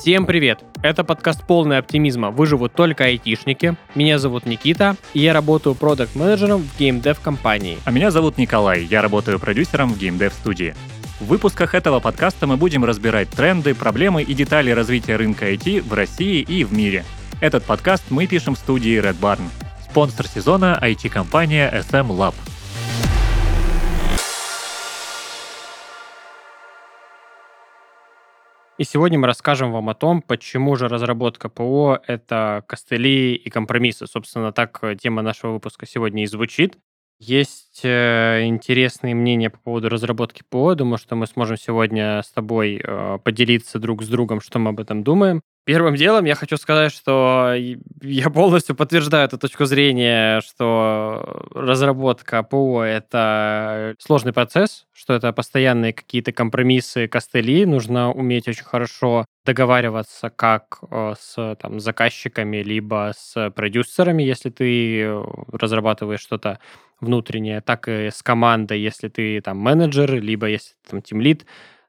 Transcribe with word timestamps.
Всем 0.00 0.24
привет! 0.24 0.64
Это 0.82 1.04
подкаст 1.04 1.46
полный 1.46 1.76
оптимизма 1.76 2.30
«Выживут 2.30 2.72
только 2.72 3.04
айтишники». 3.04 3.76
Меня 3.94 4.18
зовут 4.18 4.46
Никита, 4.46 4.96
и 5.12 5.20
я 5.20 5.34
работаю 5.34 5.74
продакт-менеджером 5.74 6.62
в 6.62 6.78
геймдев 6.78 7.20
компании. 7.20 7.76
А 7.84 7.90
меня 7.90 8.10
зовут 8.10 8.38
Николай, 8.38 8.82
я 8.82 9.02
работаю 9.02 9.38
продюсером 9.38 9.92
в 9.92 9.98
геймдев 9.98 10.32
студии. 10.32 10.74
В 11.20 11.26
выпусках 11.26 11.74
этого 11.74 12.00
подкаста 12.00 12.46
мы 12.46 12.56
будем 12.56 12.82
разбирать 12.82 13.28
тренды, 13.28 13.74
проблемы 13.74 14.22
и 14.22 14.32
детали 14.32 14.70
развития 14.70 15.16
рынка 15.16 15.52
IT 15.52 15.86
в 15.86 15.92
России 15.92 16.40
и 16.40 16.64
в 16.64 16.72
мире. 16.72 17.04
Этот 17.42 17.64
подкаст 17.64 18.04
мы 18.08 18.26
пишем 18.26 18.54
в 18.54 18.58
студии 18.58 18.98
Red 18.98 19.20
Barn. 19.20 19.42
Спонсор 19.84 20.26
сезона 20.26 20.78
IT-компания 20.80 21.70
SM 21.70 22.08
Lab– 22.08 22.34
И 28.80 28.84
сегодня 28.84 29.18
мы 29.18 29.26
расскажем 29.26 29.72
вам 29.72 29.90
о 29.90 29.94
том, 29.94 30.22
почему 30.22 30.74
же 30.74 30.88
разработка 30.88 31.50
ПО— 31.50 32.00
это 32.06 32.64
костыли 32.66 33.34
и 33.34 33.50
компромиссы. 33.50 34.06
Собственно, 34.06 34.52
так 34.52 34.78
э, 34.80 34.96
тема 34.96 35.20
нашего 35.20 35.52
выпуска 35.52 35.84
сегодня 35.84 36.22
и 36.22 36.26
звучит. 36.26 36.78
Есть 37.18 37.82
э, 37.84 38.46
интересные 38.46 39.14
мнения 39.14 39.50
по 39.50 39.58
поводу 39.58 39.90
разработки 39.90 40.42
ПО. 40.48 40.74
Думаю, 40.74 40.96
что 40.96 41.14
мы 41.14 41.26
сможем 41.26 41.58
сегодня 41.58 42.22
с 42.22 42.30
тобой 42.30 42.80
э, 42.82 43.18
поделиться 43.22 43.78
друг 43.78 44.02
с 44.02 44.08
другом, 44.08 44.40
что 44.40 44.58
мы 44.58 44.70
об 44.70 44.80
этом 44.80 45.02
думаем. 45.02 45.42
Первым 45.70 45.94
делом 45.94 46.24
я 46.24 46.34
хочу 46.34 46.56
сказать, 46.56 46.92
что 46.92 47.54
я 48.02 48.30
полностью 48.30 48.74
подтверждаю 48.74 49.26
эту 49.26 49.38
точку 49.38 49.66
зрения, 49.66 50.40
что 50.40 51.46
разработка 51.54 52.42
ПО— 52.42 52.82
это 52.84 53.94
сложный 54.00 54.32
процесс, 54.32 54.86
что 54.92 55.14
это 55.14 55.32
постоянные 55.32 55.92
какие-то 55.92 56.32
компромиссы, 56.32 57.06
костыли. 57.06 57.66
Нужно 57.66 58.10
уметь 58.12 58.48
очень 58.48 58.64
хорошо 58.64 59.26
договариваться 59.46 60.30
как 60.30 60.80
э, 60.90 61.14
с 61.16 61.56
там, 61.62 61.78
заказчиками, 61.78 62.64
либо 62.64 63.12
с 63.16 63.50
продюсерами, 63.50 64.24
если 64.24 64.50
ты 64.50 65.08
разрабатываешь 65.52 66.18
что-то 66.18 66.58
внутреннее, 67.00 67.60
так 67.60 67.86
и 67.86 68.10
с 68.10 68.24
командой, 68.24 68.80
если 68.80 69.06
ты 69.06 69.40
там 69.40 69.58
менеджер, 69.58 70.20
либо 70.20 70.48
если 70.48 70.72
ты 70.82 70.90
там 70.90 71.02
тимлид. 71.02 71.46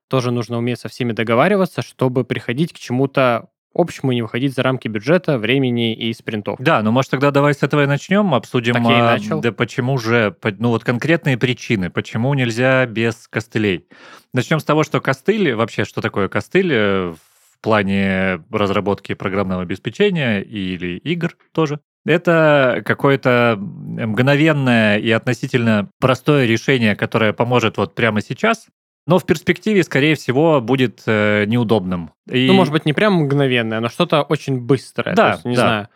Тоже 0.07 0.29
нужно 0.29 0.59
уметь 0.59 0.79
со 0.79 0.87
всеми 0.87 1.13
договариваться, 1.13 1.81
чтобы 1.81 2.25
приходить 2.25 2.73
к 2.73 2.77
чему-то 2.77 3.47
общему 3.73 4.11
не 4.11 4.21
выходить 4.21 4.53
за 4.53 4.63
рамки 4.63 4.87
бюджета, 4.87 5.37
времени 5.37 5.93
и 5.93 6.13
спринтов. 6.13 6.57
Да, 6.59 6.81
ну 6.81 6.91
может 6.91 7.11
тогда 7.11 7.31
давай 7.31 7.53
с 7.53 7.63
этого 7.63 7.83
и 7.83 7.87
начнем, 7.87 8.33
обсудим, 8.33 8.73
так 8.73 8.83
я 8.83 8.97
и 8.97 9.01
а, 9.01 9.03
начал. 9.03 9.41
да 9.41 9.51
почему 9.51 9.97
же, 9.97 10.35
ну 10.59 10.69
вот 10.69 10.83
конкретные 10.83 11.37
причины, 11.37 11.89
почему 11.89 12.33
нельзя 12.33 12.85
без 12.85 13.27
костылей. 13.27 13.87
Начнем 14.33 14.59
с 14.59 14.63
того, 14.63 14.83
что 14.83 15.01
костыль, 15.01 15.53
вообще 15.53 15.85
что 15.85 16.01
такое 16.01 16.27
костыль 16.27 16.71
э, 16.71 17.11
в 17.11 17.59
плане 17.61 18.43
разработки 18.51 19.13
программного 19.13 19.61
обеспечения 19.61 20.41
или 20.41 20.97
игр 20.97 21.35
тоже. 21.53 21.79
Это 22.05 22.81
какое-то 22.83 23.57
мгновенное 23.59 24.97
и 24.97 25.11
относительно 25.11 25.89
простое 25.99 26.45
решение, 26.45 26.95
которое 26.95 27.31
поможет 27.31 27.77
вот 27.77 27.93
прямо 27.93 28.21
сейчас 28.21 28.67
но 29.07 29.19
в 29.19 29.25
перспективе, 29.25 29.83
скорее 29.83 30.15
всего, 30.15 30.61
будет 30.61 31.03
э, 31.07 31.45
неудобным. 31.47 32.11
И... 32.29 32.47
Ну, 32.47 32.53
может 32.53 32.71
быть, 32.71 32.85
не 32.85 32.93
прям 32.93 33.13
мгновенное, 33.15 33.79
но 33.79 33.89
что-то 33.89 34.21
очень 34.21 34.59
быстрое. 34.59 35.15
Да, 35.15 35.31
есть, 35.33 35.45
не 35.45 35.55
да. 35.55 35.61
знаю. 35.61 35.87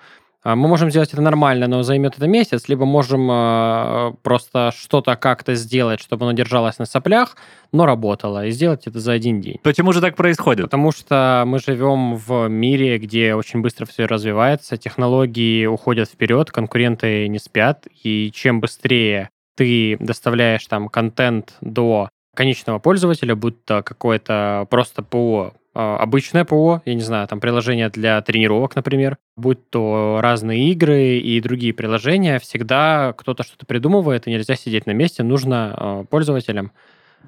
А, 0.45 0.55
мы 0.55 0.67
можем 0.67 0.91
сделать 0.91 1.11
это 1.11 1.23
нормально, 1.23 1.67
но 1.67 1.81
займет 1.81 2.17
это 2.17 2.27
месяц, 2.27 2.69
либо 2.69 2.85
можем 2.85 3.27
э, 3.31 4.13
просто 4.21 4.71
что-то 4.77 5.15
как-то 5.15 5.55
сделать, 5.55 5.99
чтобы 5.99 6.25
оно 6.25 6.33
держалось 6.33 6.77
на 6.77 6.85
соплях, 6.85 7.35
но 7.71 7.87
работало, 7.87 8.45
и 8.45 8.51
сделать 8.51 8.85
это 8.85 8.99
за 8.99 9.13
один 9.13 9.41
день. 9.41 9.57
Почему 9.63 9.91
же 9.91 10.01
так 10.01 10.15
происходит? 10.15 10.65
Потому 10.65 10.91
что 10.91 11.43
мы 11.47 11.57
живем 11.57 12.15
в 12.15 12.47
мире, 12.47 12.99
где 12.99 13.33
очень 13.33 13.61
быстро 13.61 13.87
все 13.87 14.05
развивается, 14.05 14.77
технологии 14.77 15.65
уходят 15.65 16.09
вперед, 16.09 16.51
конкуренты 16.51 17.27
не 17.27 17.39
спят, 17.39 17.87
и 18.03 18.31
чем 18.31 18.61
быстрее 18.61 19.31
ты 19.55 19.97
доставляешь 19.99 20.67
там 20.67 20.89
контент 20.89 21.55
до 21.61 22.09
конечного 22.35 22.79
пользователя, 22.79 23.35
будь 23.35 23.63
то 23.65 23.81
какое-то 23.81 24.67
просто 24.69 25.01
ПО, 25.01 25.53
а, 25.73 25.97
обычное 25.97 26.45
ПО, 26.45 26.81
я 26.85 26.93
не 26.93 27.01
знаю, 27.01 27.27
там 27.27 27.41
приложение 27.41 27.89
для 27.89 28.21
тренировок, 28.21 28.75
например, 28.77 29.17
будь 29.35 29.69
то 29.69 30.19
разные 30.21 30.71
игры 30.71 31.17
и 31.17 31.41
другие 31.41 31.73
приложения, 31.73 32.39
всегда 32.39 33.13
кто-то 33.17 33.43
что-то 33.43 33.65
придумывает, 33.65 34.25
и 34.25 34.31
нельзя 34.31 34.55
сидеть 34.55 34.85
на 34.85 34.91
месте, 34.91 35.21
нужно 35.23 35.73
а, 35.75 36.03
пользователям 36.05 36.71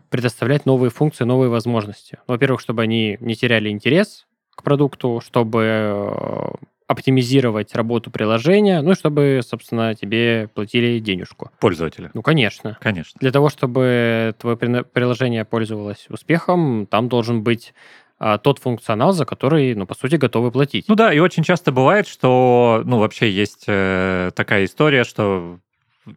предоставлять 0.09 0.66
новые 0.66 0.90
функции, 0.90 1.25
новые 1.25 1.50
возможности. 1.50 2.19
Во-первых, 2.28 2.62
чтобы 2.62 2.84
они 2.84 3.18
не 3.19 3.35
теряли 3.35 3.69
интерес 3.69 4.25
к 4.56 4.63
продукту, 4.63 5.22
чтобы 5.22 5.63
а, 5.66 6.56
оптимизировать 6.97 7.75
работу 7.75 8.09
приложения, 8.09 8.81
ну, 8.81 8.96
чтобы, 8.96 9.41
собственно, 9.47 9.94
тебе 9.94 10.50
платили 10.53 10.97
денежку. 11.00 11.52
Пользователи. 11.59 12.09
Ну, 12.16 12.24
конечно. 12.24 12.78
Конечно. 12.81 13.18
Для 13.19 13.31
того, 13.31 13.50
чтобы 13.50 14.34
твое 14.40 14.58
приложение 14.58 15.46
пользовалось 15.46 16.07
успехом, 16.09 16.88
там 16.88 17.07
должен 17.07 17.44
быть 17.44 17.74
а, 18.18 18.40
тот 18.40 18.57
функционал, 18.57 19.13
за 19.13 19.25
который, 19.25 19.75
ну, 19.75 19.86
по 19.86 19.94
сути, 19.94 20.16
готовы 20.16 20.52
платить. 20.52 20.86
Ну 20.88 20.96
да, 20.96 21.13
и 21.13 21.19
очень 21.19 21.44
часто 21.44 21.72
бывает, 21.72 22.07
что, 22.07 22.81
ну, 22.84 22.97
вообще 22.97 23.30
есть 23.30 23.66
э, 23.68 24.31
такая 24.36 24.66
история, 24.66 25.03
что 25.03 25.59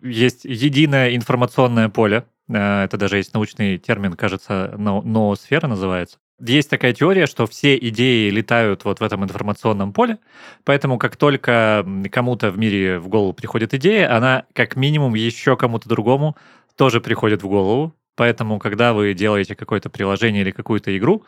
есть 0.01 0.47
единое 0.47 1.15
информационное 1.15 1.91
поле, 1.91 2.25
э, 2.49 2.85
это 2.85 2.97
даже 2.97 3.19
есть 3.19 3.35
научный 3.35 3.77
термин, 3.77 4.15
кажется, 4.15 4.75
ноосфера 4.79 5.67
называется, 5.67 6.17
есть 6.41 6.71
такая 6.71 6.93
теория, 6.93 7.27
что 7.27 7.47
все 7.47 7.77
идеи 7.77 8.31
летают 8.31 8.85
вот 8.85 9.01
в 9.01 9.03
этом 9.03 9.25
информационном 9.25 9.93
поле, 9.93 10.19
поэтому 10.65 10.99
как 10.99 11.17
только 11.17 11.87
кому-то 12.11 12.51
в 12.51 12.59
мире 12.59 12.99
в 12.99 13.09
голову 13.09 13.33
приходит 13.33 13.75
идея, 13.75 14.15
она 14.17 14.45
как 14.53 14.77
минимум 14.77 15.15
еще 15.15 15.57
кому-то 15.57 15.89
другому 15.89 16.37
тоже 16.77 17.01
приходит 17.01 17.43
в 17.43 17.49
голову. 17.49 17.95
Поэтому, 18.17 18.59
когда 18.59 18.93
вы 18.93 19.15
делаете 19.15 19.55
какое-то 19.55 19.89
приложение 19.89 20.43
или 20.43 20.51
какую-то 20.51 20.97
игру, 20.99 21.25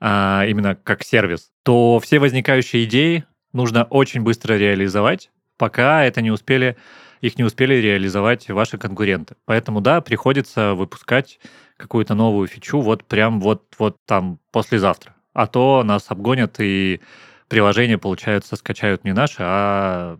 а, 0.00 0.44
именно 0.46 0.74
как 0.74 1.02
сервис, 1.02 1.50
то 1.62 2.00
все 2.00 2.18
возникающие 2.18 2.84
идеи 2.84 3.24
нужно 3.52 3.84
очень 3.84 4.20
быстро 4.20 4.54
реализовать, 4.54 5.30
пока 5.56 6.04
это 6.04 6.20
не 6.20 6.30
успели, 6.30 6.76
их 7.20 7.38
не 7.38 7.44
успели 7.44 7.74
реализовать 7.76 8.48
ваши 8.50 8.76
конкуренты. 8.76 9.36
Поэтому, 9.46 9.80
да, 9.80 10.00
приходится 10.00 10.74
выпускать 10.74 11.38
какую-то 11.76 12.14
новую 12.14 12.46
фичу 12.46 12.80
вот 12.80 13.04
прям 13.04 13.40
вот, 13.40 13.62
вот 13.78 13.96
там 14.06 14.38
послезавтра. 14.52 15.14
А 15.32 15.46
то 15.46 15.82
нас 15.84 16.06
обгонят 16.08 16.56
и 16.60 17.00
приложение, 17.48 17.98
получается, 17.98 18.56
скачают 18.56 19.04
не 19.04 19.12
наши, 19.12 19.38
а 19.40 20.16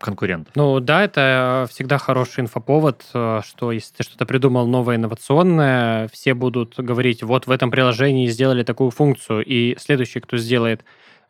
конкурентов. 0.00 0.54
Ну 0.54 0.80
да, 0.80 1.04
это 1.04 1.66
всегда 1.70 1.98
хороший 1.98 2.40
инфоповод, 2.40 3.04
э, 3.14 3.40
что 3.46 3.72
если 3.72 3.94
ты 3.94 4.02
что-то 4.02 4.26
придумал 4.26 4.66
новое, 4.66 4.96
инновационное, 4.96 6.08
все 6.08 6.34
будут 6.34 6.74
говорить, 6.76 7.22
вот 7.22 7.46
в 7.46 7.50
этом 7.50 7.70
приложении 7.70 8.26
сделали 8.26 8.64
такую 8.64 8.90
функцию, 8.90 9.44
и 9.44 9.76
следующий, 9.78 10.20
кто 10.20 10.36
сделает 10.36 10.84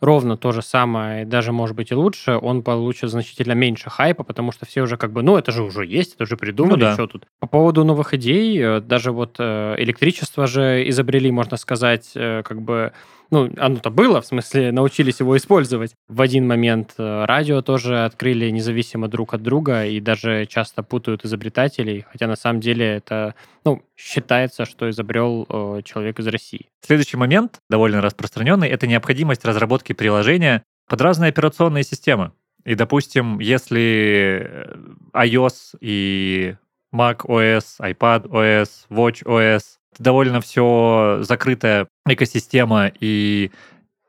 ровно 0.05 0.37
то 0.37 0.53
же 0.53 0.63
самое, 0.63 1.25
даже, 1.25 1.53
может 1.53 1.77
быть, 1.77 1.91
и 1.91 1.95
лучше, 1.95 2.37
он 2.37 2.63
получит 2.63 3.11
значительно 3.11 3.53
меньше 3.53 3.91
хайпа, 3.91 4.25
потому 4.25 4.53
что 4.53 4.67
все 4.67 4.83
уже 4.83 4.97
как 4.97 5.13
бы, 5.13 5.23
ну, 5.23 5.37
это 5.37 5.53
же 5.53 5.63
уже 5.63 5.85
есть, 5.87 6.15
это 6.15 6.25
уже 6.25 6.37
придумали, 6.37 6.81
ну, 6.81 6.87
да. 6.87 6.95
что 6.95 7.07
тут. 7.07 7.27
По 7.41 7.47
поводу 7.47 7.85
новых 7.85 8.15
идей, 8.15 8.59
э, 8.61 8.81
даже 8.81 9.13
вот 9.13 9.37
э, 9.39 9.75
электричество 9.79 10.47
же 10.47 10.89
изобрели, 10.89 11.31
можно 11.31 11.57
сказать, 11.57 12.13
э, 12.15 12.43
как 12.45 12.63
бы 12.63 12.93
ну, 13.31 13.51
оно-то 13.57 13.91
было, 13.91 14.21
в 14.21 14.27
смысле, 14.27 14.71
научились 14.73 15.21
его 15.21 15.37
использовать. 15.37 15.95
В 16.09 16.21
один 16.21 16.47
момент 16.47 16.95
радио 16.99 17.63
тоже 17.63 18.05
открыли 18.05 18.51
независимо 18.51 19.09
друг 19.09 19.35
от 19.35 19.43
друга 19.43 19.87
и 19.87 19.99
даже 20.01 20.47
часто 20.47 20.83
путают 20.83 21.25
изобретателей, 21.25 22.05
хотя 22.13 22.27
на 22.27 22.37
самом 22.37 22.61
деле 22.61 22.87
это, 22.87 23.35
ну, 23.65 23.83
считается, 23.97 24.65
что 24.65 24.89
изобрел 24.91 25.47
э, 25.49 25.81
человек 25.85 26.19
из 26.19 26.27
России. 26.27 26.67
Следующий 26.81 27.17
момент, 27.17 27.61
довольно 27.71 28.01
распространенный, 28.01 28.69
это 28.69 28.87
необходимость 28.87 29.45
разработки 29.45 29.94
приложения 29.95 30.63
под 30.89 31.01
разные 31.01 31.31
операционные 31.31 31.85
системы. 31.85 32.33
И, 32.65 32.75
допустим, 32.75 33.39
если 33.41 34.47
э, 34.47 34.77
iOS 35.15 35.77
и 35.81 36.57
Mac 36.95 37.27
OS, 37.27 37.81
iPad 37.81 38.29
OS, 38.29 38.69
Watch 38.91 39.25
OS 39.25 39.63
довольно 39.99 40.41
все 40.41 41.19
закрытая 41.23 41.89
экосистема, 42.07 42.91
и 43.01 43.51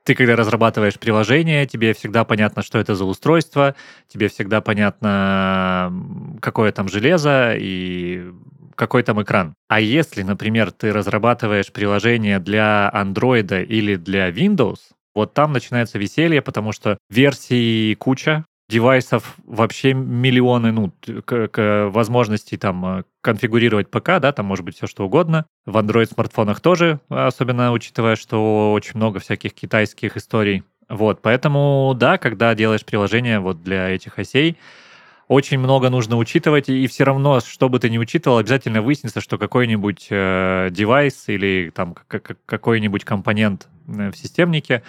ты, 0.06 0.14
когда 0.14 0.36
разрабатываешь 0.36 1.00
приложение, 1.00 1.66
тебе 1.66 1.94
всегда 1.94 2.24
понятно, 2.24 2.62
что 2.62 2.78
это 2.78 2.96
за 2.96 3.06
устройство, 3.06 3.76
тебе 4.08 4.28
всегда 4.28 4.62
понятно, 4.62 5.92
какое 6.42 6.72
там 6.72 6.88
железо 6.88 7.56
и 7.58 8.32
какой 8.76 9.04
там 9.04 9.22
экран. 9.24 9.56
А 9.68 9.80
если, 9.80 10.22
например, 10.22 10.72
ты 10.72 10.94
разрабатываешь 10.94 11.72
приложение 11.72 12.40
для 12.40 12.92
Android 12.94 13.66
или 13.66 13.96
для 13.96 14.30
Windows, 14.30 14.78
вот 15.16 15.34
там 15.34 15.54
начинается 15.54 15.98
веселье, 15.98 16.42
потому 16.42 16.72
что 16.74 16.98
версий 17.10 17.96
куча, 17.96 18.46
девайсов 18.70 19.36
вообще 19.46 19.94
миллионы, 19.94 20.72
ну, 20.72 20.92
к, 21.26 21.48
к 21.48 21.90
возможностей 21.90 22.58
там 22.58 22.86
э, 22.86 23.04
конфигурировать 23.22 23.90
ПК, 23.90 24.20
да, 24.20 24.32
там 24.32 24.46
может 24.48 24.66
быть 24.66 24.76
все 24.76 24.88
что 24.88 25.06
угодно. 25.06 25.46
В 25.66 25.78
Android 25.78 26.12
смартфонах 26.12 26.62
тоже, 26.62 27.00
особенно 27.10 27.72
учитывая, 27.72 28.16
что 28.16 28.74
очень 28.74 28.96
много 28.96 29.20
всяких 29.20 29.54
китайских 29.54 30.18
историй. 30.18 30.64
Вот, 30.90 31.22
поэтому, 31.22 31.94
да, 31.96 32.18
когда 32.18 32.54
делаешь 32.54 32.86
приложение 32.86 33.40
вот 33.40 33.64
для 33.64 33.90
этих 33.90 34.20
осей, 34.20 34.58
очень 35.28 35.58
много 35.58 35.90
нужно 35.90 36.18
учитывать, 36.18 36.70
и 36.70 36.88
все 36.88 37.04
равно, 37.04 37.40
что 37.40 37.70
бы 37.70 37.80
ты 37.80 37.90
ни 37.90 37.98
учитывал, 37.98 38.38
обязательно 38.38 38.82
выяснится, 38.82 39.22
что 39.22 39.38
какой-нибудь 39.38 40.08
э, 40.10 40.70
девайс 40.72 41.28
или 41.28 41.72
там 41.74 41.96
какой-нибудь 42.46 43.04
компонент 43.04 43.68
э, 43.88 44.12
в 44.12 44.18
системнике 44.18 44.84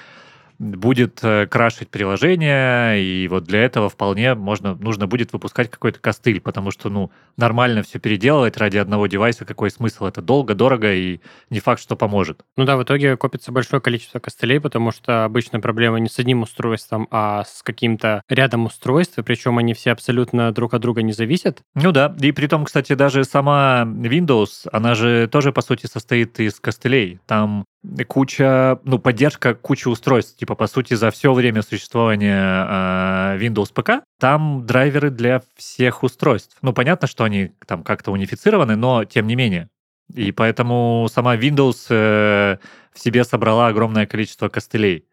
будет 0.59 1.21
э, 1.23 1.47
крашить 1.47 1.89
приложение, 1.91 3.01
и 3.01 3.29
вот 3.29 3.45
для 3.45 3.63
этого 3.63 3.89
вполне 3.89 4.35
можно, 4.35 4.75
нужно 4.75 5.07
будет 5.07 5.33
выпускать 5.33 5.71
какой-то 5.71 6.01
костыль, 6.01 6.41
потому 6.41 6.71
что, 6.71 6.89
ну, 6.89 7.11
нормально 7.37 7.83
все 7.83 7.99
переделывать 7.99 8.57
ради 8.57 8.79
одного 8.79 9.07
девайса, 9.07 9.45
какой 9.45 9.71
смысл? 9.71 10.07
Это 10.07 10.23
долго, 10.23 10.55
дорого 10.55 10.93
и 10.93 11.21
не 11.51 11.61
факт, 11.61 11.81
что 11.81 11.97
поможет. 11.97 12.43
Ну 12.57 12.65
да, 12.65 12.77
в 12.77 12.83
итоге 12.83 13.17
копится 13.17 13.53
большое 13.53 13.81
количество 13.81 14.19
костылей, 14.19 14.61
потому 14.61 14.93
что 14.93 15.25
обычно 15.25 15.61
проблема 15.61 15.99
не 15.99 16.09
с 16.09 16.19
одним 16.19 16.43
устройством, 16.43 17.09
а 17.11 17.45
с 17.45 17.63
каким-то 17.63 18.23
рядом 18.29 18.67
устройств, 18.67 19.19
причем 19.25 19.59
они 19.59 19.75
все 19.75 19.93
абсолютно 19.93 20.53
друг 20.53 20.75
от 20.75 20.83
друга 20.83 21.03
не 21.03 21.13
зависят. 21.13 21.61
Ну 21.75 21.93
да, 21.93 22.15
и 22.21 22.33
при 22.33 22.47
том, 22.47 22.65
кстати, 22.65 22.95
даже 22.95 23.25
сама 23.25 23.85
Windows, 23.87 24.69
она 24.73 24.95
же 24.95 25.29
тоже, 25.29 25.53
по 25.53 25.63
сути, 25.63 25.87
состоит 25.87 26.41
из 26.41 26.61
костылей. 26.61 27.21
Там 27.27 27.65
куча, 28.07 28.79
ну, 28.85 28.99
поддержка 28.99 29.55
кучи 29.55 29.89
устройств. 29.89 30.37
Типа, 30.37 30.55
по 30.55 30.67
сути, 30.67 30.95
за 30.95 31.11
все 31.11 31.33
время 31.33 31.63
существования 31.63 32.67
э, 32.69 33.39
Windows 33.39 33.73
ПК 33.73 34.05
там 34.19 34.67
драйверы 34.67 35.11
для 35.11 35.43
всех 35.57 36.03
устройств. 36.03 36.57
Ну, 36.63 36.73
понятно, 36.73 37.07
что 37.07 37.25
они 37.25 37.53
там 37.67 37.83
как-то 37.83 38.13
унифицированы, 38.13 38.77
но 38.77 39.05
тем 39.05 39.27
не 39.27 39.37
менее. 39.37 39.69
И 40.15 40.33
поэтому 40.33 41.09
сама 41.13 41.37
Windows 41.37 41.87
э, 41.91 42.59
в 42.93 43.01
себе 43.01 43.25
собрала 43.25 43.69
огромное 43.69 44.07
количество 44.07 44.49
костылей. 44.49 45.05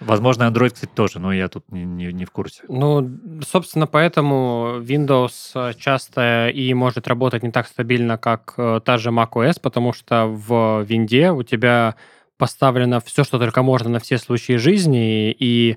Возможно, 0.00 0.44
Android, 0.44 0.70
кстати, 0.70 0.90
тоже, 0.94 1.18
но 1.20 1.32
я 1.32 1.48
тут 1.48 1.70
не, 1.70 1.84
не, 1.84 2.12
не 2.12 2.24
в 2.24 2.30
курсе. 2.30 2.62
Ну, 2.68 3.18
собственно, 3.46 3.86
поэтому 3.86 4.78
Windows 4.80 5.74
часто 5.74 6.48
и 6.48 6.72
может 6.72 7.06
работать 7.06 7.42
не 7.42 7.50
так 7.50 7.68
стабильно, 7.68 8.16
как 8.16 8.54
э, 8.56 8.80
та 8.82 8.96
же 8.96 9.10
macOS, 9.10 9.60
потому 9.60 9.92
что 9.92 10.26
в 10.26 10.82
Винде 10.84 11.30
у 11.32 11.42
тебя 11.42 11.96
поставлено 12.40 13.00
все, 13.00 13.22
что 13.22 13.38
только 13.38 13.62
можно 13.62 13.90
на 13.90 14.00
все 14.00 14.18
случаи 14.18 14.54
жизни, 14.54 15.30
и, 15.30 15.76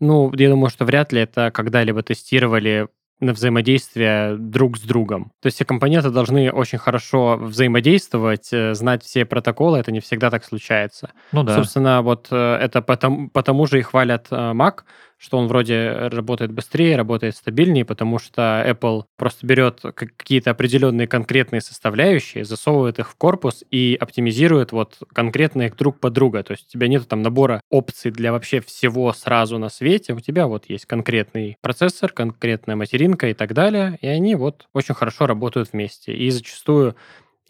ну, 0.00 0.30
я 0.34 0.50
думаю, 0.50 0.68
что 0.68 0.84
вряд 0.84 1.12
ли 1.12 1.20
это 1.20 1.50
когда-либо 1.50 2.02
тестировали 2.02 2.88
на 3.20 3.32
взаимодействие 3.32 4.36
друг 4.36 4.78
с 4.78 4.80
другом. 4.80 5.32
То 5.40 5.46
есть 5.46 5.56
все 5.56 5.64
компоненты 5.64 6.10
должны 6.10 6.50
очень 6.50 6.78
хорошо 6.78 7.36
взаимодействовать, 7.36 8.48
э, 8.52 8.74
знать 8.74 9.04
все 9.04 9.24
протоколы, 9.24 9.78
это 9.78 9.92
не 9.92 10.00
всегда 10.00 10.30
так 10.30 10.44
случается. 10.44 11.10
Ну 11.32 11.42
да. 11.42 11.54
Собственно, 11.54 12.02
вот 12.02 12.28
э, 12.30 12.36
это 12.36 12.80
потому, 12.80 13.28
потому 13.28 13.66
же 13.66 13.78
и 13.78 13.82
хвалят 13.82 14.28
э, 14.30 14.34
Mac, 14.34 14.80
что 15.20 15.36
он 15.36 15.48
вроде 15.48 16.08
работает 16.08 16.50
быстрее, 16.50 16.96
работает 16.96 17.36
стабильнее, 17.36 17.84
потому 17.84 18.18
что 18.18 18.64
Apple 18.66 19.04
просто 19.18 19.46
берет 19.46 19.82
какие-то 19.94 20.50
определенные 20.50 21.06
конкретные 21.06 21.60
составляющие, 21.60 22.44
засовывает 22.44 22.98
их 22.98 23.10
в 23.10 23.16
корпус 23.16 23.62
и 23.70 23.98
оптимизирует 24.00 24.72
вот 24.72 24.98
конкретно 25.12 25.62
их 25.62 25.76
друг 25.76 26.00
под 26.00 26.14
друга. 26.14 26.42
То 26.42 26.52
есть 26.52 26.68
у 26.68 26.70
тебя 26.70 26.88
нет 26.88 27.06
там 27.06 27.20
набора 27.20 27.60
опций 27.68 28.10
для 28.10 28.32
вообще 28.32 28.60
всего 28.60 29.12
сразу 29.12 29.58
на 29.58 29.68
свете. 29.68 30.14
У 30.14 30.20
тебя 30.20 30.46
вот 30.46 30.64
есть 30.70 30.86
конкретный 30.86 31.58
процессор, 31.60 32.10
конкретная 32.10 32.76
материнка 32.76 33.28
и 33.28 33.34
так 33.34 33.52
далее, 33.52 33.98
и 34.00 34.06
они 34.06 34.34
вот 34.36 34.68
очень 34.72 34.94
хорошо 34.94 35.26
работают 35.26 35.72
вместе. 35.72 36.14
И 36.14 36.30
зачастую 36.30 36.96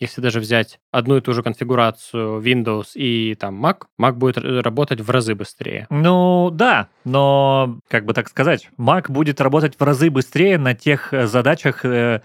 если 0.00 0.22
даже 0.22 0.40
взять 0.40 0.80
одну 0.90 1.18
и 1.18 1.20
ту 1.20 1.34
же 1.34 1.42
конфигурацию 1.42 2.40
Windows 2.40 2.92
и 2.94 3.34
там 3.34 3.64
Mac, 3.64 3.82
Mac 4.00 4.14
будет 4.14 4.38
работать 4.38 5.00
в 5.00 5.10
разы 5.10 5.34
быстрее. 5.34 5.86
Ну 5.90 6.50
да, 6.50 6.88
но 7.04 7.78
как 7.88 8.06
бы 8.06 8.14
так 8.14 8.28
сказать, 8.28 8.70
Mac 8.78 9.12
будет 9.12 9.40
работать 9.40 9.76
в 9.78 9.82
разы 9.82 10.10
быстрее 10.10 10.58
на 10.58 10.74
тех 10.74 11.12
э, 11.12 11.26
задачах, 11.26 11.84
э, 11.84 12.22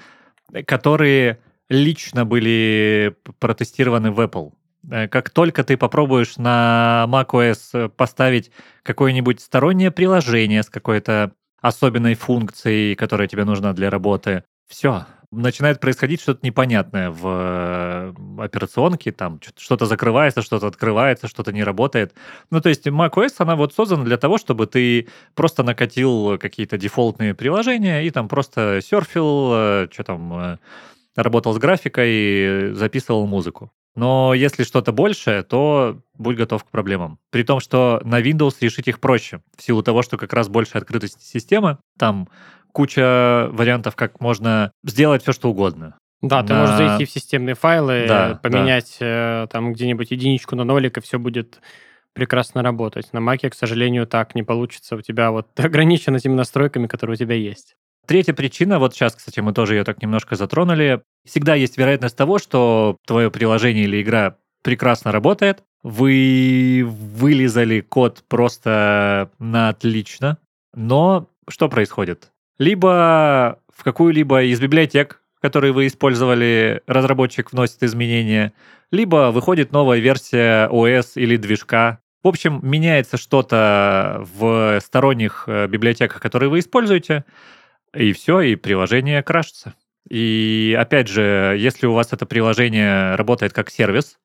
которые 0.66 1.40
лично 1.68 2.26
были 2.26 3.16
протестированы 3.40 4.12
в 4.12 4.22
Apple. 4.22 4.54
Э, 4.90 5.10
как 5.10 5.30
только 5.30 5.66
ты 5.66 5.76
попробуешь 5.76 6.38
на 6.38 7.06
macOS 7.10 7.90
поставить 7.90 8.52
какое-нибудь 8.84 9.42
стороннее 9.42 9.92
приложение 9.92 10.64
с 10.64 10.70
какой-то 10.70 11.34
особенной 11.62 12.16
функцией, 12.16 12.96
которая 12.96 13.28
тебе 13.28 13.44
нужна 13.44 13.74
для 13.74 13.90
работы, 13.90 14.44
все, 14.68 15.06
начинает 15.36 15.80
происходить 15.80 16.22
что-то 16.22 16.46
непонятное 16.46 17.10
в 17.10 17.22
э, 17.26 18.14
операционке, 18.42 19.12
там 19.12 19.40
что-то 19.58 19.86
закрывается, 19.86 20.42
что-то 20.42 20.68
открывается, 20.68 21.28
что-то 21.28 21.52
не 21.52 21.64
работает. 21.64 22.14
Ну, 22.52 22.62
то 22.62 22.70
есть 22.70 22.88
macOS, 22.88 23.36
она 23.38 23.56
вот 23.56 23.74
создана 23.74 24.04
для 24.04 24.18
того, 24.18 24.38
чтобы 24.38 24.68
ты 24.68 25.08
просто 25.34 25.64
накатил 25.64 26.38
какие-то 26.38 26.78
дефолтные 26.78 27.34
приложения 27.34 28.04
и 28.06 28.10
там 28.10 28.28
просто 28.28 28.82
серфил, 28.82 29.52
э, 29.54 29.88
что 29.92 30.04
там, 30.04 30.34
э, 30.34 30.58
работал 31.16 31.54
с 31.54 31.58
графикой, 31.58 32.74
записывал 32.74 33.26
музыку. 33.26 33.72
Но 33.96 34.34
если 34.34 34.64
что-то 34.64 34.92
большее, 34.92 35.42
то 35.44 36.02
будь 36.18 36.36
готов 36.36 36.66
к 36.66 36.70
проблемам. 36.70 37.18
При 37.32 37.44
том, 37.44 37.62
что 37.62 38.02
на 38.04 38.22
Windows 38.22 38.56
решить 38.60 38.90
их 38.90 39.00
проще, 39.00 39.42
в 39.58 39.64
силу 39.64 39.84
того, 39.84 40.02
что 40.02 40.18
как 40.18 40.34
раз 40.34 40.50
больше 40.50 40.78
открытости 40.78 41.24
системы, 41.24 41.78
там 41.98 42.28
куча 42.76 43.48
вариантов, 43.54 43.96
как 43.96 44.20
можно 44.20 44.74
сделать 44.84 45.24
все, 45.24 45.32
что 45.32 45.50
угодно. 45.50 45.98
Да, 46.22 46.42
на... 46.42 46.48
ты 46.48 46.54
можешь 46.54 46.76
зайти 46.76 47.06
в 47.06 47.10
системные 47.10 47.56
файлы, 47.56 48.06
да, 48.06 48.40
поменять 48.44 48.98
да. 49.00 49.44
Э, 49.44 49.48
там 49.50 49.72
где-нибудь 49.72 50.12
единичку 50.12 50.58
на 50.58 50.66
нолик, 50.66 50.98
и 50.98 51.02
все 51.02 51.18
будет 51.18 51.62
прекрасно 52.12 52.64
работать. 52.64 53.14
На 53.14 53.22
Маке, 53.22 53.50
к 53.50 53.56
сожалению, 53.56 54.08
так 54.08 54.36
не 54.36 54.44
получится. 54.44 54.98
У 54.98 55.02
тебя 55.02 55.32
вот 55.32 55.48
ограничено 55.60 56.20
теми 56.20 56.34
настройками, 56.34 56.88
которые 56.88 57.14
у 57.14 57.18
тебя 57.18 57.36
есть. 57.36 57.76
Третья 58.06 58.34
причина, 58.34 58.78
вот 58.78 58.94
сейчас, 58.94 59.16
кстати, 59.16 59.40
мы 59.40 59.54
тоже 59.54 59.76
ее 59.76 59.86
так 59.86 60.02
немножко 60.02 60.36
затронули. 60.36 61.02
Всегда 61.26 61.56
есть 61.56 61.78
вероятность 61.78 62.18
того, 62.18 62.40
что 62.40 62.98
твое 63.08 63.32
приложение 63.32 63.86
или 63.86 64.02
игра 64.02 64.36
прекрасно 64.64 65.14
работает, 65.14 65.64
вы 65.82 66.84
вылезали 66.86 67.80
код 67.80 68.24
просто 68.28 69.32
на 69.40 69.70
отлично, 69.70 70.40
но 70.74 71.30
что 71.48 71.70
происходит? 71.70 72.32
Либо 72.58 73.60
в 73.76 73.84
какую-либо 73.84 74.44
из 74.44 74.60
библиотек, 74.60 75.22
которые 75.42 75.74
вы 75.74 75.88
использовали, 75.88 76.82
разработчик 76.88 77.52
вносит 77.52 77.84
изменения, 77.84 78.54
либо 78.92 79.32
выходит 79.32 79.72
новая 79.72 80.00
версия 80.00 80.68
OS 80.70 81.14
или 81.16 81.38
движка. 81.38 82.00
В 82.24 82.28
общем, 82.28 82.60
меняется 82.64 83.18
что-то 83.18 84.26
в 84.34 84.80
сторонних 84.82 85.44
э, 85.48 85.68
библиотеках, 85.68 86.20
которые 86.22 86.50
вы 86.50 86.60
используете, 86.60 87.26
и 87.94 88.14
все, 88.14 88.42
и 88.42 88.56
приложение 88.56 89.22
крашится. 89.22 89.76
И 90.10 90.76
опять 90.80 91.08
же, 91.08 91.56
если 91.60 91.88
у 91.88 91.94
вас 91.94 92.14
это 92.14 92.26
приложение 92.26 93.16
работает 93.16 93.54
как 93.54 93.70
сервис, 93.70 94.18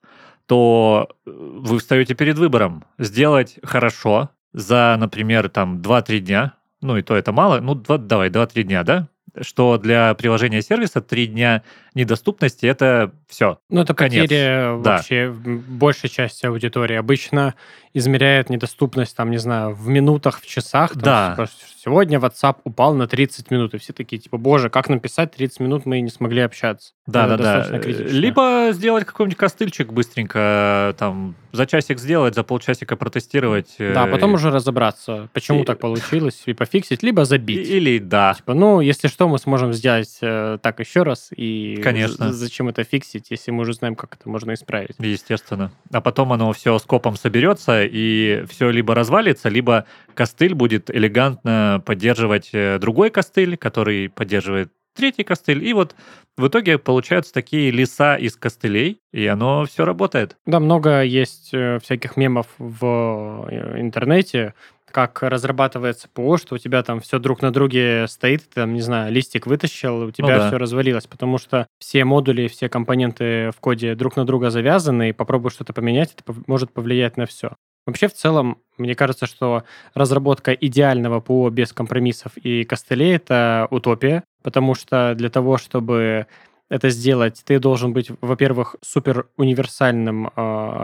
то 0.46 1.08
э, 1.10 1.30
вы 1.30 1.78
встаете 1.78 2.14
перед 2.14 2.38
выбором 2.38 2.84
сделать 2.99 3.58
хорошо 3.62 4.30
за, 4.52 4.96
например, 4.99 5.49
там 5.49 5.80
2-3 5.80 6.18
дня, 6.20 6.54
ну 6.80 6.96
и 6.96 7.02
то 7.02 7.16
это 7.16 7.32
мало, 7.32 7.60
ну 7.60 7.75
два, 7.75 7.99
давай, 7.99 8.30
2-3 8.30 8.62
дня, 8.62 8.82
да? 8.84 9.08
Что 9.40 9.78
для 9.78 10.14
приложения 10.14 10.62
сервиса 10.62 11.00
3 11.00 11.28
дня 11.28 11.62
недоступности 11.94 12.66
это 12.66 13.12
все. 13.28 13.59
Ну, 13.68 13.82
это 13.82 13.94
конец. 13.94 14.23
потеря 14.23 14.78
да. 14.82 14.97
вообще 14.97 15.30
большей 15.30 16.09
части 16.09 16.47
аудитории. 16.47 16.97
Обычно 16.97 17.54
измеряют 17.92 18.50
недоступность, 18.50 19.16
там, 19.16 19.30
не 19.30 19.38
знаю, 19.38 19.75
в 19.75 19.88
минутах, 19.88 20.40
в 20.40 20.47
часах. 20.47 20.92
Там, 20.92 21.02
да. 21.02 21.47
Сегодня 21.82 22.18
WhatsApp 22.18 22.59
упал 22.64 22.94
на 22.94 23.09
30 23.09 23.50
минут, 23.50 23.75
и 23.75 23.78
все 23.78 23.92
такие, 23.92 24.18
типа, 24.18 24.37
боже, 24.37 24.70
как 24.70 24.88
написать 24.88 25.32
30 25.32 25.61
минут, 25.61 25.87
мы 25.87 26.00
не 26.00 26.11
смогли 26.11 26.42
общаться. 26.42 26.92
Да, 27.06 27.26
это 27.26 27.37
да, 27.38 27.68
да. 27.68 27.78
Либо 27.78 28.68
сделать 28.73 29.04
какой-нибудь 29.04 29.37
костыльчик 29.37 29.92
быстренько, 29.92 30.94
там, 30.99 31.35
за 31.52 31.66
часик 31.66 31.99
сделать, 31.99 32.35
за 32.35 32.44
полчасика 32.44 32.97
протестировать. 32.97 33.75
Да, 33.78 34.06
э, 34.06 34.11
потом 34.11 34.35
уже 34.35 34.50
разобраться, 34.50 35.28
почему 35.32 35.62
и... 35.62 35.64
так 35.64 35.80
получилось, 35.80 36.42
и 36.47 36.52
пофиксить, 36.52 37.02
либо 37.02 37.25
забить. 37.25 37.68
Или 37.68 37.99
да. 37.99 38.35
Типа, 38.35 38.54
ну, 38.54 38.80
если 38.80 39.09
что, 39.09 39.26
мы 39.28 39.38
сможем 39.38 39.73
сделать 39.73 40.18
э, 40.20 40.59
так 40.62 40.78
еще 40.78 41.02
раз, 41.02 41.30
и 41.35 41.79
Конечно. 41.82 42.32
зачем 42.32 42.68
это 42.68 42.84
фиксить, 42.84 43.30
если 43.30 43.50
мы 43.50 43.62
уже 43.62 43.75
знаем, 43.75 43.94
как 43.94 44.14
это 44.14 44.28
можно 44.28 44.54
исправить. 44.54 44.96
Естественно. 44.99 45.70
А 45.92 46.00
потом 46.00 46.32
оно 46.32 46.52
все 46.52 46.78
скопом 46.78 47.16
соберется, 47.16 47.84
и 47.84 48.44
все 48.49 48.70
либо 48.70 48.94
развалится, 48.94 49.49
либо 49.49 49.87
костыль 50.14 50.54
будет 50.54 50.90
элегантно 50.94 51.82
поддерживать 51.84 52.50
э, 52.52 52.78
другой 52.78 53.10
костыль, 53.10 53.56
который 53.56 54.08
поддерживает 54.08 54.70
третий 54.94 55.25
костыль, 55.25 55.64
и 55.64 55.72
вот 55.72 55.94
в 56.37 56.49
итоге 56.49 56.78
получаются 56.78 57.32
такие 57.32 57.70
леса 57.70 58.16
из 58.16 58.37
костылей, 58.37 59.00
и 59.12 59.26
оно 59.26 59.64
все 59.66 59.84
работает. 59.84 60.37
Да, 60.46 60.60
много 60.60 61.02
есть 61.02 61.50
э, 61.52 61.78
всяких 61.82 62.16
мемов 62.16 62.46
в 62.58 63.46
э, 63.50 63.80
интернете, 63.80 64.54
как 64.90 65.23
разрабатывается 65.23 66.09
ПО, 66.12 66.37
что 66.37 66.54
у 66.54 66.59
тебя 66.59 66.82
там 66.82 67.00
все 67.00 67.18
друг 67.18 67.42
на 67.42 67.52
друге 67.52 68.06
стоит, 68.09 68.49
ты 68.49 68.61
там, 68.61 68.75
не 68.75 68.80
знаю, 68.80 69.12
листик 69.12 69.47
вытащил, 69.47 70.02
у 70.02 70.11
тебя 70.11 70.28
ну, 70.28 70.38
да. 70.38 70.49
все 70.49 70.59
развалилось, 70.59 71.06
потому 71.06 71.38
что 71.38 71.66
все 71.78 72.04
модули, 72.04 72.49
все 72.49 72.68
компоненты 72.68 73.50
в 73.50 73.61
коде 73.61 73.94
друг 73.94 74.16
на 74.16 74.25
друга 74.25 74.50
завязаны, 74.50 75.11
и 75.11 75.12
попробуй 75.12 75.50
что-то 75.50 75.73
поменять, 75.73 76.14
это 76.16 76.38
может 76.47 76.73
повлиять 76.73 77.16
на 77.16 77.26
все. 77.26 77.52
Вообще, 77.87 78.09
в 78.09 78.14
целом, 78.14 78.59
мне 78.78 78.94
кажется, 78.94 79.26
что 79.26 79.64
разработка 79.94 80.52
идеального 80.52 81.20
ПО 81.20 81.49
без 81.50 81.73
компромиссов 81.73 82.37
и 82.37 82.64
костылей— 82.64 83.14
это 83.16 83.66
утопия, 83.70 84.23
потому 84.42 84.75
что 84.75 85.14
для 85.16 85.30
того, 85.30 85.56
чтобы 85.56 86.26
это 86.68 86.88
сделать, 86.90 87.42
ты 87.44 87.59
должен 87.59 87.92
быть, 87.92 88.11
во-первых, 88.20 88.76
супер 88.80 89.26
универсальным 89.37 90.28
э, 90.28 90.30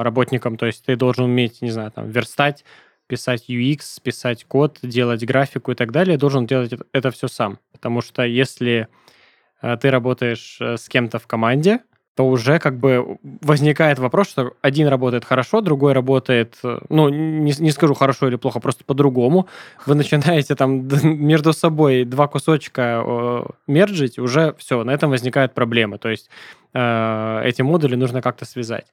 работником, 0.03 0.57
то 0.57 0.67
есть 0.67 0.85
ты 0.85 0.97
должен 0.97 1.27
уметь, 1.27 1.63
не 1.63 1.71
знаю, 1.71 1.93
там, 1.93 2.11
верстать, 2.11 2.65
писать 3.07 3.49
UX, 3.49 4.01
писать 4.03 4.45
код, 4.45 4.79
делать 4.83 5.25
графику 5.25 5.73
и 5.73 5.75
так 5.75 5.93
далее, 5.93 6.19
должен 6.19 6.47
делать 6.47 6.73
это, 6.93 7.11
все 7.11 7.29
сам. 7.29 7.59
Потому 7.73 8.01
что 8.01 8.23
если 8.23 8.89
э, 9.63 9.77
ты 9.81 9.91
работаешь 9.91 10.59
э, 10.61 10.77
с 10.77 10.89
кем-то 10.89 11.19
в 11.19 11.27
команде, 11.27 11.81
то 12.17 12.27
уже 12.27 12.59
как 12.59 12.79
бы 12.79 13.19
возникает 13.43 13.99
вопрос, 13.99 14.31
что 14.31 14.55
один 14.63 14.89
работает 14.89 15.27
хорошо, 15.27 15.61
другой 15.61 15.93
работает, 15.93 16.57
э, 16.65 16.79
ну, 16.89 17.11
не, 17.11 17.53
не 17.59 17.71
скажу 17.71 17.93
хорошо 17.93 18.29
или 18.29 18.37
плохо, 18.37 18.59
просто 18.59 18.85
по-другому. 18.85 19.49
Вы 19.85 19.97
начинаете 19.97 20.55
там 20.55 20.89
между 21.03 21.53
собой 21.53 22.05
два 22.05 22.27
кусочка 22.27 23.03
э, 23.07 23.43
мерджить, 23.67 24.19
уже 24.19 24.55
все, 24.59 24.83
на 24.83 24.93
этом 24.93 25.11
возникают 25.11 25.53
проблемы. 25.53 25.99
То 25.99 26.09
есть 26.09 26.31
э, 26.73 27.43
эти 27.45 27.61
модули 27.61 27.97
нужно 27.97 28.23
как-то 28.23 28.47
связать. 28.47 28.87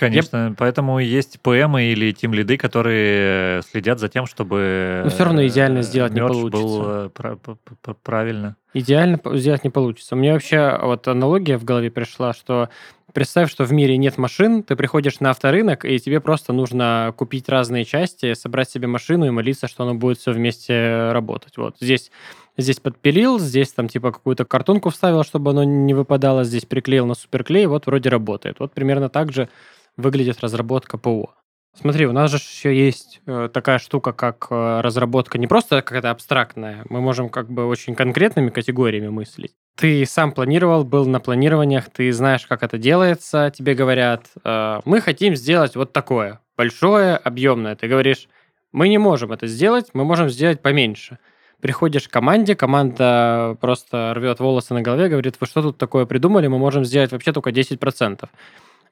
Конечно, 0.00 0.48
Я... 0.48 0.54
поэтому 0.56 0.98
есть 0.98 1.40
ПМы 1.40 1.92
или 1.92 2.12
тим 2.12 2.32
лиды, 2.32 2.56
которые 2.56 3.60
следят 3.60 4.00
за 4.00 4.08
тем, 4.08 4.24
чтобы... 4.24 5.02
Но 5.04 5.10
все 5.10 5.24
равно 5.24 5.46
идеально 5.46 5.82
сделать 5.82 6.14
не 6.14 6.20
получится. 6.20 6.50
был 6.50 6.82
э, 6.86 7.94
правильно. 8.02 8.56
Идеально 8.72 9.20
сделать 9.34 9.62
не 9.62 9.68
получится. 9.68 10.14
У 10.14 10.18
меня 10.18 10.32
вообще 10.32 10.78
вот 10.80 11.06
аналогия 11.06 11.58
в 11.58 11.64
голове 11.64 11.90
пришла, 11.90 12.32
что 12.32 12.70
представь, 13.12 13.50
что 13.50 13.64
в 13.64 13.72
мире 13.74 13.98
нет 13.98 14.16
машин, 14.16 14.62
ты 14.62 14.74
приходишь 14.74 15.20
на 15.20 15.30
авторынок, 15.30 15.84
и 15.84 15.98
тебе 15.98 16.20
просто 16.20 16.54
нужно 16.54 17.12
купить 17.14 17.50
разные 17.50 17.84
части, 17.84 18.32
собрать 18.32 18.70
себе 18.70 18.86
машину 18.86 19.26
и 19.26 19.30
молиться, 19.30 19.68
что 19.68 19.82
оно 19.82 19.96
будет 19.96 20.16
все 20.16 20.32
вместе 20.32 21.10
работать. 21.12 21.58
Вот 21.58 21.76
здесь 21.78 22.10
здесь 22.56 22.80
подпилил, 22.80 23.38
здесь 23.38 23.70
там 23.74 23.88
типа 23.88 24.12
какую-то 24.12 24.46
картонку 24.46 24.88
вставил, 24.88 25.24
чтобы 25.24 25.50
оно 25.50 25.64
не 25.64 25.92
выпадало, 25.92 26.44
здесь 26.44 26.64
приклеил 26.64 27.04
на 27.04 27.14
суперклей, 27.14 27.66
вот 27.66 27.84
вроде 27.84 28.08
работает. 28.08 28.60
Вот 28.60 28.72
примерно 28.72 29.10
так 29.10 29.30
же 29.30 29.50
выглядит 29.96 30.40
разработка 30.40 30.98
ПО. 30.98 31.34
Смотри, 31.78 32.06
у 32.06 32.12
нас 32.12 32.30
же 32.30 32.38
еще 32.38 32.76
есть 32.76 33.20
э, 33.26 33.48
такая 33.52 33.78
штука, 33.78 34.12
как 34.12 34.48
э, 34.50 34.80
разработка 34.80 35.38
не 35.38 35.46
просто 35.46 35.82
какая-то 35.82 36.10
абстрактная, 36.10 36.84
мы 36.88 37.00
можем 37.00 37.28
как 37.28 37.48
бы 37.48 37.64
очень 37.66 37.94
конкретными 37.94 38.50
категориями 38.50 39.08
мыслить. 39.08 39.52
Ты 39.76 40.04
сам 40.04 40.32
планировал, 40.32 40.84
был 40.84 41.06
на 41.06 41.20
планированиях, 41.20 41.88
ты 41.88 42.12
знаешь, 42.12 42.46
как 42.46 42.64
это 42.64 42.76
делается, 42.76 43.52
тебе 43.56 43.74
говорят, 43.74 44.26
э, 44.44 44.80
мы 44.84 45.00
хотим 45.00 45.36
сделать 45.36 45.76
вот 45.76 45.92
такое, 45.92 46.40
большое, 46.56 47.16
объемное. 47.16 47.76
Ты 47.76 47.86
говоришь, 47.86 48.28
мы 48.72 48.88
не 48.88 48.98
можем 48.98 49.32
это 49.32 49.46
сделать, 49.46 49.90
мы 49.92 50.04
можем 50.04 50.28
сделать 50.28 50.60
поменьше. 50.60 51.18
Приходишь 51.60 52.08
к 52.08 52.12
команде, 52.12 52.56
команда 52.56 53.56
просто 53.60 54.12
рвет 54.14 54.40
волосы 54.40 54.74
на 54.74 54.82
голове, 54.82 55.08
говорит, 55.08 55.36
вы 55.38 55.46
что 55.46 55.62
тут 55.62 55.78
такое 55.78 56.04
придумали, 56.04 56.48
мы 56.48 56.58
можем 56.58 56.84
сделать 56.84 57.12
вообще 57.12 57.32
только 57.32 57.50
10%. 57.50 58.28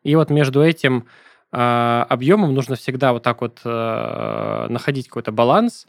И 0.02 0.14
вот 0.16 0.30
между 0.30 0.62
этим 0.62 1.06
э, 1.52 1.56
объемом 2.08 2.54
нужно 2.54 2.76
всегда 2.76 3.12
вот 3.12 3.22
так 3.22 3.40
вот 3.40 3.60
э, 3.64 4.66
находить 4.68 5.08
какой-то 5.08 5.32
баланс, 5.32 5.86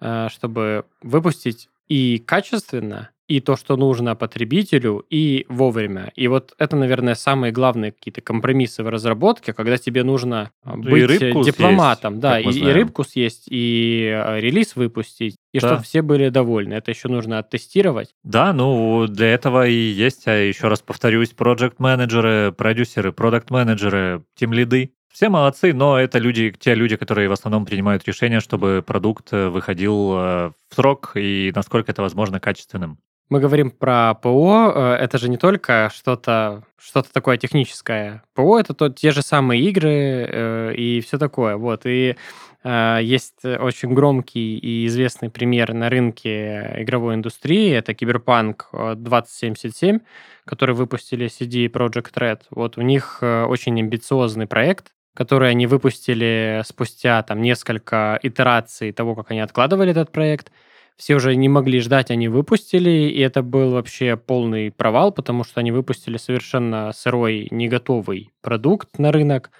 э, 0.00 0.28
чтобы 0.30 0.84
выпустить 1.02 1.68
и 1.88 2.18
качественно, 2.18 3.10
и 3.28 3.40
то, 3.40 3.56
что 3.56 3.76
нужно 3.76 4.14
потребителю, 4.14 5.04
и 5.10 5.46
вовремя. 5.48 6.12
И 6.14 6.28
вот 6.28 6.54
это, 6.58 6.76
наверное, 6.76 7.14
самые 7.14 7.52
главные 7.52 7.92
какие-то 7.92 8.20
компромиссы 8.20 8.82
в 8.82 8.88
разработке, 8.88 9.52
когда 9.52 9.78
тебе 9.78 10.04
нужно 10.04 10.50
ну, 10.64 10.76
быть 10.82 11.18
дипломатом, 11.18 12.14
съесть, 12.14 12.22
да, 12.22 12.40
и, 12.40 12.50
и 12.50 12.72
рыбку 12.72 13.04
съесть, 13.04 13.44
и 13.48 14.10
а, 14.14 14.38
релиз 14.38 14.76
выпустить, 14.76 15.36
и 15.52 15.58
да. 15.58 15.68
чтобы 15.68 15.82
все 15.82 16.02
были 16.02 16.28
довольны. 16.28 16.74
Это 16.74 16.90
еще 16.90 17.08
нужно 17.08 17.38
оттестировать. 17.38 18.10
Да, 18.22 18.52
ну 18.52 19.06
для 19.08 19.28
этого 19.28 19.66
и 19.66 19.74
есть, 19.74 20.26
а 20.28 20.32
еще 20.32 20.68
раз 20.68 20.80
повторюсь, 20.80 21.30
проект-менеджеры, 21.30 22.52
продюсеры, 22.52 23.12
продукт-менеджеры, 23.12 24.24
тим-лиды. 24.36 24.92
Все 25.12 25.30
молодцы, 25.30 25.72
но 25.72 25.98
это 25.98 26.18
люди, 26.18 26.54
те 26.58 26.74
люди, 26.74 26.96
которые 26.96 27.30
в 27.30 27.32
основном 27.32 27.64
принимают 27.64 28.06
решения, 28.06 28.40
чтобы 28.40 28.84
продукт 28.86 29.32
э, 29.32 29.48
выходил 29.48 30.12
э, 30.12 30.50
в 30.68 30.74
срок 30.74 31.12
и 31.14 31.50
насколько 31.54 31.90
это 31.90 32.02
возможно 32.02 32.38
качественным. 32.38 32.98
Мы 33.28 33.40
говорим 33.40 33.72
про 33.72 34.14
ПО, 34.14 34.72
э, 34.72 34.94
это 35.00 35.18
же 35.18 35.28
не 35.28 35.36
только 35.36 35.90
что-то 35.92 36.62
что 36.78 37.02
такое 37.02 37.36
техническое. 37.36 38.22
ПО— 38.34 38.58
это 38.60 38.72
то, 38.72 38.88
те 38.88 39.10
же 39.10 39.22
самые 39.22 39.62
игры 39.62 39.90
э, 39.90 40.74
и 40.76 41.00
все 41.00 41.18
такое. 41.18 41.56
Вот. 41.56 41.86
И 41.86 42.14
э, 42.62 42.98
есть 43.02 43.44
очень 43.44 43.94
громкий 43.94 44.56
и 44.58 44.86
известный 44.86 45.28
пример 45.28 45.74
на 45.74 45.90
рынке 45.90 46.76
игровой 46.78 47.16
индустрии. 47.16 47.72
Это 47.72 47.94
Киберпанк 47.94 48.68
2077, 48.72 49.98
который 50.44 50.76
выпустили 50.76 51.26
CD 51.26 51.68
Project 51.68 52.12
Red. 52.14 52.42
Вот 52.50 52.78
у 52.78 52.82
них 52.82 53.18
очень 53.22 53.80
амбициозный 53.80 54.46
проект, 54.46 54.92
который 55.14 55.50
они 55.50 55.66
выпустили 55.66 56.62
спустя 56.64 57.24
там 57.24 57.42
несколько 57.42 58.20
итераций 58.22 58.92
того, 58.92 59.16
как 59.16 59.32
они 59.32 59.40
откладывали 59.40 59.90
этот 59.90 60.12
проект— 60.12 60.52
все 60.96 61.14
уже 61.16 61.36
не 61.36 61.48
могли 61.48 61.80
ждать, 61.80 62.10
они 62.10 62.28
выпустили, 62.28 62.90
и 63.10 63.20
это 63.20 63.42
был 63.42 63.72
вообще 63.72 64.16
полный 64.16 64.70
провал, 64.70 65.12
потому 65.12 65.44
что 65.44 65.60
они 65.60 65.70
выпустили 65.72 66.16
совершенно 66.16 66.92
сырой, 66.92 67.48
не 67.50 67.68
готовый 67.68 68.30
продукт 68.40 68.98
на 68.98 69.12
рынок. 69.12 69.50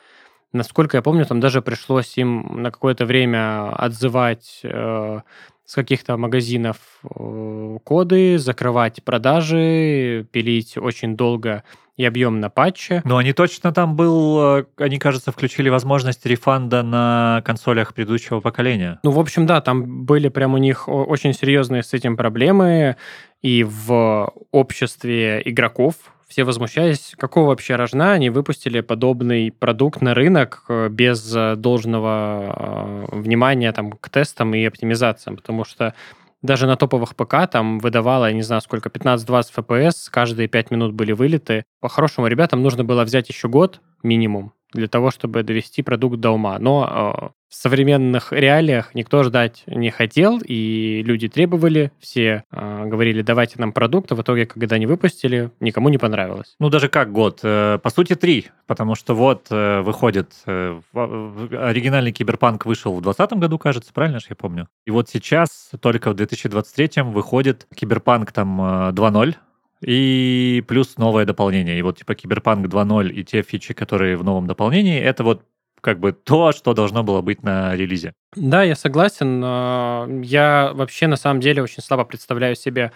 Насколько 0.53 0.97
я 0.97 1.03
помню, 1.03 1.27
там 1.27 1.41
даже 1.41 1.63
пришлось 1.63 2.17
им 2.17 2.63
на 2.63 2.71
какое-то 2.71 3.05
время 3.05 3.71
отзывать 3.75 4.61
э, 4.63 5.21
с 5.65 5.75
каких-то 5.75 6.17
магазинов 6.17 6.77
э, 7.03 7.79
коды, 7.85 8.39
закрывать 8.39 9.03
продажи, 9.03 10.27
пилить 10.31 10.79
очень 10.79 11.17
долго 11.17 11.65
и 11.97 12.05
объем 12.05 12.41
на 12.41 12.51
патче. 12.51 13.03
Но 13.05 13.17
они 13.17 13.33
точно 13.33 13.73
там 13.73 13.97
был, 13.97 14.59
э, 14.59 14.65
они, 14.77 14.99
кажется, 14.99 15.33
включили 15.33 15.69
возможность 15.69 16.25
рефанда 16.25 16.83
на 16.83 17.43
консолях 17.45 17.95
предыдущего 17.95 18.41
поколения. 18.41 19.01
Ну, 19.03 19.11
в 19.11 19.19
общем, 19.19 19.47
да, 19.47 19.61
там 19.61 20.05
были 20.05 20.29
прям 20.29 20.55
у 20.55 20.59
них 20.59 20.89
очень 20.89 21.33
серьезные 21.33 21.83
с 21.83 21.93
этим 21.93 22.17
проблемы, 22.17 22.97
и 23.43 23.65
в 23.65 24.33
обществе 24.53 25.43
игроков 25.45 25.95
все 26.29 26.45
возмущались, 26.45 27.15
какого 27.17 27.49
вообще 27.49 27.77
рожна 27.77 28.13
они 28.13 28.31
выпустили 28.31 28.81
подобный 28.81 29.53
продукт 29.53 30.01
на 30.01 30.15
рынок 30.15 30.65
э, 30.69 30.89
без 30.89 31.35
э, 31.35 31.57
должного 31.57 33.07
внимания 33.13 33.73
там, 33.73 33.93
к 33.93 34.09
тестам 34.09 34.55
и 34.55 34.65
оптимизациям, 34.65 35.37
потому 35.37 35.65
что 35.65 35.95
даже 36.43 36.67
на 36.67 36.77
топовых 36.77 37.17
ПК 37.17 37.49
там 37.51 37.79
выдавало, 37.79 38.27
я 38.27 38.33
не 38.33 38.43
знаю 38.43 38.61
сколько, 38.61 38.89
15-20 38.89 39.45
FPS, 39.57 40.09
каждые 40.11 40.49
5 40.49 40.71
минут 40.71 40.93
были 40.95 41.13
вылеты. 41.13 41.65
По-хорошему 41.81 42.27
ребятам 42.27 42.63
нужно 42.63 42.85
было 42.85 43.05
взять 43.05 43.29
еще 43.29 43.49
год 43.49 43.81
минимум 44.03 44.53
для 44.73 44.89
того, 44.89 45.11
чтобы 45.11 45.43
довести 45.43 45.83
продукт 45.83 46.19
до 46.19 46.31
ума. 46.31 46.59
Но 46.59 47.33
в 47.49 47.55
современных 47.55 48.33
реалиях 48.33 48.95
никто 48.95 49.23
ждать 49.23 49.63
не 49.67 49.91
хотел, 49.91 50.41
и 50.45 51.03
люди 51.05 51.29
требовали, 51.29 51.93
все 52.01 52.45
э, 52.51 52.85
говорили, 52.87 53.23
давайте 53.23 53.55
нам 53.59 53.73
продукт, 53.73 54.11
а 54.13 54.15
в 54.15 54.23
итоге, 54.23 54.47
когда 54.47 54.77
они 54.77 54.87
выпустили, 54.87 55.51
никому 55.61 55.89
не 55.89 55.99
понравилось. 55.99 56.57
Ну, 56.59 56.69
даже 56.71 56.89
как 56.89 57.13
год? 57.13 57.41
Э, 57.43 57.79
по 57.83 57.91
сути, 57.91 58.15
три, 58.15 58.47
потому 58.67 58.95
что 58.95 59.15
вот 59.15 59.47
э, 59.51 59.81
выходит, 59.83 60.33
э, 60.47 60.81
оригинальный 60.93 62.13
Киберпанк 62.13 62.67
вышел 62.67 62.93
в 62.93 63.03
2020 63.03 63.39
году, 63.39 63.59
кажется, 63.59 63.93
правильно 63.93 64.19
же 64.19 64.27
я 64.31 64.37
помню? 64.37 64.69
И 64.85 64.91
вот 64.91 65.09
сейчас, 65.09 65.71
только 65.81 66.11
в 66.11 66.15
2023 66.15 67.03
выходит 67.03 67.67
Киберпанк 67.75 68.33
там 68.33 68.61
2.0, 68.61 69.35
и 69.83 70.65
плюс 70.67 70.97
новое 70.97 71.25
дополнение. 71.25 71.79
И 71.79 71.83
вот 71.83 71.99
типа 71.99 72.15
Киберпанк 72.15 72.67
2.0 72.67 73.11
и 73.11 73.25
те 73.25 73.43
фичи, 73.43 73.75
которые 73.75 74.17
в 74.17 74.25
новом 74.25 74.47
дополнении, 74.47 74.99
это 74.99 75.23
вот 75.23 75.43
как 75.87 76.01
бы 76.01 76.11
то, 76.11 76.51
что 76.51 76.75
должно 76.75 77.05
было 77.05 77.21
быть 77.21 77.45
на 77.45 77.77
релизе. 77.77 78.13
Да, 78.35 78.65
я 78.65 78.75
согласен. 78.75 80.21
Я 80.21 80.73
вообще 80.75 81.07
на 81.07 81.15
самом 81.15 81.41
деле 81.41 81.63
очень 81.63 81.81
слабо 81.81 82.05
представляю 82.05 82.57
себе, 82.57 82.91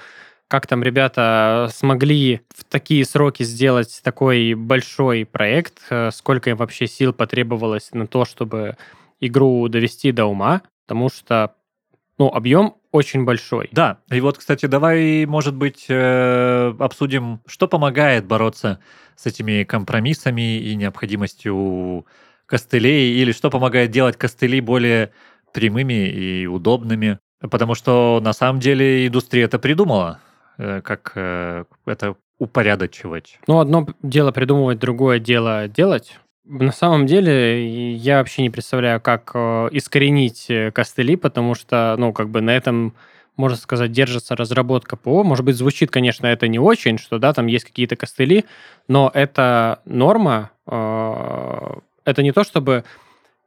как 0.49 0.67
там 0.67 0.83
ребята 0.83 1.69
смогли 1.73 2.41
в 2.53 2.65
такие 2.65 3.05
сроки 3.05 3.45
сделать 3.45 4.01
такой 4.03 4.55
большой 4.55 5.25
проект, 5.25 5.75
э, 5.91 6.11
сколько 6.11 6.51
им 6.51 6.57
вообще 6.57 6.89
сил 6.89 7.13
потребовалось 7.13 7.93
на 7.93 8.09
то, 8.09 8.25
чтобы 8.25 8.77
игру 9.21 9.69
довести 9.69 10.11
до 10.11 10.25
ума, 10.25 10.63
потому 10.89 11.11
что 11.11 11.55
ну, 12.19 12.27
объем 12.27 12.75
очень 12.91 13.25
большой. 13.25 13.69
Да, 13.71 13.99
и 14.11 14.21
вот, 14.21 14.39
кстати, 14.39 14.67
давай, 14.67 15.27
может 15.27 15.55
быть, 15.55 15.87
э, 15.89 16.75
обсудим, 16.77 17.41
что 17.47 17.69
помогает 17.69 18.27
бороться 18.27 18.81
с 19.15 19.27
этими 19.27 19.63
компромиссами 19.63 20.59
и 20.59 20.75
необходимостью 20.75 22.05
костылей, 22.51 23.15
или 23.23 23.31
что 23.31 23.49
помогает 23.49 23.93
делать 23.93 24.17
костыли 24.17 24.61
более 24.61 25.13
прямыми 25.53 26.09
и 26.09 26.47
удобными. 26.47 27.19
Потому 27.41 27.75
что 27.75 28.21
на 28.23 28.33
самом 28.33 28.61
деле 28.61 29.07
индустрия 29.07 29.45
это 29.45 29.59
придумала, 29.59 30.19
э, 30.59 30.83
как 30.83 31.13
э, 31.15 31.65
это 31.87 32.17
упорядочивать. 32.39 33.39
Ну, 33.47 33.61
одно 33.61 33.87
дело 34.03 34.33
придумывать, 34.33 34.79
другое 34.79 35.21
дело 35.21 35.69
делать. 35.69 36.19
На 36.45 36.73
самом 36.73 37.07
деле, 37.07 37.95
я 37.95 38.19
вообще 38.19 38.43
не 38.43 38.51
представляю, 38.51 39.01
как 39.01 39.31
э, 39.35 39.69
искоренить 39.71 40.51
костыли, 40.75 41.17
потому 41.17 41.55
что, 41.55 41.95
ну, 41.99 42.13
как 42.13 42.31
бы 42.31 42.41
на 42.41 42.51
этом 42.51 42.95
можно 43.37 43.57
сказать, 43.57 43.91
держится 43.91 44.37
разработка 44.37 44.97
ПО. 44.97 45.25
Может 45.25 45.47
быть, 45.47 45.57
звучит, 45.57 45.91
конечно, 45.91 46.27
это 46.27 46.47
не 46.47 46.59
очень, 46.59 46.99
что, 46.99 47.19
да, 47.19 47.33
там 47.33 47.47
есть 47.47 47.65
какие-то 47.65 47.97
костыли, 47.97 48.45
но 48.87 49.11
это 49.15 49.81
норма, 49.87 50.51
э, 50.67 51.79
это 52.05 52.23
не 52.23 52.33
то, 52.33 52.45
чтобы 52.45 52.85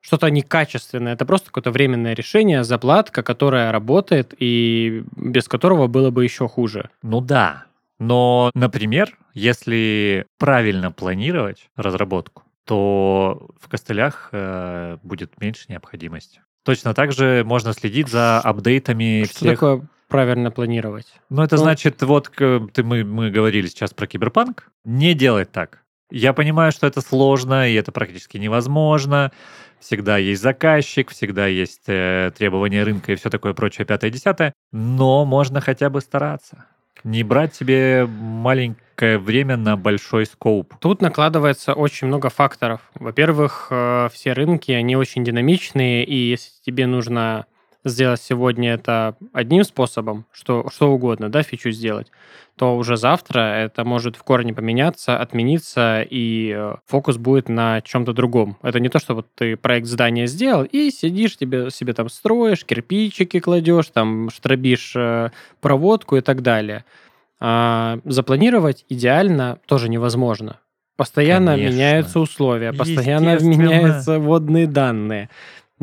что-то 0.01 0.29
некачественное, 0.29 1.13
это 1.13 1.25
просто 1.25 1.47
какое-то 1.47 1.71
временное 1.71 2.13
решение, 2.13 2.63
заплатка, 2.63 3.23
которая 3.23 3.71
работает 3.71 4.33
и 4.37 5.03
без 5.15 5.47
которого 5.47 5.87
было 5.87 6.09
бы 6.09 6.23
еще 6.23 6.47
хуже. 6.47 6.89
Ну 7.01 7.21
да, 7.21 7.65
но, 7.99 8.51
например, 8.53 9.17
если 9.33 10.25
правильно 10.37 10.91
планировать 10.91 11.69
разработку, 11.75 12.43
то 12.65 13.49
в 13.59 13.69
костылях 13.69 14.29
э, 14.31 14.97
будет 15.03 15.39
меньше 15.39 15.65
необходимости. 15.69 16.41
Точно 16.63 16.93
так 16.93 17.11
же 17.11 17.43
можно 17.45 17.73
следить 17.73 18.09
за 18.09 18.39
апдейтами 18.39 19.23
Что 19.25 19.35
всех... 19.35 19.51
такое 19.51 19.87
правильно 20.07 20.51
планировать? 20.51 21.07
Ну, 21.29 21.43
это 21.43 21.55
ну... 21.55 21.63
значит, 21.63 22.01
вот 22.03 22.29
ты, 22.29 22.83
мы, 22.83 23.03
мы 23.03 23.31
говорили 23.31 23.67
сейчас 23.67 23.93
про 23.93 24.07
киберпанк. 24.07 24.69
Не 24.85 25.13
делать 25.13 25.51
так. 25.51 25.82
Я 26.13 26.33
понимаю, 26.33 26.71
что 26.71 26.85
это 26.85 27.01
сложно, 27.01 27.67
и 27.67 27.73
это 27.73 27.91
практически 27.91 28.37
невозможно. 28.37 29.31
Всегда 29.79 30.17
есть 30.17 30.43
заказчик, 30.43 31.09
всегда 31.09 31.47
есть 31.47 31.85
э, 31.87 32.31
требования 32.37 32.83
рынка 32.83 33.11
и 33.11 33.15
все 33.15 33.31
такое 33.31 33.55
прочее, 33.55 33.87
пятое-десятое. 33.87 34.53
Но 34.71 35.25
можно 35.25 35.59
хотя 35.59 35.89
бы 35.89 36.01
стараться. 36.01 36.65
Не 37.03 37.23
брать 37.23 37.55
себе 37.55 38.05
маленькое 38.05 39.17
время 39.17 39.57
на 39.57 39.75
большой 39.75 40.27
скоуп. 40.27 40.75
Тут 40.79 41.01
накладывается 41.01 41.73
очень 41.73 42.05
много 42.05 42.29
факторов. 42.29 42.81
Во-первых, 42.93 43.69
э, 43.71 44.09
все 44.13 44.33
рынки, 44.33 44.71
они 44.71 44.95
очень 44.95 45.23
динамичные, 45.23 46.05
и 46.05 46.15
если 46.15 46.51
тебе 46.63 46.85
нужно 46.85 47.47
сделать 47.83 48.21
сегодня 48.21 48.73
это 48.73 49.15
одним 49.33 49.63
способом, 49.63 50.25
что, 50.31 50.69
что 50.71 50.91
угодно, 50.91 51.29
да, 51.29 51.43
фичу 51.43 51.71
сделать, 51.71 52.11
то 52.55 52.77
уже 52.77 52.97
завтра 52.97 53.39
это 53.39 53.83
может 53.83 54.15
в 54.15 54.23
корне 54.23 54.53
поменяться, 54.53 55.17
отмениться, 55.17 56.05
и 56.07 56.53
э, 56.55 56.75
фокус 56.85 57.17
будет 57.17 57.49
на 57.49 57.81
чем-то 57.81 58.13
другом. 58.13 58.57
Это 58.61 58.79
не 58.79 58.89
то, 58.89 58.99
что 58.99 59.15
вот 59.15 59.27
ты 59.35 59.57
проект 59.57 59.87
здания 59.87 60.27
сделал, 60.27 60.63
и 60.63 60.91
сидишь, 60.91 61.37
тебе, 61.37 61.71
себе 61.71 61.93
там 61.93 62.09
строишь, 62.09 62.65
кирпичики 62.65 63.39
кладешь, 63.39 63.87
там 63.87 64.29
штробишь 64.29 64.93
э, 64.95 65.31
проводку 65.61 66.15
и 66.17 66.21
так 66.21 66.41
далее. 66.41 66.85
А 67.39 67.99
запланировать 68.05 68.85
идеально 68.87 69.59
тоже 69.65 69.89
невозможно. 69.89 70.59
Постоянно 70.95 71.53
Конечно. 71.53 71.73
меняются 71.73 72.19
условия, 72.19 72.71
постоянно 72.71 73.39
меняются 73.39 74.19
водные 74.19 74.67
данные. 74.67 75.29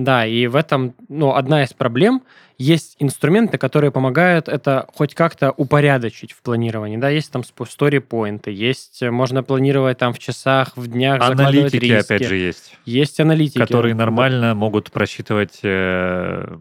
Да, 0.04 0.26
и 0.26 0.46
в 0.46 0.56
этом, 0.56 0.94
ну, 1.08 1.34
одна 1.34 1.62
из 1.62 1.72
проблем. 1.72 2.22
Есть 2.58 2.96
инструменты, 2.98 3.56
которые 3.56 3.90
помогают 3.90 4.48
это 4.48 4.86
хоть 4.94 5.14
как-то 5.14 5.50
упорядочить 5.56 6.32
в 6.32 6.42
планировании. 6.42 6.98
Да, 6.98 7.08
есть 7.08 7.32
там 7.32 7.42
story-поинты, 7.42 8.50
есть, 8.50 9.02
э, 9.02 9.10
можно 9.10 9.42
планировать 9.42 9.98
там 9.98 10.12
в 10.12 10.18
часах, 10.18 10.76
в 10.76 10.86
днях, 10.86 11.22
Аналитики, 11.22 11.76
риски. 11.76 12.12
опять 12.12 12.28
же, 12.28 12.36
есть. 12.36 12.76
Есть 12.84 13.18
аналитики. 13.18 13.58
Которые 13.58 13.94
нормально 13.94 14.54
могут 14.54 14.90
просчитывать 14.90 15.60
э, 15.62 16.56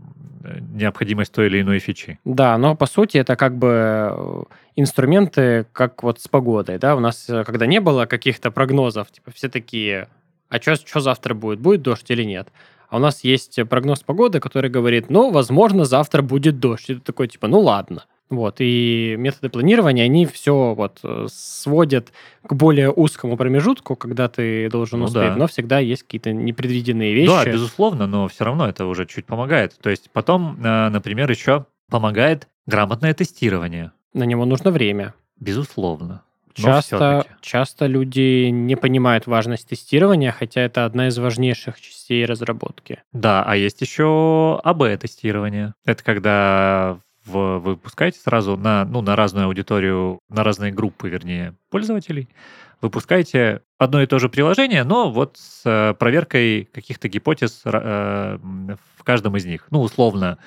необходимость 0.72 1.34
той 1.34 1.48
или 1.48 1.62
иной 1.62 1.80
фичи. 1.80 2.20
Да, 2.26 2.58
но 2.58 2.76
по 2.76 2.86
сути 2.86 3.18
это 3.18 3.36
как 3.36 3.58
бы 3.58 3.68
э, 4.12 4.44
инструменты, 4.76 5.66
как 5.74 6.04
вот 6.04 6.22
с 6.22 6.28
погодой, 6.28 6.78
да, 6.78 6.96
у 6.96 7.00
нас, 7.00 7.30
э, 7.30 7.44
когда 7.44 7.66
не 7.66 7.82
было 7.82 8.06
каких-то 8.06 8.52
прогнозов, 8.52 9.12
типа 9.12 9.32
все 9.32 9.50
такие, 9.50 10.08
а 10.50 10.60
что 10.62 11.00
завтра 11.00 11.34
будет, 11.34 11.60
будет 11.60 11.82
дождь 11.82 12.10
или 12.10 12.24
нет? 12.24 12.50
А 12.90 12.98
у 12.98 13.00
нас 13.00 13.24
есть 13.24 13.60
прогноз 13.70 14.00
погоды, 14.00 14.40
который 14.40 14.70
говорит, 14.70 15.10
ну, 15.10 15.32
возможно, 15.32 15.86
завтра 15.86 16.22
будет 16.22 16.60
дождь. 16.60 16.90
И 16.90 16.96
ты 16.96 17.02
такой, 17.02 17.28
типа, 17.28 17.48
ну, 17.48 17.60
ладно. 17.60 18.06
Вот, 18.30 18.58
и 18.60 19.16
методы 19.18 19.50
планирования, 19.50 20.06
они 20.06 20.28
все 20.28 20.76
вот 20.76 21.00
э, 21.02 21.26
сводят 21.32 22.14
к 22.44 22.54
более 22.54 22.92
узкому 22.92 23.38
промежутку, 23.38 23.96
когда 23.96 24.28
ты 24.28 24.70
должен 24.70 25.00
ну, 25.00 25.06
успеть, 25.06 25.30
да. 25.30 25.36
но 25.36 25.48
всегда 25.48 25.80
есть 25.80 26.04
какие-то 26.04 26.32
непредвиденные 26.32 27.16
вещи. 27.16 27.32
Да, 27.32 27.44
безусловно, 27.46 28.06
но 28.06 28.28
все 28.28 28.46
равно 28.46 28.70
это 28.70 28.86
уже 28.86 29.08
чуть 29.08 29.26
помогает. 29.26 29.76
То 29.82 29.90
есть 29.90 30.12
потом, 30.14 30.64
э, 30.64 30.90
например, 30.90 31.30
еще 31.32 31.66
помогает 31.90 32.48
грамотное 32.68 33.16
тестирование. 33.16 33.94
На 34.14 34.24
него 34.24 34.46
нужно 34.46 34.70
время. 34.70 35.16
Безусловно. 35.40 36.22
Часто, 36.62 37.26
часто 37.42 37.86
люди 37.86 38.50
не 38.50 38.76
понимают 38.76 39.28
важность 39.28 39.68
тестирования, 39.68 40.32
хотя 40.32 40.62
это 40.62 40.86
одна 40.86 41.08
из 41.08 41.18
важнейших 41.18 41.80
частей 41.82 42.26
разработки. 42.26 43.02
Да, 43.14 43.44
а 43.46 43.56
есть 43.56 43.82
еще 43.82 44.60
АБ-тестирование. 44.64 45.74
Это 45.86 46.04
когда 46.04 46.98
вы 47.26 47.60
выпускаете 47.60 48.20
сразу 48.20 48.58
на, 48.58 48.86
ну, 48.86 49.02
на 49.02 49.16
разную 49.16 49.48
аудиторию, 49.48 50.20
на 50.30 50.44
разные 50.44 50.72
группы, 50.72 51.10
вернее, 51.10 51.54
пользователей, 51.70 52.28
выпускаете 52.82 53.62
одно 53.78 54.02
и 54.02 54.06
то 54.06 54.20
же 54.20 54.30
приложение, 54.30 54.84
но 54.84 55.12
вот 55.12 55.38
с 55.38 55.62
э, 55.66 55.94
проверкой 55.96 56.70
каких-то 56.72 57.08
гипотез 57.08 57.62
э, 57.66 58.38
в 58.42 59.04
каждом 59.04 59.36
из 59.38 59.46
них. 59.46 59.68
Ну, 59.70 59.82
условно, 59.82 60.38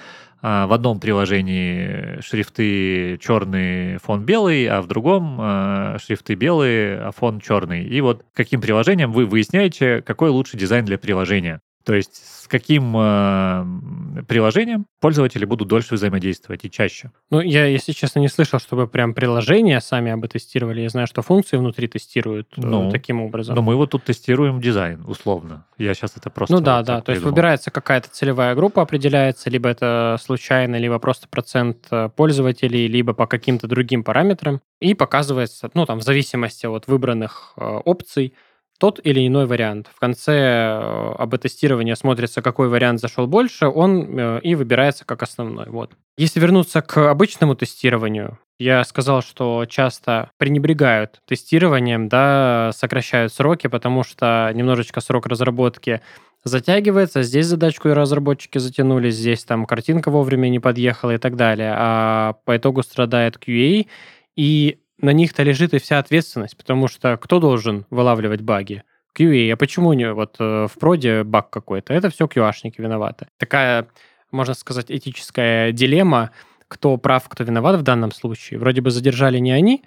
в 0.43 0.73
одном 0.73 0.99
приложении 0.99 2.21
шрифты 2.21 3.17
черный, 3.19 3.99
фон 3.99 4.25
белый, 4.25 4.67
а 4.67 4.83
в 4.83 4.89
другом 4.89 5.39
а, 5.41 5.99
шрифты 5.99 6.35
белые, 6.35 6.99
а 6.99 7.13
фон 7.13 7.41
черный. 7.41 7.85
И 7.85 8.01
вот 8.01 8.25
каким 8.35 8.61
приложением 8.61 9.13
вы 9.13 9.25
выясняете, 9.27 10.03
какой 10.03 10.31
лучший 10.31 10.59
дизайн 10.59 10.85
для 10.85 10.99
приложения. 10.99 11.61
То 11.85 11.95
есть 11.95 12.42
с 12.42 12.49
каким 12.49 12.97
э, 12.97 14.23
приложением 14.29 14.87
пользователи 15.01 15.45
будут 15.45 15.68
дольше 15.68 15.95
взаимодействовать 15.95 16.64
и 16.64 16.71
чаще. 16.71 17.11
Ну, 17.31 17.40
я, 17.40 17.66
если 17.66 17.92
честно, 17.92 18.21
не 18.21 18.29
слышал, 18.29 18.59
чтобы 18.59 18.87
прям 18.87 19.14
приложения 19.14 19.81
сами 19.81 20.12
об 20.12 20.27
тестировали. 20.27 20.81
Я 20.81 20.88
знаю, 20.88 21.07
что 21.07 21.23
функции 21.23 21.57
внутри 21.57 21.88
тестируют 21.88 22.49
э, 22.57 22.61
ну, 22.61 22.90
таким 22.90 23.21
образом. 23.21 23.57
Но 23.57 23.62
мы 23.62 23.77
вот 23.77 23.90
тут 23.90 24.05
тестируем 24.05 24.61
дизайн, 24.61 25.03
условно. 25.07 25.66
Я 25.79 25.95
сейчас 25.95 26.16
это 26.16 26.31
просто... 26.31 26.55
Ну 26.55 26.61
да, 26.61 26.83
да. 26.83 27.01
То 27.01 27.12
есть 27.12 27.25
выбирается 27.25 27.71
какая-то 27.71 28.09
целевая 28.11 28.55
группа, 28.55 28.83
определяется, 28.83 29.51
либо 29.51 29.68
это 29.68 30.16
случайно, 30.23 30.77
либо 30.77 30.99
просто 30.99 31.29
процент 31.29 31.87
э, 31.90 32.09
пользователей, 32.14 32.87
либо 32.87 33.12
по 33.14 33.27
каким-то 33.27 33.66
другим 33.66 34.05
параметрам. 34.05 34.61
И 34.81 34.95
показывается, 34.95 35.71
ну 35.75 35.87
там, 35.87 35.99
в 35.99 36.03
зависимости 36.03 36.66
от 36.66 36.87
выбранных 36.87 37.55
э, 37.57 37.64
опций, 37.64 38.35
тот 38.83 38.99
или 39.05 39.25
иной 39.25 39.47
вариант. 39.47 39.88
В 39.95 40.01
конце 40.01 40.33
э, 40.33 41.14
АБ-тестирования 41.16 41.95
смотрится, 41.95 42.42
какой 42.42 42.68
вариант 42.68 42.99
зашел 42.99 43.29
больше, 43.29 43.68
он 43.68 44.18
э, 44.18 44.40
и 44.42 44.57
выбирается 44.57 45.05
как 45.05 45.23
основной. 45.23 45.66
Вот. 45.68 45.92
Если 46.18 46.40
вернуться 46.40 46.83
к 46.83 47.09
обычному 47.09 47.55
тестированию, 47.55 48.40
я 48.59 48.83
сказал, 48.83 49.23
что 49.23 49.66
часто 49.66 50.33
пренебрегают 50.37 51.21
тестированием, 51.29 52.09
да, 52.09 52.73
сокращают 52.75 53.33
сроки, 53.33 53.68
потому 53.68 54.03
что 54.03 54.51
немножечко 54.53 55.01
срок 55.01 55.27
разработки 55.27 56.01
затягивается, 56.42 57.23
здесь 57.23 57.47
задачку 57.47 57.95
разработчики 57.95 58.59
затянули, 58.59 59.11
здесь 59.11 59.45
там 59.45 59.64
картинка 59.64 60.11
вовремя 60.11 60.49
не 60.49 60.59
подъехала 60.59 61.12
и 61.14 61.18
так 61.18 61.37
далее, 61.37 61.73
а 61.77 62.33
по 62.45 62.57
итогу 62.57 62.83
страдает 62.83 63.37
QA, 63.37 63.87
и 64.35 64.79
на 65.03 65.11
них-то 65.11 65.43
лежит 65.43 65.75
и 65.75 65.79
вся 65.79 65.99
ответственность, 65.99 66.57
потому 66.57 66.88
что 66.88 67.17
кто 67.17 67.41
должен 67.41 67.87
вылавливать 67.91 68.41
баги? 68.41 68.85
QA. 69.19 69.53
А 69.53 69.57
почему 69.57 69.93
не 69.93 70.11
вот 70.12 70.37
э, 70.38 70.69
в 70.69 70.79
проде 70.79 71.23
баг 71.23 71.51
какой-то? 71.51 71.93
Это 71.93 72.09
все 72.09 72.25
QA-шники 72.25 72.77
виноваты. 72.79 73.27
Такая, 73.37 73.88
можно 74.31 74.55
сказать, 74.55 74.87
этическая 74.88 75.73
дилемма, 75.73 76.31
кто 76.69 76.97
прав, 76.97 77.29
кто 77.29 77.45
виноват 77.45 77.79
в 77.79 77.83
данном 77.83 78.12
случае. 78.12 78.59
Вроде 78.59 78.81
бы 78.81 78.91
задержали 78.91 79.38
не 79.38 79.53
они, 79.53 79.85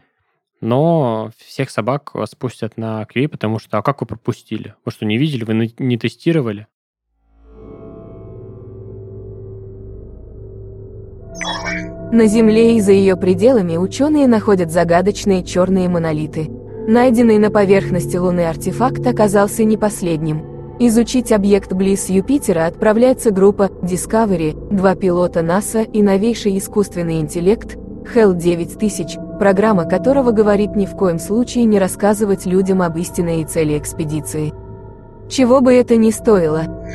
но 0.62 1.32
всех 1.38 1.72
собак 1.72 2.14
спустят 2.30 2.78
на 2.78 3.04
QA, 3.04 3.28
потому 3.28 3.58
что, 3.58 3.80
а 3.80 3.82
как 3.82 4.02
вы 4.02 4.08
пропустили? 4.08 4.76
Вы 4.86 4.92
что, 4.92 5.06
не 5.06 5.18
видели? 5.18 5.44
Вы 5.44 5.74
не 5.80 5.98
тестировали? 5.98 6.68
На 12.12 12.28
Земле 12.28 12.78
и 12.78 12.82
за 12.82 12.92
ее 12.92 13.16
пределами 13.18 13.78
ученые 13.78 14.28
находят 14.28 14.72
загадочные 14.72 15.44
черные 15.44 15.90
монолиты. 15.90 16.50
Найденный 16.88 17.40
на 17.40 17.50
поверхности 17.50 18.16
Луны 18.16 18.48
артефакт 18.48 19.06
оказался 19.08 19.64
не 19.64 19.76
последним. 19.76 20.78
Изучить 20.80 21.32
объект 21.32 21.74
близ 21.74 22.10
Юпитера 22.10 22.68
отправляется 22.68 23.32
группа 23.32 23.72
Discovery, 23.82 24.76
два 24.76 24.94
пилота 24.96 25.42
НАСА 25.42 25.82
и 25.82 26.04
новейший 26.04 26.58
искусственный 26.58 27.20
интеллект 27.20 27.76
HAL 27.76 28.36
9000, 28.36 29.40
программа 29.40 29.86
которого 29.86 30.32
говорит 30.32 30.76
ни 30.76 30.86
в 30.86 30.92
коем 30.92 31.18
случае 31.18 31.64
не 31.64 31.80
рассказывать 31.80 32.46
людям 32.46 32.84
об 32.84 32.98
истинной 32.98 33.44
цели 33.46 33.78
экспедиции. 33.80 34.54
Чего 35.28 35.60
бы 35.60 35.74
это 35.74 35.96
ни 35.96 36.12
стоило. 36.12 36.86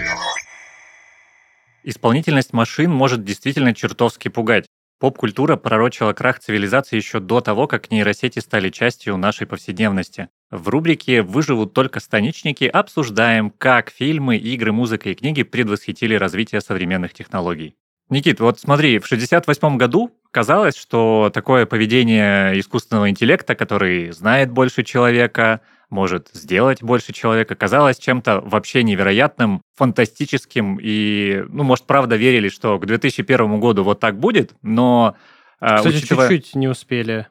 Исполнительность 1.83 2.53
машин 2.53 2.93
может 2.93 3.25
действительно 3.25 3.75
чертовски 3.75 4.29
пугать. 4.29 4.67
Поп-культура 5.01 5.57
пророчила 5.57 6.13
крах 6.13 6.41
цивилизации 6.41 6.97
еще 6.97 7.21
до 7.21 7.41
того, 7.41 7.67
как 7.67 7.91
нейросети 7.91 8.39
стали 8.39 8.69
частью 8.69 9.17
нашей 9.17 9.47
повседневности. 9.47 10.29
В 10.51 10.69
рубрике 10.69 11.23
«Выживут 11.23 11.73
только 11.73 12.01
станичники» 12.01 12.65
обсуждаем, 12.65 13.49
как 13.49 13.91
фильмы, 13.91 14.37
игры, 14.37 14.73
музыка 14.73 15.09
и 15.09 15.15
книги 15.15 15.43
предвосхитили 15.43 16.15
развитие 16.17 16.61
современных 16.61 17.15
технологий. 17.15 17.77
Никит, 18.11 18.41
вот 18.41 18.61
смотри, 18.61 18.99
в 18.99 19.07
68 19.07 19.79
году 19.79 20.11
казалось, 20.33 20.77
что 20.77 21.31
такое 21.33 21.65
поведение 21.65 22.61
искусственного 22.61 23.09
интеллекта, 23.09 23.55
который 23.55 24.11
знает 24.11 24.51
больше 24.51 24.83
человека, 24.83 25.63
может 25.91 26.31
сделать 26.33 26.83
больше 26.83 27.13
человека, 27.13 27.55
казалось 27.55 27.99
чем-то 27.99 28.41
вообще 28.41 28.83
невероятным, 28.83 29.63
фантастическим. 29.77 30.79
И, 30.81 31.45
ну, 31.49 31.65
может, 31.65 31.87
правда 31.87 32.17
верили, 32.17 32.49
что 32.49 32.79
к 32.79 32.87
2001 32.87 33.61
году 33.61 33.85
вот 33.85 34.01
так 34.01 34.19
будет, 34.19 34.55
но... 34.63 35.17
А, 35.61 35.79
Кстати, 35.79 35.97
учитывая... 35.97 36.29
чуть-чуть 36.29 36.55
не 36.55 36.69
успели. 36.69 37.27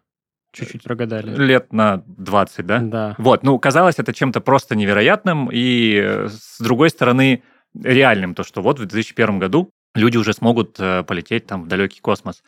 Чуть-чуть 0.51 0.83
прогадали. 0.83 1.35
Лет 1.35 1.71
на 1.73 2.03
20, 2.05 2.65
да? 2.65 2.79
Да. 2.79 3.15
Вот, 3.17 3.43
ну, 3.43 3.57
казалось 3.59 3.95
это 3.97 4.13
чем-то 4.13 4.41
просто 4.41 4.75
невероятным, 4.75 5.49
и 5.51 6.25
с 6.27 6.59
другой 6.59 6.89
стороны, 6.89 7.43
реальным, 7.83 8.33
то, 8.33 8.43
что 8.43 8.61
вот 8.61 8.79
в 8.79 8.85
2001 8.85 9.39
году 9.39 9.71
люди 9.95 10.17
уже 10.17 10.33
смогут 10.33 10.79
э, 10.79 11.03
полететь 11.03 11.45
там 11.45 11.63
в 11.63 11.67
далекий 11.67 12.01
космос. 12.01 12.43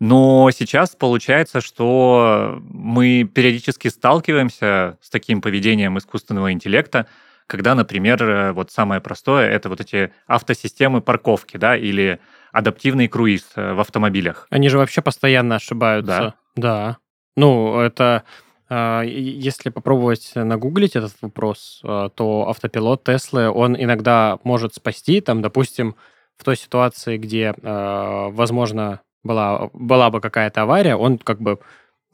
Но 0.00 0.50
сейчас 0.52 0.94
получается, 0.94 1.60
что 1.60 2.60
мы 2.70 3.24
периодически 3.24 3.88
сталкиваемся 3.88 4.96
с 5.00 5.10
таким 5.10 5.40
поведением 5.40 5.98
искусственного 5.98 6.52
интеллекта, 6.52 7.06
когда, 7.46 7.74
например, 7.74 8.22
э, 8.22 8.52
вот 8.52 8.70
самое 8.70 9.00
простое, 9.00 9.48
это 9.48 9.68
вот 9.68 9.80
эти 9.80 10.12
автосистемы 10.26 11.00
парковки, 11.00 11.56
да, 11.56 11.76
или 11.76 12.20
адаптивный 12.52 13.08
круиз 13.08 13.44
э, 13.56 13.72
в 13.72 13.80
автомобилях. 13.80 14.46
Они 14.50 14.68
же 14.68 14.78
вообще 14.78 15.00
постоянно 15.02 15.56
ошибаются. 15.56 16.06
Да. 16.18 16.34
Да. 16.56 16.98
Ну, 17.36 17.80
это 17.80 18.24
а, 18.68 19.02
если 19.02 19.70
попробовать 19.70 20.32
нагуглить 20.34 20.96
этот 20.96 21.14
вопрос, 21.22 21.80
а, 21.84 22.10
то 22.10 22.48
автопилот 22.48 23.04
Теслы, 23.04 23.50
он 23.50 23.76
иногда 23.80 24.38
может 24.44 24.74
спасти, 24.74 25.20
там, 25.20 25.40
допустим, 25.40 25.96
в 26.36 26.44
той 26.44 26.56
ситуации, 26.56 27.16
где, 27.16 27.54
а, 27.62 28.28
возможно, 28.30 29.00
была, 29.28 29.70
была 29.72 30.10
бы 30.10 30.20
какая-то 30.20 30.62
авария, 30.62 30.96
он 30.96 31.18
как 31.18 31.40
бы 31.40 31.60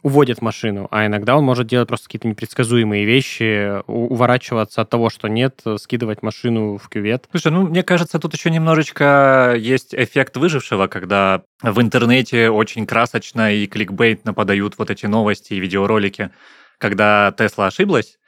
уводит 0.02 0.42
машину, 0.42 0.86
а 0.90 1.06
иногда 1.06 1.34
он 1.34 1.44
может 1.44 1.66
делать 1.66 1.88
просто 1.88 2.08
какие-то 2.08 2.28
непредсказуемые 2.28 3.06
вещи, 3.06 3.80
уворачиваться 3.86 4.82
от 4.82 4.90
того, 4.90 5.08
что 5.08 5.28
нет, 5.28 5.62
скидывать 5.78 6.22
машину 6.22 6.76
в 6.76 6.90
кювет. 6.90 7.26
Слушай, 7.30 7.52
ну, 7.52 7.62
мне 7.66 7.82
кажется, 7.82 8.18
тут 8.18 8.34
еще 8.34 8.50
немножечко 8.50 9.54
есть 9.56 9.94
эффект 9.94 10.36
выжившего, 10.36 10.88
когда 10.88 11.42
в 11.62 11.80
интернете 11.80 12.50
очень 12.50 12.86
красочно 12.86 13.50
и 13.54 13.66
кликбейтно 13.66 14.34
подают 14.34 14.74
вот 14.76 14.90
эти 14.90 15.06
новости 15.06 15.54
и 15.54 15.60
видеоролики, 15.60 16.30
когда 16.76 17.32
Тесла 17.38 17.68
ошиблась, 17.68 18.18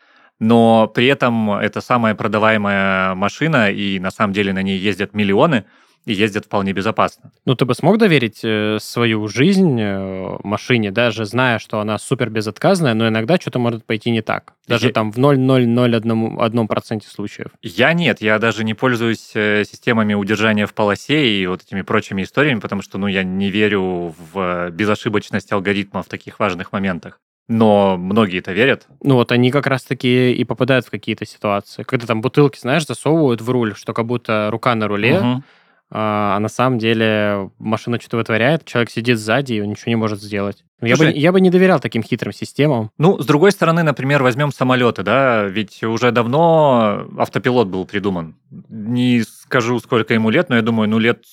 но 0.41 0.87
при 0.87 1.07
этом 1.09 1.51
это 1.51 1.83
самая 1.83 2.15
продаваемая 2.15 3.15
машина, 3.15 3.71
и 3.71 3.99
на 3.99 4.11
самом 4.11 4.33
деле 4.33 4.55
на 4.55 4.63
ней 4.63 4.79
ездят 4.79 5.13
миллионы– 5.13 5.67
и 6.07 6.13
ездят 6.13 6.47
вполне 6.47 6.73
безопасно. 6.73 7.33
Ну, 7.45 7.55
ты 7.57 7.65
бы 7.65 7.75
смог 7.75 7.99
доверить 7.99 8.41
э, 8.45 8.79
свою 8.81 9.27
жизнь 9.27 9.79
э, 9.79 10.39
машине, 10.45 10.93
даже 10.93 11.25
зная, 11.25 11.59
что 11.59 11.81
она 11.81 11.99
супер 11.99 12.31
безотказная, 12.31 12.95
но 12.95 13.09
иногда 13.09 13.37
что-то 13.37 13.59
может 13.59 13.85
пойти 13.85 14.11
не 14.11 14.23
так. 14.23 14.55
Даже 14.69 14.87
я... 14.87 14.93
там 14.93 15.11
в 15.11 15.19
0,001% 15.19 17.03
случаев. 17.07 17.49
Я 17.61 17.93
нет, 17.93 18.21
я 18.21 18.39
даже 18.39 18.63
не 18.63 18.75
пользуюсь 18.75 19.33
э, 19.35 19.65
системами 19.69 20.15
удержания 20.15 20.67
в 20.67 20.75
полосе 20.75 21.29
и 21.29 21.47
вот 21.47 21.63
этими 21.63 21.83
прочими 21.83 22.23
историями, 22.23 22.61
потому 22.61 22.83
что, 22.83 22.99
ну, 22.99 23.09
я 23.09 23.25
не 23.25 23.51
верю 23.51 24.15
в 24.33 24.71
безошибочность 24.71 25.53
алгоритма 25.53 26.05
в 26.05 26.07
таких 26.07 26.39
важных 26.39 26.71
моментах. 26.71 27.19
Но 27.49 27.97
многие 27.97 28.41
это 28.41 28.53
верят. 28.53 28.89
Ну 29.03 29.15
вот 29.15 29.31
они 29.31 29.53
как 29.53 29.69
раз-таки 29.69 30.33
и 30.33 30.45
попадают 30.45 30.85
в 30.85 30.91
какие-то 30.91 31.25
ситуации. 31.25 31.85
Когда 31.85 32.07
там 32.07 32.21
бутылки, 32.21 32.59
знаешь, 32.59 32.87
засовывают 32.87 33.41
в 33.41 33.49
руль, 33.49 33.77
что 33.77 33.93
как 33.93 34.07
будто 34.07 34.49
рука 34.51 34.75
на 34.75 34.89
руле, 34.89 35.21
угу 35.21 35.43
а, 35.91 36.37
а 36.37 36.41
на 36.41 36.49
самом 36.49 36.79
деле 36.79 37.51
машина 37.59 38.01
что-то 38.01 38.17
вытворяет, 38.17 38.65
человек 38.65 38.91
сидит 38.91 39.19
сзади 39.19 39.55
и 39.55 39.61
он 39.61 39.71
ничего 39.71 39.91
не 39.91 39.97
может 39.97 40.21
сделать. 40.21 40.65
Я, 40.81 40.97
бы, 40.97 41.11
я 41.11 41.33
бы 41.33 41.41
не 41.41 41.51
доверял 41.51 41.81
таким 41.81 42.03
хитрым 42.03 42.33
системам. 42.33 42.91
Ну, 42.99 43.19
с 43.19 43.25
другой 43.25 43.53
стороны, 43.53 43.83
например, 43.83 44.23
возьмем 44.23 44.53
самолеты, 44.53 45.03
да, 45.03 45.45
ведь 45.45 45.83
уже 45.83 46.11
давно 46.11 47.07
автопилот 47.17 47.69
был 47.69 47.87
придуман. 47.87 48.37
Не 48.51 49.23
скажу, 49.23 49.79
сколько 49.79 50.13
ему 50.13 50.29
лет, 50.31 50.51
но 50.51 50.57
я 50.57 50.63
думаю, 50.63 50.89
ну, 50.89 50.99
лет 50.99 51.25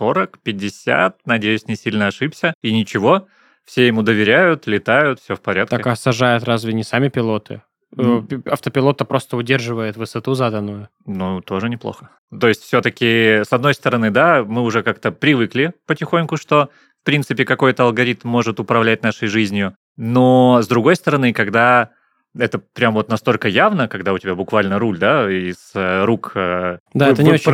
40-50, 0.00 1.14
надеюсь, 1.26 1.68
не 1.68 1.76
сильно 1.76 2.08
ошибся, 2.08 2.54
и 2.60 2.72
ничего, 2.72 3.28
все 3.64 3.86
ему 3.86 4.02
доверяют, 4.02 4.66
летают, 4.66 5.20
все 5.20 5.36
в 5.36 5.40
порядке. 5.40 5.76
Так 5.76 5.86
а 5.86 5.94
сажают 5.94 6.44
разве 6.44 6.72
не 6.72 6.82
сами 6.82 7.08
пилоты? 7.08 7.62
Mm. 7.96 8.48
Автопилот-то 8.50 9.04
просто 9.04 9.36
удерживает 9.36 9.96
высоту 9.96 10.34
заданную. 10.34 10.88
Ну, 11.04 11.40
тоже 11.42 11.68
неплохо. 11.68 12.10
То 12.38 12.48
есть 12.48 12.62
все-таки, 12.62 13.42
с 13.44 13.52
одной 13.52 13.74
стороны, 13.74 14.10
да, 14.10 14.44
мы 14.44 14.62
уже 14.62 14.82
как-то 14.82 15.12
привыкли 15.12 15.74
потихоньку, 15.86 16.36
что, 16.36 16.70
в 17.02 17.04
принципе, 17.04 17.44
какой-то 17.44 17.84
алгоритм 17.84 18.28
может 18.28 18.60
управлять 18.60 19.02
нашей 19.02 19.28
жизнью. 19.28 19.74
Но, 19.96 20.60
с 20.62 20.68
другой 20.68 20.96
стороны, 20.96 21.34
когда 21.34 21.90
это 22.38 22.58
прям 22.58 22.94
вот 22.94 23.10
настолько 23.10 23.48
явно, 23.48 23.88
когда 23.88 24.14
у 24.14 24.18
тебя 24.18 24.34
буквально 24.34 24.78
руль, 24.78 24.98
да, 24.98 25.30
из 25.30 25.72
э, 25.74 26.04
рук 26.04 26.32
э, 26.34 26.78
да, 26.94 27.08
это 27.08 27.22
не 27.22 27.32
очень 27.32 27.52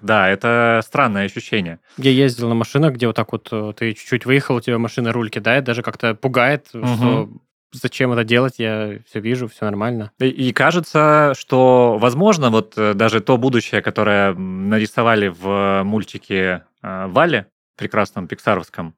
Да, 0.00 0.28
это 0.28 0.80
странное 0.84 1.26
ощущение. 1.26 1.78
Я 1.96 2.10
ездил 2.10 2.48
на 2.48 2.56
машинах, 2.56 2.94
где 2.94 3.06
вот 3.06 3.14
так 3.14 3.30
вот 3.30 3.52
ты 3.76 3.92
чуть-чуть 3.92 4.26
выехал, 4.26 4.56
у 4.56 4.60
тебя 4.60 4.78
машина 4.78 5.12
руль 5.12 5.30
кидает, 5.30 5.62
даже 5.62 5.82
как-то 5.82 6.16
пугает, 6.16 6.66
угу. 6.72 6.86
что 6.86 7.28
зачем 7.72 8.12
это 8.12 8.24
делать, 8.24 8.54
я 8.58 8.98
все 9.06 9.20
вижу, 9.20 9.48
все 9.48 9.64
нормально. 9.64 10.12
И, 10.18 10.28
и 10.28 10.52
кажется, 10.52 11.32
что, 11.36 11.98
возможно, 11.98 12.50
вот 12.50 12.74
э, 12.76 12.94
даже 12.94 13.20
то 13.20 13.36
будущее, 13.36 13.82
которое 13.82 14.34
нарисовали 14.34 15.28
в 15.28 15.82
мультике 15.84 16.64
э, 16.82 17.06
Вале, 17.06 17.46
прекрасном 17.76 18.28
пиксаровском, 18.28 18.94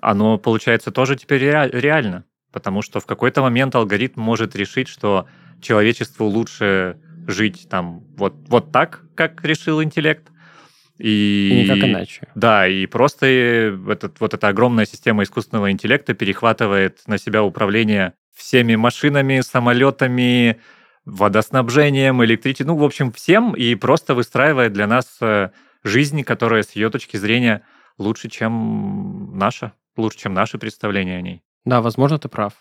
оно, 0.00 0.38
получается, 0.38 0.90
тоже 0.90 1.16
теперь 1.16 1.42
ре- 1.42 1.70
реально. 1.72 2.24
Потому 2.52 2.82
что 2.82 3.00
в 3.00 3.06
какой-то 3.06 3.42
момент 3.42 3.74
алгоритм 3.74 4.20
может 4.20 4.56
решить, 4.56 4.88
что 4.88 5.26
человечеству 5.60 6.26
лучше 6.26 6.98
жить 7.26 7.68
там 7.68 8.04
вот, 8.16 8.34
вот 8.48 8.72
так, 8.72 9.02
как 9.14 9.44
решил 9.44 9.82
интеллект, 9.82 10.28
и, 10.98 11.50
и 11.52 11.62
никак 11.62 11.88
иначе. 11.88 12.28
Да, 12.34 12.66
и 12.66 12.86
просто 12.86 13.26
этот, 13.26 14.20
вот 14.20 14.34
эта 14.34 14.48
огромная 14.48 14.84
система 14.84 15.22
искусственного 15.22 15.70
интеллекта 15.70 16.14
перехватывает 16.14 17.00
на 17.06 17.18
себя 17.18 17.42
управление 17.42 18.14
всеми 18.34 18.76
машинами, 18.76 19.40
самолетами, 19.40 20.60
водоснабжением, 21.04 22.24
электричеством, 22.24 22.76
ну, 22.76 22.82
в 22.82 22.84
общем, 22.84 23.12
всем, 23.12 23.54
и 23.54 23.74
просто 23.74 24.14
выстраивает 24.14 24.72
для 24.72 24.86
нас 24.86 25.16
э, 25.20 25.50
жизнь, 25.82 26.22
которая 26.22 26.62
с 26.62 26.72
ее 26.72 26.90
точки 26.90 27.16
зрения 27.16 27.62
лучше, 27.96 28.28
чем 28.28 29.36
наша, 29.36 29.72
лучше, 29.96 30.18
чем 30.18 30.34
наши 30.34 30.58
представления 30.58 31.16
о 31.16 31.22
ней. 31.22 31.42
Да, 31.64 31.80
возможно, 31.80 32.18
ты 32.18 32.28
прав. 32.28 32.52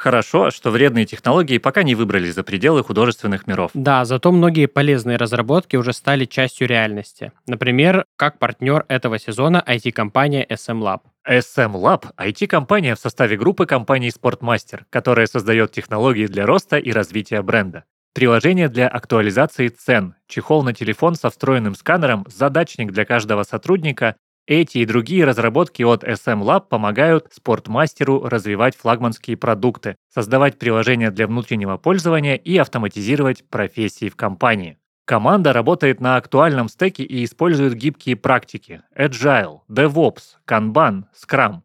Хорошо, 0.00 0.50
что 0.50 0.70
вредные 0.70 1.04
технологии 1.04 1.58
пока 1.58 1.82
не 1.82 1.94
выбрались 1.94 2.32
за 2.32 2.42
пределы 2.42 2.82
художественных 2.82 3.46
миров. 3.46 3.70
Да, 3.74 4.06
зато 4.06 4.32
многие 4.32 4.64
полезные 4.64 5.18
разработки 5.18 5.76
уже 5.76 5.92
стали 5.92 6.24
частью 6.24 6.68
реальности. 6.68 7.32
Например, 7.46 8.06
как 8.16 8.38
партнер 8.38 8.86
этого 8.88 9.18
сезона 9.18 9.62
IT-компания 9.68 10.46
SM 10.48 10.80
Lab. 10.80 11.00
SM 11.28 11.74
Lab– 11.74 12.04
IT-компания 12.16 12.94
в 12.94 12.98
составе 12.98 13.36
группы 13.36 13.66
компаний 13.66 14.08
Sportmaster, 14.08 14.84
которая 14.88 15.26
создает 15.26 15.72
технологии 15.72 16.28
для 16.28 16.46
роста 16.46 16.78
и 16.78 16.92
развития 16.92 17.42
бренда. 17.42 17.84
Приложение 18.14 18.70
для 18.70 18.88
актуализации 18.88 19.68
цен, 19.68 20.14
чехол 20.26 20.62
на 20.62 20.72
телефон 20.72 21.14
со 21.14 21.28
встроенным 21.28 21.74
сканером, 21.74 22.24
задачник 22.26 22.90
для 22.90 23.04
каждого 23.04 23.42
сотрудника 23.42 24.16
эти 24.50 24.78
и 24.78 24.84
другие 24.84 25.24
разработки 25.24 25.84
от 25.84 26.02
SM 26.02 26.42
Lab 26.42 26.62
помогают 26.68 27.28
спортмастеру 27.32 28.24
развивать 28.24 28.76
флагманские 28.76 29.36
продукты, 29.36 29.94
создавать 30.12 30.58
приложения 30.58 31.12
для 31.12 31.28
внутреннего 31.28 31.76
пользования 31.76 32.34
и 32.34 32.56
автоматизировать 32.56 33.48
профессии 33.48 34.08
в 34.08 34.16
компании. 34.16 34.76
Команда 35.04 35.52
работает 35.52 36.00
на 36.00 36.16
актуальном 36.16 36.68
стеке 36.68 37.04
и 37.04 37.24
использует 37.24 37.74
гибкие 37.74 38.16
практики 38.16 38.82
Agile, 38.98 39.60
DevOps, 39.70 40.38
Kanban, 40.48 41.04
Scrum. 41.14 41.60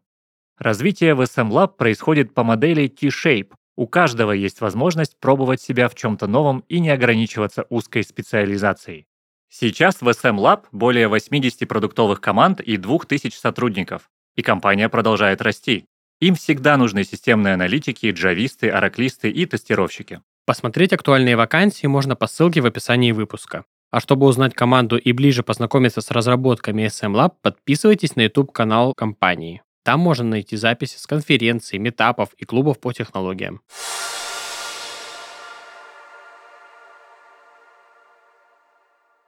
Развитие 0.56 1.16
в 1.16 1.22
SM 1.22 1.50
Lab 1.50 1.76
происходит 1.76 2.34
по 2.34 2.44
модели 2.44 2.86
T-Shape. 2.86 3.50
У 3.74 3.88
каждого 3.88 4.30
есть 4.30 4.60
возможность 4.60 5.18
пробовать 5.18 5.60
себя 5.60 5.88
в 5.88 5.96
чем-то 5.96 6.28
новом 6.28 6.60
и 6.68 6.78
не 6.78 6.90
ограничиваться 6.90 7.66
узкой 7.68 8.04
специализацией. 8.04 9.08
Сейчас 9.48 10.00
в 10.00 10.08
SM 10.08 10.36
Lab 10.36 10.64
более 10.72 11.08
80 11.08 11.66
продуктовых 11.68 12.20
команд 12.20 12.60
и 12.60 12.76
2000 12.76 13.34
сотрудников, 13.34 14.10
и 14.34 14.42
компания 14.42 14.88
продолжает 14.88 15.40
расти. 15.40 15.84
Им 16.20 16.34
всегда 16.34 16.76
нужны 16.76 17.04
системные 17.04 17.54
аналитики, 17.54 18.10
джависты, 18.10 18.70
ораклисты 18.70 19.30
и 19.30 19.46
тестировщики. 19.46 20.20
Посмотреть 20.46 20.92
актуальные 20.92 21.36
вакансии 21.36 21.86
можно 21.86 22.16
по 22.16 22.26
ссылке 22.26 22.60
в 22.60 22.66
описании 22.66 23.12
выпуска. 23.12 23.64
А 23.90 24.00
чтобы 24.00 24.26
узнать 24.26 24.54
команду 24.54 24.96
и 24.96 25.12
ближе 25.12 25.42
познакомиться 25.42 26.00
с 26.00 26.10
разработками 26.10 26.86
SM 26.86 27.12
Lab, 27.12 27.34
подписывайтесь 27.42 28.16
на 28.16 28.22
YouTube-канал 28.22 28.94
компании. 28.94 29.62
Там 29.84 30.00
можно 30.00 30.24
найти 30.24 30.56
записи 30.56 30.98
с 30.98 31.06
конференций, 31.06 31.78
метапов 31.78 32.30
и 32.38 32.44
клубов 32.44 32.80
по 32.80 32.92
технологиям. 32.92 33.60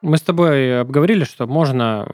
Мы 0.01 0.17
с 0.17 0.23
тобой 0.23 0.81
обговорили, 0.81 1.25
что 1.25 1.49
можно 1.49 2.07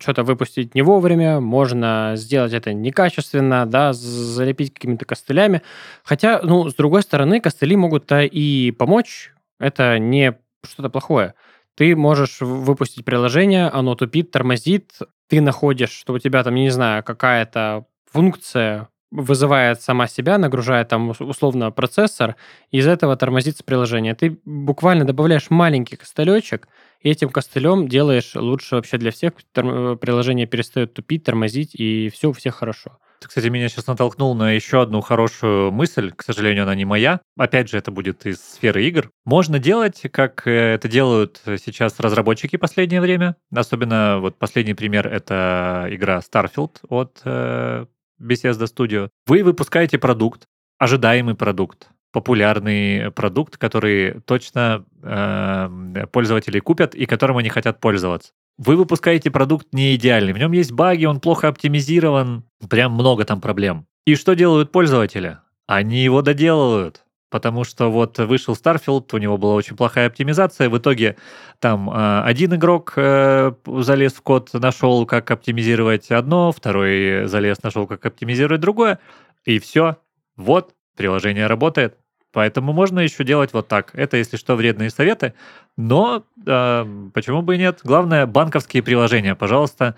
что-то 0.00 0.22
выпустить 0.22 0.74
не 0.74 0.82
вовремя, 0.82 1.40
можно 1.40 2.12
сделать 2.14 2.52
это 2.52 2.74
некачественно, 2.74 3.64
да, 3.64 3.94
залепить 3.94 4.74
какими-то 4.74 5.06
костылями. 5.06 5.62
Хотя, 6.04 6.40
ну, 6.42 6.68
с 6.68 6.74
другой 6.74 7.02
стороны, 7.02 7.40
костыли 7.40 7.74
могут-то 7.74 8.20
и 8.20 8.70
помочь. 8.70 9.32
Это 9.58 9.98
не 9.98 10.38
что-то 10.62 10.90
плохое. 10.90 11.32
Ты 11.74 11.96
можешь 11.96 12.40
выпустить 12.40 13.04
приложение, 13.04 13.68
оно 13.68 13.94
тупит, 13.94 14.30
тормозит, 14.30 14.92
ты 15.28 15.40
находишь, 15.40 15.90
что 15.90 16.12
у 16.12 16.18
тебя 16.18 16.44
там, 16.44 16.54
не 16.54 16.70
знаю, 16.70 17.02
какая-то 17.02 17.86
функция 18.10 18.88
вызывает 19.16 19.80
сама 19.80 20.06
себя, 20.06 20.38
нагружает 20.38 20.88
там 20.88 21.12
условно 21.18 21.70
процессор, 21.70 22.36
и 22.70 22.78
из 22.78 22.86
этого 22.86 23.16
тормозится 23.16 23.64
приложение. 23.64 24.14
Ты 24.14 24.38
буквально 24.44 25.04
добавляешь 25.04 25.50
маленький 25.50 25.96
костылечек, 25.96 26.68
и 27.00 27.10
этим 27.10 27.30
костылем 27.30 27.88
делаешь 27.88 28.32
лучше 28.34 28.76
вообще 28.76 28.98
для 28.98 29.10
всех. 29.10 29.32
Приложение 29.54 30.46
перестает 30.46 30.92
тупить, 30.92 31.24
тормозить, 31.24 31.74
и 31.74 32.10
все 32.10 32.28
у 32.28 32.32
всех 32.32 32.56
хорошо. 32.56 32.98
Ты, 33.20 33.28
кстати, 33.28 33.46
меня 33.48 33.68
сейчас 33.68 33.86
натолкнул 33.86 34.34
на 34.34 34.52
еще 34.52 34.82
одну 34.82 35.00
хорошую 35.00 35.72
мысль. 35.72 36.12
К 36.14 36.22
сожалению, 36.22 36.64
она 36.64 36.74
не 36.74 36.84
моя. 36.84 37.20
Опять 37.38 37.70
же, 37.70 37.78
это 37.78 37.90
будет 37.90 38.26
из 38.26 38.40
сферы 38.40 38.84
игр. 38.84 39.10
Можно 39.24 39.58
делать, 39.58 40.02
как 40.12 40.46
э, 40.46 40.74
это 40.74 40.88
делают 40.88 41.40
сейчас 41.46 41.98
разработчики 41.98 42.56
последнее 42.56 43.00
время. 43.00 43.36
Особенно 43.54 44.18
вот 44.20 44.38
последний 44.38 44.74
пример— 44.74 45.06
это 45.08 45.86
игра 45.90 46.20
Starfield 46.20 46.78
от 46.90 47.20
э, 47.24 47.86
Bethesda 48.20 48.66
Studio. 48.66 49.08
Вы 49.26 49.42
выпускаете 49.42 49.98
продукт, 49.98 50.46
ожидаемый 50.78 51.34
продукт, 51.34 51.88
популярный 52.12 53.10
продукт, 53.12 53.56
который 53.56 54.20
точно 54.22 54.84
э, 55.02 56.06
пользователи 56.12 56.60
купят 56.60 56.94
и 56.94 57.06
которым 57.06 57.36
они 57.36 57.48
хотят 57.48 57.80
пользоваться. 57.80 58.32
Вы 58.58 58.76
выпускаете 58.76 59.30
продукт 59.30 59.66
не 59.72 59.94
идеальный, 59.96 60.32
в 60.32 60.38
нем 60.38 60.52
есть 60.52 60.72
баги, 60.72 61.04
он 61.04 61.20
плохо 61.20 61.48
оптимизирован, 61.48 62.44
прям 62.70 62.92
много 62.92 63.24
там 63.24 63.40
проблем. 63.40 63.86
И 64.06 64.14
что 64.14 64.34
делают 64.34 64.72
пользователи? 64.72 65.38
Они 65.66 66.02
его 66.02 66.22
доделывают. 66.22 67.05
Потому 67.28 67.64
что 67.64 67.90
вот 67.90 68.18
вышел 68.18 68.54
Starfield, 68.54 69.08
у 69.12 69.18
него 69.18 69.36
была 69.36 69.54
очень 69.54 69.76
плохая 69.76 70.06
оптимизация. 70.06 70.68
В 70.68 70.78
итоге 70.78 71.16
там 71.58 71.90
э, 71.90 72.22
один 72.22 72.54
игрок 72.54 72.92
э, 72.96 73.52
залез 73.66 74.12
в 74.12 74.22
код, 74.22 74.50
нашел, 74.52 75.04
как 75.06 75.30
оптимизировать 75.30 76.10
одно, 76.10 76.52
второй 76.52 77.26
залез, 77.26 77.62
нашел, 77.62 77.86
как 77.86 78.06
оптимизировать 78.06 78.60
другое. 78.60 79.00
И 79.44 79.58
все. 79.58 79.96
Вот, 80.36 80.74
приложение 80.96 81.46
работает. 81.46 81.96
Поэтому 82.32 82.72
можно 82.72 83.00
еще 83.00 83.24
делать 83.24 83.54
вот 83.54 83.66
так. 83.66 83.90
Это, 83.94 84.18
если 84.18 84.36
что, 84.36 84.56
вредные 84.56 84.90
советы. 84.90 85.32
Но 85.76 86.24
э, 86.46 87.08
почему 87.14 87.42
бы 87.42 87.54
и 87.54 87.58
нет? 87.58 87.80
Главное, 87.82 88.26
банковские 88.26 88.82
приложения, 88.82 89.34
пожалуйста, 89.34 89.96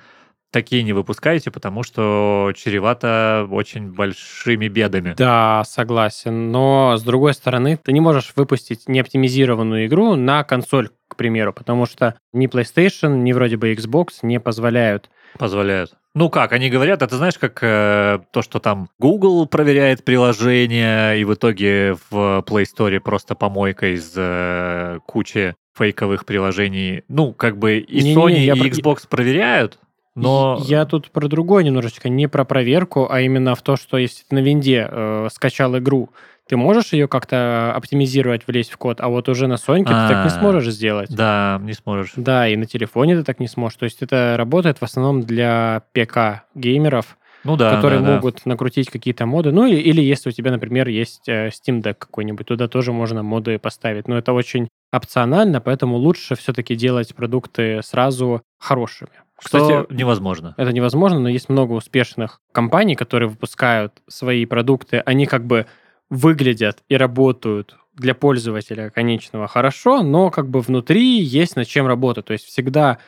такие 0.51 0.83
не 0.83 0.93
выпускайте, 0.93 1.51
потому 1.51 1.83
что 1.83 2.53
чревато 2.57 3.47
очень 3.51 3.93
большими 3.93 4.69
бедами. 4.69 5.15
Да, 5.17 5.63
согласен. 5.67 6.51
Но, 6.51 6.97
с 6.97 7.03
другой 7.03 7.35
стороны, 7.35 7.79
ты 7.83 7.93
не 7.93 8.01
можешь 8.01 8.33
выпустить 8.37 8.89
неоптимизированную 8.89 9.87
игру 9.87 10.15
на 10.15 10.45
консоль, 10.45 10.91
к 11.09 11.17
примеру, 11.17 11.53
потому 11.53 11.87
что 11.87 12.15
ни 12.33 12.49
PlayStation, 12.49 13.19
ни 13.19 13.33
вроде 13.33 13.57
бы 13.57 13.73
Xbox 13.73 14.09
не 14.23 14.41
позволяют. 14.41 15.11
Позволяют. 15.39 15.95
Ну 16.15 16.31
как, 16.31 16.53
они 16.53 16.71
говорят, 16.71 17.03
это 17.03 17.17
знаешь, 17.17 17.39
как 17.39 17.61
э, 17.63 18.19
то, 18.33 18.43
что 18.43 18.59
там 18.59 18.89
Google 18.99 19.47
проверяет 19.47 20.05
приложение, 20.05 21.21
и 21.21 21.25
в 21.25 21.35
итоге 21.35 21.97
в 22.11 22.43
Play 22.47 22.65
Store 22.65 22.99
просто 22.99 23.35
помойка 23.35 23.95
из 23.95 24.15
э, 24.17 24.99
кучи 25.07 25.55
фейковых 25.77 26.25
приложений. 26.25 27.05
Ну, 27.09 27.33
как 27.33 27.57
бы 27.59 27.79
и 27.79 28.03
не, 28.03 28.15
Sony, 28.17 28.33
не, 28.33 28.49
не, 28.49 28.67
и 28.67 28.71
Xbox 28.71 29.03
про... 29.03 29.19
проверяют, 29.19 29.79
но... 30.23 30.59
Я 30.65 30.85
тут 30.85 31.11
про 31.11 31.29
другое 31.29 31.65
немножечко, 31.65 32.09
не 32.09 32.29
про 32.29 32.45
проверку, 32.45 33.09
а 33.11 33.21
именно 33.21 33.55
в 33.55 33.63
то, 33.63 33.77
что 33.77 33.99
если 33.99 34.25
ты 34.29 34.35
на 34.35 34.41
винде 34.41 34.89
э, 34.91 35.29
скачал 35.33 35.77
игру, 35.79 36.11
ты 36.49 36.57
можешь 36.57 36.93
ее 36.93 37.09
как-то 37.09 37.73
оптимизировать, 37.75 38.47
влезть 38.47 38.71
в 38.71 38.79
код, 38.79 39.01
а 39.01 39.09
вот 39.09 39.29
уже 39.29 39.47
на 39.47 39.59
Соньке 39.59 39.91
ты 39.91 40.09
так 40.09 40.25
не 40.25 40.31
а, 40.31 40.41
сможешь 40.41 40.73
сделать. 40.73 41.15
Да, 41.15 41.61
не 41.63 41.75
сможешь. 41.75 42.13
Да, 42.17 42.49
и 42.49 42.57
на 42.57 42.65
телефоне 42.65 43.17
ты 43.17 43.23
так 43.23 43.39
не 43.39 43.49
сможешь. 43.49 43.77
То 43.77 43.85
есть 43.85 44.03
это 44.03 44.35
работает 44.39 44.79
в 44.79 44.83
основном 44.83 45.23
для 45.23 45.83
ПК-геймеров, 45.93 47.19
ну, 47.45 47.57
да, 47.57 47.75
которые 47.75 48.01
да, 48.01 48.15
могут 48.15 48.37
да. 48.37 48.43
накрутить 48.47 48.91
какие-то 48.91 49.27
моды. 49.27 49.53
Ну, 49.53 49.67
или, 49.67 49.77
или 49.77 50.01
если 50.01 50.31
у 50.31 50.33
тебя, 50.33 50.51
например, 50.51 50.89
есть 50.89 51.29
э, 51.29 51.49
Steam 51.49 51.83
Deck 51.83 51.97
какой-нибудь, 51.99 52.47
туда 52.47 52.67
тоже 52.67 52.93
можно 52.93 53.23
моды 53.23 53.59
поставить. 53.59 54.09
Но 54.09 54.17
это 54.17 54.33
очень 54.33 54.69
опционально, 54.91 55.61
поэтому 55.61 55.97
лучше 55.97 56.35
все-таки 56.35 56.75
делать 56.75 57.15
продукты 57.15 57.81
сразу 57.83 58.43
хорошими. 58.59 59.11
Кстати, 59.39 59.65
что 59.65 59.87
невозможно. 59.91 60.55
Это 60.57 60.73
невозможно, 60.73 61.21
но 61.21 61.29
есть 61.29 61.49
много 61.49 61.73
успешных 61.73 62.41
компаний, 62.53 62.97
которые 62.97 63.29
выпускают 63.29 63.93
свои 64.09 64.45
продукты. 64.47 64.99
Они 64.99 65.27
как 65.27 65.47
бы 65.47 65.67
выглядят 66.11 66.83
и 66.89 66.97
работают 66.97 67.77
для 67.95 68.15
пользователя 68.15 68.91
конечного 68.91 69.47
хорошо, 69.47 70.03
но 70.03 70.31
как 70.31 70.49
бы 70.49 70.61
внутри 70.61 71.21
есть 71.21 71.57
над 71.57 71.67
чем 71.67 71.87
работать. 71.87 72.27
То 72.27 72.33
есть 72.33 72.47
всегда 72.47 72.99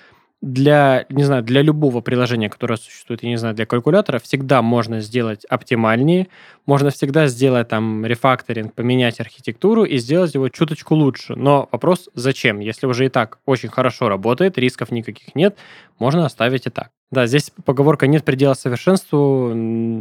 для, 0.43 1.05
не 1.11 1.23
знаю, 1.23 1.43
для 1.43 1.61
любого 1.61 2.01
приложения, 2.01 2.49
которое 2.49 2.77
существует, 2.77 3.23
я 3.23 3.29
не 3.29 3.37
знаю, 3.37 3.55
для 3.55 3.67
калькулятора, 3.67 4.19
всегда 4.19 4.63
можно 4.63 5.01
сделать 5.01 5.45
оптимальнее, 5.45 6.29
можно 6.65 6.91
всегда 6.91 7.27
сделать 7.27 7.69
там 7.69 8.07
рефакторинг, 8.07 8.73
поменять 8.73 9.21
архитектуру 9.21 9.85
и 9.85 9.99
сделать 9.99 10.35
его 10.35 10.49
чуточку 10.49 10.95
лучше. 10.95 11.35
Но 11.37 11.69
вопрос, 11.71 12.09
зачем? 12.15 12.61
Если 12.61 12.87
уже 12.87 13.07
и 13.07 13.09
так 13.11 13.39
очень 13.45 13.69
хорошо 13.69 14.09
работает, 14.09 14.57
рисков 14.57 14.91
никаких 14.91 15.35
нет, 15.35 15.59
можно 15.99 16.25
оставить 16.25 16.67
и 16.67 16.71
так. 16.71 16.91
Да, 17.11 17.27
здесь 17.27 17.51
поговорка 17.65 18.07
«нет 18.07 18.25
предела 18.25 18.55
совершенству» 18.55 19.49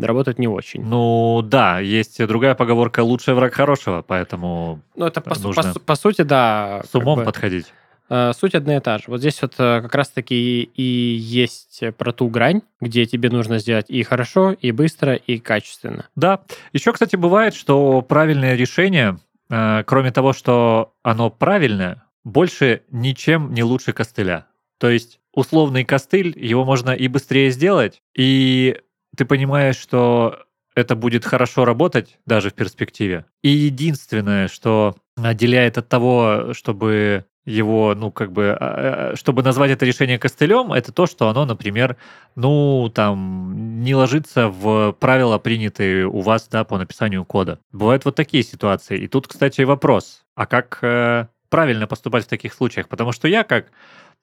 работает 0.02 0.38
не 0.38 0.48
очень. 0.48 0.84
Ну 0.84 1.42
да, 1.44 1.80
есть 1.80 2.24
другая 2.28 2.54
поговорка 2.54 3.04
«лучший 3.04 3.34
враг 3.34 3.54
хорошего», 3.54 4.04
поэтому 4.04 4.80
Ну 4.96 5.06
это 5.06 5.20
по, 5.20 5.38
нужно 5.40 5.74
по, 5.74 5.80
по 5.80 5.96
сути, 5.96 6.22
да. 6.22 6.84
С 6.90 6.94
умом 6.94 7.20
бы, 7.20 7.26
подходить. 7.26 7.66
Э, 8.10 8.32
суть 8.36 8.56
одна 8.56 8.78
и 8.78 8.80
та 8.80 8.98
же. 8.98 9.06
Вот 9.08 9.20
здесь 9.20 9.42
вот 9.42 9.54
э, 9.58 9.82
как 9.82 9.94
раз-таки 9.94 10.64
и 10.64 10.84
есть 10.84 11.82
про 11.98 12.12
ту 12.12 12.28
грань, 12.28 12.62
где 12.82 13.06
тебе 13.06 13.30
нужно 13.30 13.60
сделать 13.60 13.86
и 13.90 14.02
хорошо, 14.04 14.52
и 14.52 14.72
быстро, 14.72 15.14
и 15.16 15.38
качественно. 15.38 16.08
Да. 16.16 16.42
Еще, 16.74 16.92
кстати, 16.92 17.16
бывает, 17.16 17.54
что 17.54 18.02
правильное 18.02 18.56
решение, 18.56 19.20
э, 19.50 19.84
кроме 19.86 20.12
того, 20.12 20.34
что 20.34 20.94
оно 21.04 21.30
правильное, 21.30 22.04
больше 22.24 22.82
ничем 22.90 23.54
не 23.54 23.64
лучше 23.64 23.94
костыля. 23.94 24.48
То 24.80 24.90
есть 24.90 25.20
условный 25.34 25.86
костыль, 25.86 26.34
его 26.36 26.66
можно 26.66 26.92
и 26.92 27.08
быстрее 27.08 27.52
сделать, 27.52 28.02
и 28.16 28.80
ты 29.16 29.26
понимаешь, 29.26 29.78
что 29.78 30.46
это 30.76 30.96
будет 30.96 31.26
хорошо 31.26 31.66
работать 31.66 32.18
даже 32.26 32.50
в 32.50 32.54
перспективе. 32.54 33.26
И 33.42 33.50
единственное, 33.50 34.48
что 34.48 34.96
отделяет 35.18 35.78
от 35.78 35.90
того, 35.90 36.54
чтобы 36.54 37.26
его, 37.50 37.96
ну, 37.96 38.12
как 38.12 38.32
бы, 38.32 38.52
а, 38.52 39.12
а, 39.12 39.16
чтобы 39.16 39.44
назвать 39.44 39.72
это 39.72 39.86
решение 39.86 40.20
костылем, 40.20 40.72
это 40.72 40.92
то, 40.92 41.08
что 41.08 41.30
оно, 41.30 41.46
например, 41.46 41.98
ну, 42.36 42.92
там, 42.94 43.82
не 43.82 43.96
ложится 43.96 44.50
в 44.50 44.94
правила, 44.94 45.38
принятые 45.40 46.08
у 46.08 46.22
вас, 46.22 46.48
да, 46.48 46.64
по 46.64 46.78
написанию 46.78 47.26
кода. 47.26 47.60
Бывают 47.72 48.06
вот 48.06 48.16
такие 48.16 48.44
ситуации. 48.44 49.00
И 49.00 49.08
тут, 49.08 49.28
кстати, 49.28 49.62
вопрос, 49.62 50.24
а 50.36 50.46
как 50.46 50.80
э, 50.82 51.28
правильно 51.50 51.88
поступать 51.88 52.26
в 52.26 52.30
таких 52.30 52.54
случаях? 52.54 52.88
Потому 52.88 53.12
что 53.12 53.28
я 53.28 53.44
как 53.44 53.72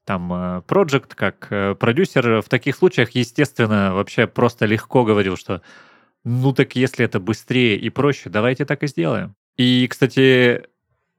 там 0.04 0.32
э, 0.32 0.62
проект, 0.62 1.14
как 1.14 1.48
э, 1.50 1.74
продюсер 1.74 2.40
в 2.40 2.48
таких 2.48 2.76
случаях, 2.76 3.10
естественно, 3.10 3.92
вообще 3.92 4.26
просто 4.26 4.66
легко 4.66 5.04
говорил, 5.04 5.36
что 5.36 5.62
ну 6.24 6.52
так 6.52 6.76
если 6.76 7.04
это 7.04 7.18
быстрее 7.20 7.76
и 7.76 7.90
проще, 7.90 8.30
давайте 8.30 8.64
так 8.64 8.82
и 8.82 8.86
сделаем. 8.86 9.34
И, 9.56 9.86
кстати, 9.88 10.64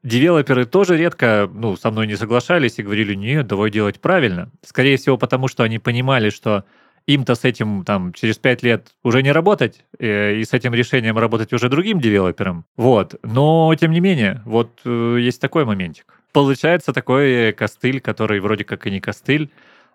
девелоперы 0.08 0.66
тоже 0.66 0.98
редко 0.98 1.50
ну, 1.54 1.76
со 1.76 1.92
мной 1.92 2.08
не 2.08 2.16
соглашались 2.16 2.80
и 2.80 2.84
говорили, 2.84 3.14
нет, 3.14 3.48
давай 3.48 3.70
делать 3.70 4.00
правильно. 4.00 4.52
Скорее 4.64 4.98
всего, 4.98 5.18
потому 5.18 5.48
что 5.48 5.64
они 5.64 5.80
понимали, 5.80 6.30
что 6.30 6.66
им-то 7.06 7.36
с 7.36 7.46
этим 7.46 7.84
там 7.86 8.14
через 8.14 8.38
пять 8.38 8.64
лет 8.64 8.90
уже 9.04 9.24
не 9.24 9.32
работать, 9.32 9.86
э, 9.98 10.36
и 10.36 10.44
с 10.44 10.54
этим 10.54 10.74
решением 10.74 11.18
работать 11.18 11.54
уже 11.54 11.70
другим 11.70 12.00
девелопером. 12.00 12.66
Вот. 12.76 13.16
Но, 13.24 13.74
тем 13.76 13.92
не 13.92 14.00
менее, 14.00 14.42
вот 14.46 14.82
э, 14.86 15.18
есть 15.20 15.42
такой 15.42 15.66
моментик. 15.66 16.06
Получается 16.34 16.94
такой 16.94 17.54
костыль, 17.54 18.02
который 18.02 18.40
вроде 18.40 18.66
как 18.66 18.86
и 18.88 18.92
не 18.92 19.00
костыль, 19.00 19.50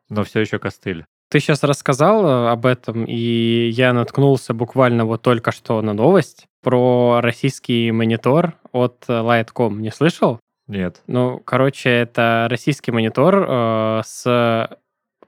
но 0.08 0.24
все 0.24 0.40
еще 0.40 0.58
костыль. 0.58 1.04
Ты 1.32 1.40
сейчас 1.40 1.62
рассказал 1.62 2.26
э, 2.26 2.50
об 2.50 2.66
этом, 2.66 3.06
и 3.06 3.70
я 3.70 3.94
наткнулся 3.94 4.52
буквально 4.52 5.06
вот 5.06 5.22
только 5.22 5.50
что 5.50 5.80
на 5.80 5.94
новость 5.94 6.44
про 6.62 7.20
российский 7.22 7.90
монитор 7.90 8.52
от 8.70 9.04
Lightcom. 9.08 9.76
Не 9.76 9.90
слышал? 9.90 10.40
Нет. 10.66 11.00
Ну, 11.06 11.40
короче, 11.42 11.88
это 11.88 12.48
российский 12.50 12.92
монитор 12.92 13.46
э, 13.48 14.02
с 14.04 14.76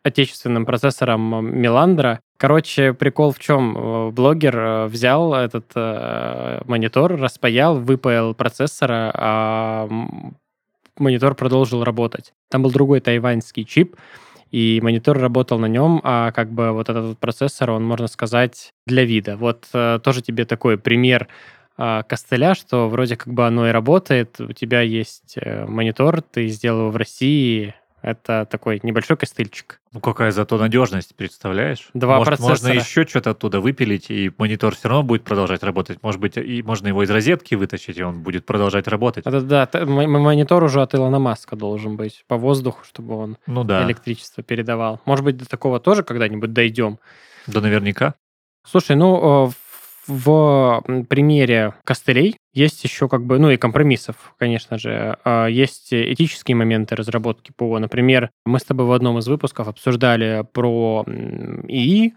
отечественным 0.02 0.66
процессором 0.66 1.46
Меландра. 1.58 2.20
Короче, 2.36 2.92
прикол 2.92 3.32
в 3.32 3.38
чем? 3.38 4.12
Блогер 4.12 4.84
взял 4.84 5.32
этот 5.32 5.72
э, 5.74 6.60
монитор, 6.66 7.16
распаял, 7.16 7.80
выпаял 7.80 8.34
процессора, 8.34 9.10
а 9.14 9.88
монитор 10.98 11.34
продолжил 11.34 11.82
работать. 11.82 12.34
Там 12.50 12.62
был 12.62 12.70
другой 12.70 13.00
тайваньский 13.00 13.64
чип, 13.64 13.96
и 14.54 14.80
монитор 14.80 15.18
работал 15.18 15.58
на 15.58 15.66
нем, 15.66 16.00
а 16.04 16.30
как 16.30 16.52
бы 16.52 16.70
вот 16.70 16.88
этот 16.88 17.18
процессор, 17.18 17.72
он, 17.72 17.84
можно 17.84 18.06
сказать, 18.06 18.72
для 18.86 19.04
вида. 19.04 19.36
Вот 19.36 19.66
э, 19.72 19.98
тоже 20.00 20.22
тебе 20.22 20.44
такой 20.44 20.78
пример 20.78 21.26
э, 21.76 22.04
костыля, 22.08 22.54
что 22.54 22.88
вроде 22.88 23.16
как 23.16 23.34
бы 23.34 23.48
оно 23.48 23.68
и 23.68 23.72
работает, 23.72 24.40
у 24.40 24.52
тебя 24.52 24.80
есть 24.80 25.34
э, 25.40 25.66
монитор, 25.66 26.22
ты 26.22 26.46
сделал 26.46 26.82
его 26.82 26.90
в 26.90 26.96
России, 26.96 27.74
это 28.04 28.46
такой 28.50 28.80
небольшой 28.82 29.16
костыльчик. 29.16 29.80
Ну 29.92 30.00
какая 30.00 30.30
зато 30.30 30.58
надежность, 30.58 31.14
представляешь? 31.16 31.88
Два 31.94 32.18
Может, 32.18 32.26
процессора. 32.38 32.50
можно 32.52 32.68
еще 32.80 33.06
что-то 33.06 33.30
оттуда 33.30 33.60
выпилить, 33.60 34.10
и 34.10 34.30
монитор 34.38 34.74
все 34.74 34.88
равно 34.88 35.02
будет 35.02 35.24
продолжать 35.24 35.62
работать. 35.62 36.02
Может 36.02 36.20
быть, 36.20 36.36
и 36.36 36.62
можно 36.62 36.88
его 36.88 37.02
из 37.02 37.10
розетки 37.10 37.54
вытащить, 37.54 37.96
и 37.96 38.02
он 38.02 38.22
будет 38.22 38.44
продолжать 38.46 38.86
работать. 38.88 39.26
Это 39.26 39.40
да, 39.40 39.66
т- 39.66 39.78
м- 39.78 39.98
м- 40.00 40.10
монитор 40.22 40.62
уже 40.62 40.82
от 40.82 40.94
Илона 40.94 41.18
Маска 41.18 41.56
должен 41.56 41.96
быть 41.96 42.24
по 42.28 42.36
воздуху, 42.36 42.84
чтобы 42.84 43.16
он 43.16 43.38
Ну 43.46 43.64
да, 43.64 43.82
электричество 43.84 44.42
передавал. 44.42 45.00
Может 45.06 45.24
быть, 45.24 45.36
до 45.36 45.48
такого 45.48 45.80
тоже 45.80 46.02
когда-нибудь 46.02 46.52
дойдем. 46.52 46.98
да 47.46 47.60
наверняка. 47.60 48.14
Слушай, 48.66 48.96
ну, 48.96 49.48
э, 49.48 49.50
в 50.06 50.82
примере 51.08 51.74
костылей 51.84 52.36
есть 52.54 52.82
еще 52.84 53.08
как 53.08 53.24
бы, 53.26 53.38
ну 53.38 53.50
и 53.50 53.56
компромиссов, 53.56 54.34
конечно 54.38 54.78
же, 54.78 55.18
а, 55.24 55.46
есть 55.46 55.92
этические 55.92 56.56
моменты 56.56 56.96
разработки 56.96 57.52
ПО. 57.54 57.78
Например, 57.78 58.30
мы 58.46 58.58
с 58.58 58.64
тобой 58.64 58.86
в 58.86 58.92
одном 58.92 59.18
из 59.18 59.28
выпусков 59.28 59.68
обсуждали 59.68 60.46
про 60.52 61.04
ИИ, 61.06 62.14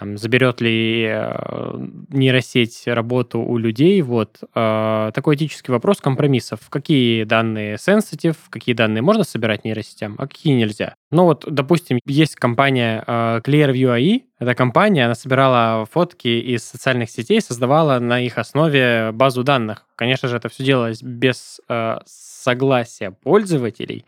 там, 0.00 0.16
заберет 0.16 0.62
ли 0.62 1.04
э, 1.10 1.86
нейросеть 2.08 2.84
работу 2.86 3.40
у 3.40 3.58
людей. 3.58 4.00
Вот 4.00 4.38
э, 4.54 5.10
такой 5.14 5.36
этический 5.36 5.72
вопрос 5.72 6.00
компромиссов. 6.00 6.70
Какие 6.70 7.24
данные 7.24 7.74
sensitive, 7.74 8.36
какие 8.48 8.74
данные 8.74 9.02
можно 9.02 9.24
собирать 9.24 9.64
нейросетям, 9.64 10.14
а 10.16 10.26
какие 10.26 10.54
нельзя. 10.54 10.94
Ну 11.10 11.24
вот, 11.24 11.44
допустим, 11.46 11.98
есть 12.06 12.36
компания 12.36 13.04
э, 13.06 13.40
Clearview 13.44 13.98
AI. 13.98 14.22
Эта 14.38 14.54
компания, 14.54 15.04
она 15.04 15.14
собирала 15.14 15.84
фотки 15.84 16.28
из 16.28 16.64
социальных 16.64 17.10
сетей, 17.10 17.42
создавала 17.42 17.98
на 17.98 18.20
их 18.20 18.38
основе 18.38 19.10
базу 19.12 19.44
данных. 19.44 19.79
Конечно 19.96 20.28
же, 20.28 20.36
это 20.36 20.48
все 20.48 20.64
делалось 20.64 21.02
без 21.02 21.60
э, 21.68 21.98
согласия 22.06 23.10
пользователей. 23.10 24.04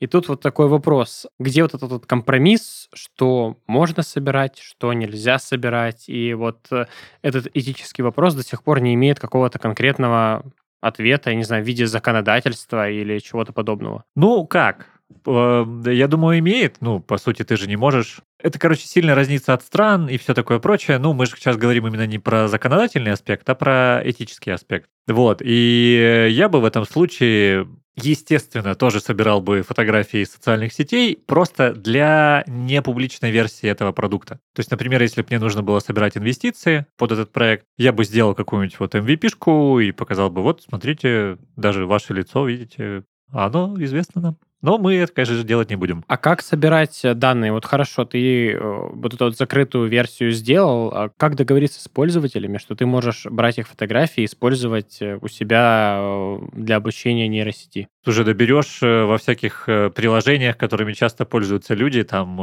И 0.00 0.06
тут 0.06 0.28
вот 0.28 0.40
такой 0.40 0.68
вопрос, 0.68 1.26
где 1.38 1.62
вот 1.62 1.74
этот 1.74 1.90
вот 1.90 2.06
компромисс, 2.06 2.88
что 2.92 3.56
можно 3.66 4.02
собирать, 4.02 4.58
что 4.58 4.92
нельзя 4.92 5.38
собирать, 5.38 6.08
и 6.08 6.34
вот 6.34 6.66
э, 6.70 6.86
этот 7.22 7.48
этический 7.54 8.02
вопрос 8.02 8.34
до 8.34 8.42
сих 8.42 8.62
пор 8.62 8.80
не 8.80 8.94
имеет 8.94 9.20
какого-то 9.20 9.58
конкретного 9.58 10.44
ответа, 10.80 11.30
я 11.30 11.36
не 11.36 11.44
знаю, 11.44 11.64
в 11.64 11.66
виде 11.66 11.86
законодательства 11.86 12.90
или 12.90 13.18
чего-то 13.18 13.52
подобного. 13.52 14.04
Ну, 14.14 14.46
как? 14.46 14.88
Э, 15.26 15.64
Я 15.86 16.08
думаю, 16.08 16.38
имеет. 16.38 16.76
Ну, 16.80 17.00
по 17.00 17.18
сути, 17.18 17.42
ты 17.44 17.56
же 17.56 17.68
не 17.68 17.76
можешь... 17.76 18.20
Это, 18.42 18.58
короче, 18.58 18.86
сильно 18.86 19.14
разнится 19.14 19.54
от 19.54 19.62
стран 19.62 20.08
и 20.08 20.18
все 20.18 20.34
такое 20.34 20.58
прочее. 20.58 20.98
Ну, 20.98 21.12
мы 21.12 21.26
же 21.26 21.32
сейчас 21.36 21.56
говорим 21.56 21.86
именно 21.86 22.06
не 22.06 22.18
про 22.18 22.48
законодательный 22.48 23.12
аспект, 23.12 23.48
а 23.48 23.54
про 23.54 24.02
этический 24.04 24.50
аспект. 24.50 24.88
Вот. 25.06 25.40
И 25.42 26.28
я 26.30 26.48
бы 26.48 26.60
в 26.60 26.64
этом 26.64 26.84
случае, 26.84 27.68
естественно, 27.96 28.74
тоже 28.74 29.00
собирал 29.00 29.40
бы 29.40 29.62
фотографии 29.62 30.20
из 30.20 30.32
социальных 30.32 30.72
сетей 30.72 31.18
просто 31.26 31.72
для 31.72 32.44
непубличной 32.46 33.30
версии 33.30 33.68
этого 33.68 33.92
продукта. 33.92 34.40
То 34.54 34.60
есть, 34.60 34.70
например, 34.70 35.00
если 35.00 35.22
бы 35.22 35.28
мне 35.30 35.38
нужно 35.38 35.62
было 35.62 35.80
собирать 35.80 36.16
инвестиции 36.16 36.86
под 36.98 37.12
этот 37.12 37.32
проект, 37.32 37.64
я 37.78 37.92
бы 37.92 38.04
сделал 38.04 38.34
какую-нибудь 38.34 38.78
вот 38.78 38.94
MVP-шку 38.94 39.82
и 39.82 39.92
показал 39.92 40.30
бы, 40.30 40.42
вот, 40.42 40.62
смотрите, 40.62 41.38
даже 41.56 41.86
ваше 41.86 42.12
лицо, 42.12 42.46
видите, 42.46 43.04
оно 43.30 43.74
известно 43.78 44.20
нам. 44.20 44.38
Но 44.64 44.78
мы 44.78 44.94
это, 44.94 45.12
конечно 45.12 45.34
же, 45.34 45.44
делать 45.44 45.68
не 45.68 45.76
будем. 45.76 46.04
А 46.08 46.16
как 46.16 46.40
собирать 46.40 46.98
данные? 47.16 47.52
Вот 47.52 47.66
хорошо, 47.66 48.06
ты 48.06 48.52
э, 48.52 48.58
вот 48.58 49.12
эту 49.12 49.26
вот 49.26 49.36
закрытую 49.36 49.90
версию 49.90 50.32
сделал, 50.32 50.88
а 50.88 51.10
как 51.18 51.36
договориться 51.36 51.82
с 51.82 51.88
пользователями, 51.88 52.56
что 52.56 52.74
ты 52.74 52.86
можешь 52.86 53.26
брать 53.26 53.58
их 53.58 53.68
фотографии 53.68 54.22
и 54.22 54.24
использовать 54.24 55.02
э, 55.02 55.18
у 55.20 55.28
себя 55.28 55.98
э, 55.98 56.38
для 56.54 56.76
обучения 56.76 57.28
нейросети? 57.28 57.88
Ты 58.04 58.10
уже 58.10 58.24
доберешь 58.24 58.78
во 58.80 59.18
всяких 59.18 59.66
приложениях, 59.66 60.56
которыми 60.56 60.94
часто 60.94 61.26
пользуются 61.26 61.74
люди, 61.74 62.02
там 62.02 62.36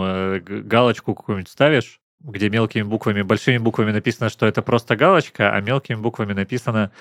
галочку 0.44 1.16
какую-нибудь 1.16 1.50
ставишь, 1.50 2.02
где 2.24 2.50
мелкими 2.50 2.84
буквами, 2.84 3.24
большими 3.24 3.58
буквами 3.58 3.92
написано, 3.92 4.30
что 4.30 4.46
это 4.46 4.62
просто 4.62 4.96
галочка, 4.96 5.56
а 5.56 5.62
мелкими 5.62 5.98
буквами 5.98 6.34
написано, 6.34 6.92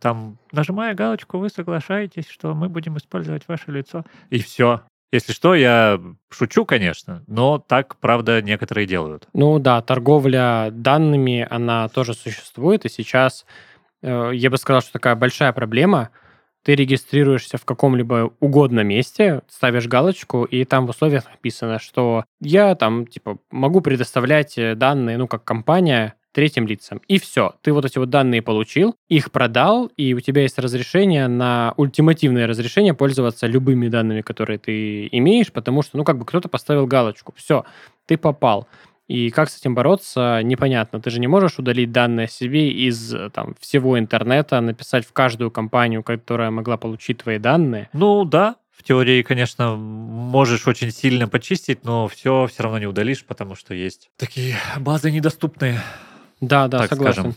там, 0.00 0.38
нажимая 0.52 0.94
галочку, 0.94 1.38
вы 1.38 1.48
соглашаетесь, 1.48 2.28
что 2.28 2.54
мы 2.54 2.68
будем 2.68 2.96
использовать 2.96 3.46
ваше 3.48 3.70
лицо. 3.70 4.04
И 4.30 4.38
все. 4.38 4.82
Если 5.12 5.32
что, 5.32 5.54
я 5.54 6.00
шучу, 6.30 6.64
конечно, 6.64 7.22
но 7.26 7.58
так, 7.58 7.96
правда, 7.96 8.42
некоторые 8.42 8.86
делают. 8.86 9.28
Ну 9.32 9.58
да, 9.58 9.80
торговля 9.80 10.68
данными, 10.72 11.46
она 11.48 11.88
тоже 11.88 12.12
существует, 12.12 12.84
и 12.84 12.88
сейчас 12.88 13.46
э, 14.02 14.32
я 14.34 14.50
бы 14.50 14.56
сказал, 14.58 14.82
что 14.82 14.92
такая 14.92 15.14
большая 15.14 15.52
проблема. 15.52 16.10
Ты 16.64 16.74
регистрируешься 16.74 17.56
в 17.56 17.64
каком-либо 17.64 18.32
угодном 18.40 18.88
месте, 18.88 19.42
ставишь 19.48 19.86
галочку, 19.86 20.42
и 20.42 20.64
там 20.64 20.86
в 20.86 20.90
условиях 20.90 21.24
написано, 21.30 21.78
что 21.78 22.24
я 22.40 22.74
там, 22.74 23.06
типа, 23.06 23.38
могу 23.52 23.80
предоставлять 23.80 24.58
э, 24.58 24.74
данные, 24.74 25.18
ну, 25.18 25.28
как 25.28 25.44
компания, 25.44 26.14
третьим 26.36 26.66
лицам. 26.66 27.00
И 27.08 27.18
все. 27.18 27.54
Ты 27.62 27.72
вот 27.72 27.86
эти 27.86 27.96
вот 27.96 28.10
данные 28.10 28.42
получил, 28.42 28.94
их 29.08 29.32
продал, 29.32 29.86
и 29.96 30.12
у 30.12 30.20
тебя 30.20 30.42
есть 30.42 30.58
разрешение 30.58 31.28
на 31.28 31.72
ультимативное 31.78 32.46
разрешение 32.46 32.92
пользоваться 32.92 33.46
любыми 33.46 33.88
данными, 33.88 34.20
которые 34.20 34.58
ты 34.58 35.08
имеешь, 35.12 35.50
потому 35.50 35.80
что, 35.80 35.96
ну, 35.96 36.04
как 36.04 36.18
бы 36.18 36.26
кто-то 36.26 36.50
поставил 36.50 36.86
галочку. 36.86 37.32
Все, 37.38 37.64
ты 38.04 38.18
попал. 38.18 38.68
И 39.08 39.30
как 39.30 39.48
с 39.48 39.58
этим 39.58 39.74
бороться, 39.74 40.42
непонятно. 40.42 41.00
Ты 41.00 41.08
же 41.08 41.20
не 41.20 41.26
можешь 41.26 41.58
удалить 41.58 41.90
данные 41.90 42.26
о 42.26 42.28
себе 42.28 42.70
из 42.70 43.14
там, 43.32 43.54
всего 43.58 43.98
интернета, 43.98 44.60
написать 44.60 45.06
в 45.06 45.14
каждую 45.14 45.50
компанию, 45.50 46.02
которая 46.02 46.50
могла 46.50 46.76
получить 46.76 47.22
твои 47.22 47.38
данные. 47.38 47.88
Ну 47.94 48.26
да, 48.26 48.56
в 48.76 48.82
теории, 48.82 49.22
конечно, 49.22 49.74
можешь 49.74 50.66
очень 50.68 50.90
сильно 50.90 51.28
почистить, 51.28 51.82
но 51.82 52.08
все 52.08 52.46
все 52.46 52.62
равно 52.62 52.78
не 52.78 52.86
удалишь, 52.86 53.24
потому 53.24 53.54
что 53.54 53.72
есть 53.72 54.10
такие 54.18 54.56
базы 54.78 55.10
недоступные. 55.10 55.80
Да, 56.40 56.68
да, 56.68 56.78
Так 56.80 56.90
согласен. 56.90 57.12
скажем. 57.22 57.34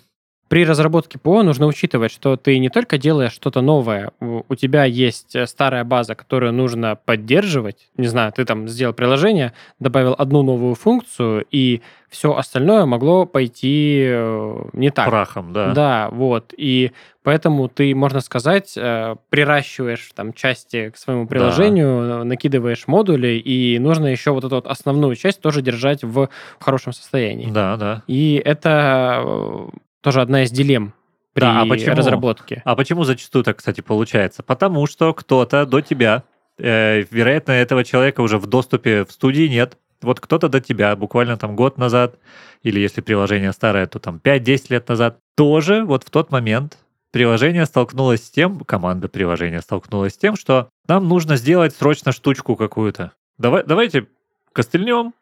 При 0.49 0.65
разработке 0.65 1.19
ПО 1.19 1.43
нужно 1.43 1.67
учитывать, 1.67 2.12
что 2.12 2.35
ты 2.35 2.57
не 2.57 2.69
только 2.69 2.97
делаешь 2.97 3.33
что-то 3.33 3.62
новое, 3.62 4.12
у 4.19 4.55
тебя 4.55 4.83
есть 4.83 5.35
э, 5.35 5.45
старая 5.45 5.83
база, 5.83 6.15
которую 6.15 6.53
нужно 6.53 6.95
поддерживать. 6.95 7.89
Не 7.97 8.07
знаю, 8.07 8.31
ты 8.31 8.45
там 8.45 8.67
сделал 8.67 8.93
приложение, 8.93 9.53
добавил 9.77 10.15
одну 10.17 10.41
новую 10.41 10.73
функцию, 10.73 11.45
и 11.51 11.83
все 12.09 12.35
остальное 12.35 12.85
могло 12.85 13.27
пойти 13.27 14.07
э, 14.09 14.63
не 14.73 14.89
так. 14.89 15.07
Прахом, 15.07 15.53
да. 15.53 15.71
Да, 15.73 16.09
вот. 16.12 16.51
И 16.57 16.93
поэтому 17.21 17.67
ты, 17.69 17.93
можно 17.93 18.19
сказать, 18.19 18.73
э, 18.75 19.17
приращиваешь 19.29 20.09
там 20.15 20.33
части 20.33 20.89
к 20.89 20.97
своему 20.97 21.27
приложению, 21.27 21.88
э, 21.88 22.23
накидываешь 22.23 22.88
модули, 22.88 23.38
и 23.38 23.77
нужно 23.77 24.07
еще 24.07 24.31
вот 24.31 24.43
эту 24.43 24.55
вот 24.55 24.65
основную 24.65 25.15
часть 25.15 25.41
тоже 25.41 25.62
держать 25.62 26.03
в 26.03 26.27
хорошем 26.59 26.91
состоянии. 26.91 27.51
Да, 27.51 27.77
да. 27.77 28.01
И 28.07 28.41
это 28.43 29.69
тоже 30.01 30.21
одна 30.21 30.43
из 30.43 30.51
дилемм 30.51 30.93
при 31.33 31.41
Да, 31.41 31.62
а 31.62 31.65
почему? 31.65 31.95
разработке. 31.95 32.62
А 32.65 32.75
почему 32.75 33.03
зачастую 33.03 33.43
так, 33.43 33.57
кстати, 33.57 33.81
получается? 33.81 34.43
Потому 34.43 34.88
что 34.88 35.13
кто-то 35.13 35.65
до 35.65 35.81
тебя, 35.81 36.23
э, 36.57 37.03
вероятно, 37.12 37.51
этого 37.51 37.83
человека 37.83 38.21
уже 38.21 38.38
в 38.38 38.47
доступе 38.47 39.05
в 39.05 39.12
студии 39.12 39.47
нет. 39.47 39.77
Вот 40.01 40.19
кто-то 40.19 40.47
до 40.47 40.62
тебя 40.62 40.95
буквально 40.95 41.38
там 41.38 41.55
год 41.55 41.77
назад, 41.77 42.17
или 42.63 42.79
если 42.79 43.02
приложение 43.02 43.52
старое, 43.52 43.85
то 43.85 44.00
там 44.00 44.19
5-10 44.23 44.65
лет 44.69 44.87
назад, 44.87 45.17
тоже 45.35 45.83
вот 45.83 46.04
в 46.04 46.10
тот 46.10 46.31
момент 46.31 46.77
приложение 47.12 47.65
столкнулось 47.65 48.23
с 48.25 48.29
тем, 48.29 48.60
команда 48.62 49.10
приложения 49.10 49.62
столкнулась 49.62 50.13
с 50.13 50.17
тем, 50.17 50.35
что 50.35 50.69
нам 50.87 51.08
нужно 51.08 51.35
сделать 51.35 51.75
срочно 51.75 52.12
штучку 52.12 52.56
какую-то. 52.56 53.12
Давай, 53.37 53.63
давайте 53.65 54.08
костыльнем, 54.54 55.13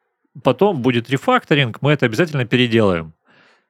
потом 0.44 0.82
будет 0.82 1.10
рефакторинг, 1.10 1.82
мы 1.82 1.92
это 1.94 2.06
обязательно 2.06 2.46
переделаем. 2.46 3.14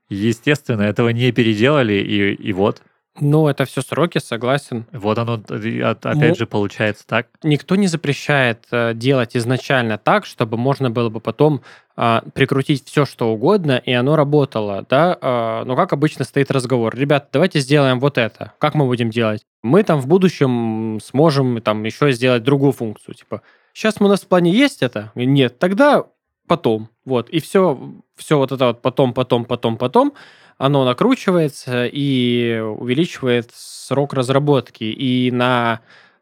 Естественно, 0.10 0.82
этого 0.84 1.10
не 1.10 1.32
переделали, 1.32 1.93
и, 1.93 2.34
и 2.34 2.53
вот. 2.53 2.82
Ну, 3.20 3.47
это 3.47 3.66
все 3.66 3.82
сроки, 3.82 4.20
согласен. 4.20 4.86
Вот 4.91 5.18
оно, 5.18 5.34
от- 5.34 5.49
Ну, 5.49 5.88
опять 6.12 6.38
же, 6.38 6.45
получается 6.45 7.05
так. 7.08 7.28
Никто 7.41 7.76
не 7.76 7.88
запрещает 7.88 8.66
э, 8.72 8.93
делать 8.93 9.36
изначально 9.36 9.97
так, 9.97 10.26
чтобы 10.26 10.58
можно 10.58 10.91
было 10.91 11.10
бы 11.10 11.20
потом 11.20 11.62
а, 11.95 12.24
прикрутить 12.36 12.86
все, 12.88 13.05
что 13.05 13.30
угодно, 13.34 13.82
и 13.84 13.91
оно 13.91 14.16
работало, 14.16 14.86
да. 14.88 15.18
А, 15.20 15.66
но 15.66 15.76
как 15.76 15.93
обычно 15.93 16.26
стоит 16.26 16.51
разговор. 16.51 16.95
Ребят, 16.95 17.30
давайте 17.34 17.60
сделаем 17.60 17.99
вот 17.99 18.20
это. 18.20 18.53
Как 18.60 18.76
мы 18.76 18.86
будем 18.86 19.10
делать? 19.10 19.41
Мы 19.64 19.82
там 19.82 19.99
в 19.99 20.05
будущем 20.08 20.99
сможем 21.03 21.60
там 21.62 21.84
еще 21.84 22.12
сделать 22.12 22.43
другую 22.43 22.72
функцию. 22.72 23.16
Типа, 23.16 23.41
сейчас 23.74 23.95
у 23.99 24.08
нас 24.08 24.22
в 24.22 24.28
плане 24.28 24.51
есть 24.51 24.84
это? 24.84 25.12
Нет, 25.16 25.58
тогда 25.58 26.05
потом. 26.48 26.89
Вот. 27.06 27.30
И 27.30 27.39
все, 27.39 27.80
все 28.16 28.38
вот 28.38 28.52
это 28.52 28.68
вот 28.68 28.82
потом, 28.82 29.14
потом, 29.14 29.45
потом, 29.45 29.78
потом, 29.78 30.14
оно 30.58 30.86
накручивается 30.86 31.86
и 31.86 32.60
увеличивает 32.60 33.52
срок 33.54 34.14
разработки. 34.14 34.84
И 34.84 35.32
на 35.32 35.82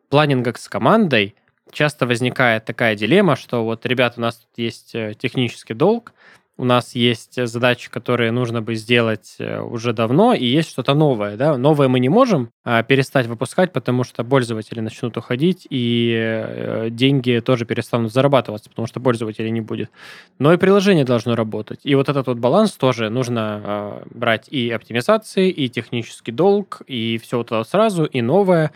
планингах 0.09 0.57
с 0.57 0.67
командой 0.67 1.35
часто 1.71 2.05
возникает 2.05 2.65
такая 2.65 2.95
дилемма, 2.95 3.35
что 3.35 3.63
вот, 3.63 3.85
ребят, 3.85 4.15
у 4.17 4.21
нас 4.21 4.35
тут 4.35 4.49
есть 4.57 4.95
э, 4.95 5.13
технический 5.17 5.73
долг, 5.73 6.13
у 6.57 6.63
нас 6.63 6.95
есть 6.95 7.45
задачи, 7.47 7.89
которые 7.89 8.31
нужно 8.31 8.61
бы 8.61 8.75
сделать 8.75 9.35
э, 9.39 9.59
уже 9.59 9.91
давно, 9.91 10.33
и 10.33 10.45
есть 10.45 10.69
что-то 10.69 10.93
новое. 10.93 11.35
Да? 11.35 11.57
Новое 11.57 11.87
мы 11.89 11.99
не 11.99 12.07
можем 12.07 12.49
а, 12.63 12.81
перестать 12.83 13.27
выпускать, 13.27 13.73
потому 13.73 14.03
что 14.03 14.23
пользователи 14.23 14.79
начнут 14.79 15.17
уходить, 15.17 15.67
и 15.69 16.13
э, 16.17 16.87
деньги 16.89 17.41
тоже 17.45 17.65
перестанут 17.65 18.13
зарабатываться, 18.13 18.69
потому 18.69 18.87
что 18.87 19.01
пользователей 19.01 19.51
не 19.51 19.61
будет. 19.61 19.89
Но 20.39 20.53
и 20.53 20.57
приложение 20.57 21.03
должно 21.03 21.35
работать. 21.35 21.81
И 21.83 21.93
вот 21.95 22.07
этот 22.07 22.27
вот 22.27 22.37
баланс 22.37 22.71
тоже 22.73 23.09
нужно 23.09 23.61
а, 23.63 24.03
брать 24.09 24.47
и 24.47 24.69
оптимизации, 24.69 25.49
и 25.49 25.67
технический 25.67 26.31
долг, 26.31 26.81
и 26.87 27.19
все 27.21 27.37
вот 27.37 27.47
это 27.47 27.63
сразу, 27.63 28.05
и 28.05 28.21
новое. 28.21 28.71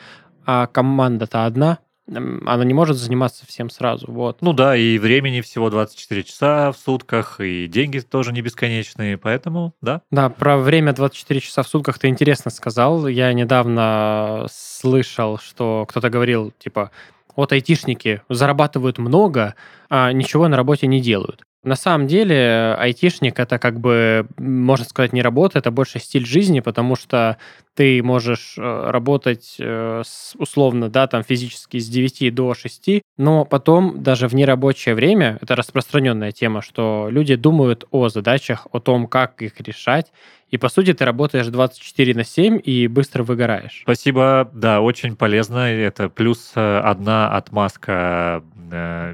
А 0.45 0.67
команда-то 0.67 1.45
одна, 1.45 1.79
она 2.11 2.63
не 2.63 2.73
может 2.73 2.97
заниматься 2.97 3.45
всем 3.45 3.69
сразу. 3.69 4.11
Вот. 4.11 4.41
Ну 4.41 4.53
да, 4.53 4.75
и 4.75 4.97
времени 4.97 5.41
всего 5.41 5.69
24 5.69 6.23
часа 6.23 6.71
в 6.71 6.77
сутках, 6.77 7.39
и 7.39 7.67
деньги 7.67 7.99
тоже 7.99 8.31
не 8.33 8.41
бесконечные, 8.41 9.17
поэтому 9.17 9.73
да. 9.81 10.01
Да, 10.11 10.29
про 10.29 10.57
время 10.57 10.93
24 10.93 11.39
часа 11.39 11.63
в 11.63 11.67
сутках 11.67 11.99
ты 11.99 12.07
интересно 12.07 12.51
сказал. 12.51 13.07
Я 13.07 13.31
недавно 13.33 14.47
слышал, 14.51 15.37
что 15.37 15.85
кто-то 15.87 16.09
говорил, 16.09 16.53
типа, 16.57 16.91
вот 17.35 17.51
айтишники 17.51 18.21
зарабатывают 18.29 18.97
много, 18.97 19.55
а 19.89 20.11
ничего 20.11 20.47
на 20.47 20.57
работе 20.57 20.87
не 20.87 21.01
делают. 21.01 21.43
На 21.63 21.75
самом 21.75 22.07
деле, 22.07 22.75
айтишник 22.79 23.37
это 23.37 23.59
как 23.59 23.81
бы, 23.81 24.27
можно 24.37 24.85
сказать, 24.85 25.11
не 25.11 25.21
работа, 25.21 25.59
это 25.59 25.71
больше 25.71 25.99
стиль 25.99 26.25
жизни, 26.25 26.61
потому 26.61 26.95
что 26.95 27.37
ты 27.79 28.03
можешь 28.03 28.55
э, 28.57 28.91
работать 28.91 29.55
э, 29.57 30.03
условно, 30.35 30.89
да, 30.89 31.07
там 31.07 31.23
физически 31.23 31.77
с 31.79 31.87
9 31.87 32.35
до 32.35 32.53
6, 32.53 33.03
но 33.15 33.45
потом 33.45 34.03
даже 34.03 34.27
в 34.27 34.35
нерабочее 34.35 34.95
время, 34.95 35.37
это 35.39 35.55
распространенная 35.55 36.33
тема, 36.33 36.61
что 36.61 37.07
люди 37.09 37.35
думают 37.35 37.87
о 37.91 38.09
задачах, 38.09 38.67
о 38.73 38.81
том, 38.81 39.07
как 39.07 39.41
их 39.41 39.61
решать, 39.61 40.11
и, 40.49 40.57
по 40.57 40.67
сути, 40.67 40.93
ты 40.93 41.05
работаешь 41.05 41.47
24 41.47 42.15
на 42.15 42.25
7 42.25 42.59
и 42.61 42.87
быстро 42.89 43.23
выгораешь. 43.23 43.79
Спасибо, 43.83 44.51
да, 44.53 44.81
очень 44.81 45.15
полезно. 45.15 45.59
Это 45.71 46.09
плюс 46.09 46.51
э, 46.55 46.79
одна 46.79 47.33
отмазка 47.33 48.43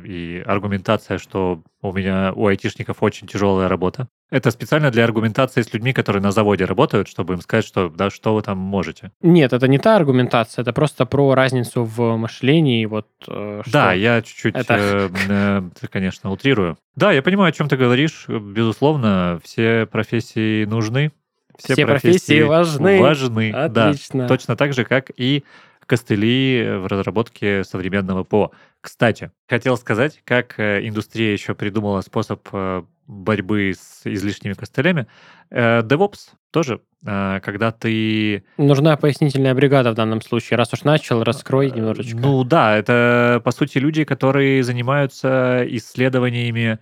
и 0.03 0.43
аргументация, 0.45 1.17
что 1.17 1.61
у 1.81 1.93
меня, 1.93 2.33
у 2.35 2.47
айтишников 2.47 3.01
очень 3.01 3.27
тяжелая 3.27 3.69
работа. 3.69 4.07
Это 4.31 4.49
специально 4.49 4.89
для 4.89 5.03
аргументации 5.03 5.61
с 5.61 5.71
людьми, 5.71 5.93
которые 5.93 6.21
на 6.21 6.31
заводе 6.31 6.65
работают, 6.65 7.07
чтобы 7.07 7.35
им 7.35 7.41
сказать, 7.41 7.65
что 7.65 7.89
да, 7.89 8.09
что 8.09 8.33
вы 8.33 8.41
там 8.41 8.57
можете. 8.57 9.11
Нет, 9.21 9.53
это 9.53 9.67
не 9.67 9.77
та 9.77 9.95
аргументация, 9.95 10.63
это 10.63 10.73
просто 10.73 11.05
про 11.05 11.35
разницу 11.35 11.83
в 11.83 12.17
мышлении. 12.17 12.85
Вот, 12.85 13.07
э, 13.27 13.61
да, 13.67 13.93
я 13.93 14.21
чуть-чуть, 14.23 14.55
это... 14.55 14.75
э, 14.77 15.09
э, 15.81 15.87
конечно, 15.91 16.31
утрирую. 16.31 16.77
Да, 16.95 17.11
я 17.11 17.21
понимаю, 17.21 17.49
о 17.49 17.51
чем 17.51 17.67
ты 17.67 17.77
говоришь. 17.77 18.25
Безусловно, 18.27 19.39
все 19.43 19.85
профессии 19.85 20.65
нужны. 20.65 21.11
Все, 21.57 21.73
все 21.73 21.85
профессии, 21.85 22.17
профессии 22.17 22.41
важны. 22.41 22.99
Важны, 22.99 23.51
Отлично. 23.51 24.23
да. 24.23 24.27
Точно 24.27 24.55
так 24.55 24.73
же, 24.73 24.83
как 24.83 25.11
и 25.15 25.43
костыли 25.85 26.77
в 26.79 26.87
разработке 26.87 27.63
современного 27.63 28.23
ПО. 28.23 28.51
Кстати, 28.81 29.31
хотел 29.47 29.77
сказать, 29.77 30.21
как 30.25 30.59
э, 30.59 30.87
индустрия 30.87 31.33
еще 31.33 31.55
придумала 31.55 32.01
способ 32.01 32.47
э, 32.51 32.83
борьбы 33.07 33.73
с 33.77 34.01
излишними 34.05 34.53
костылями. 34.53 35.07
Э, 35.49 35.81
DevOps 35.81 36.33
тоже, 36.51 36.81
когда 37.03 37.71
ты... 37.71 38.45
Нужна 38.57 38.97
пояснительная 38.97 39.53
бригада 39.53 39.91
в 39.91 39.93
данном 39.93 40.21
случае. 40.21 40.57
Раз 40.57 40.73
уж 40.73 40.83
начал, 40.83 41.21
раскрой 41.21 41.69
немножечко. 41.69 42.17
Ну 42.17 42.43
да, 42.43 42.75
это, 42.75 43.41
по 43.43 43.51
сути, 43.51 43.77
люди, 43.77 44.05
которые 44.05 44.63
занимаются 44.63 45.63
исследованиями 45.67 46.79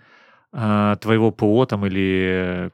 твоего 0.53 1.31
ПО 1.31 1.65
там 1.65 1.83
или 1.87 2.71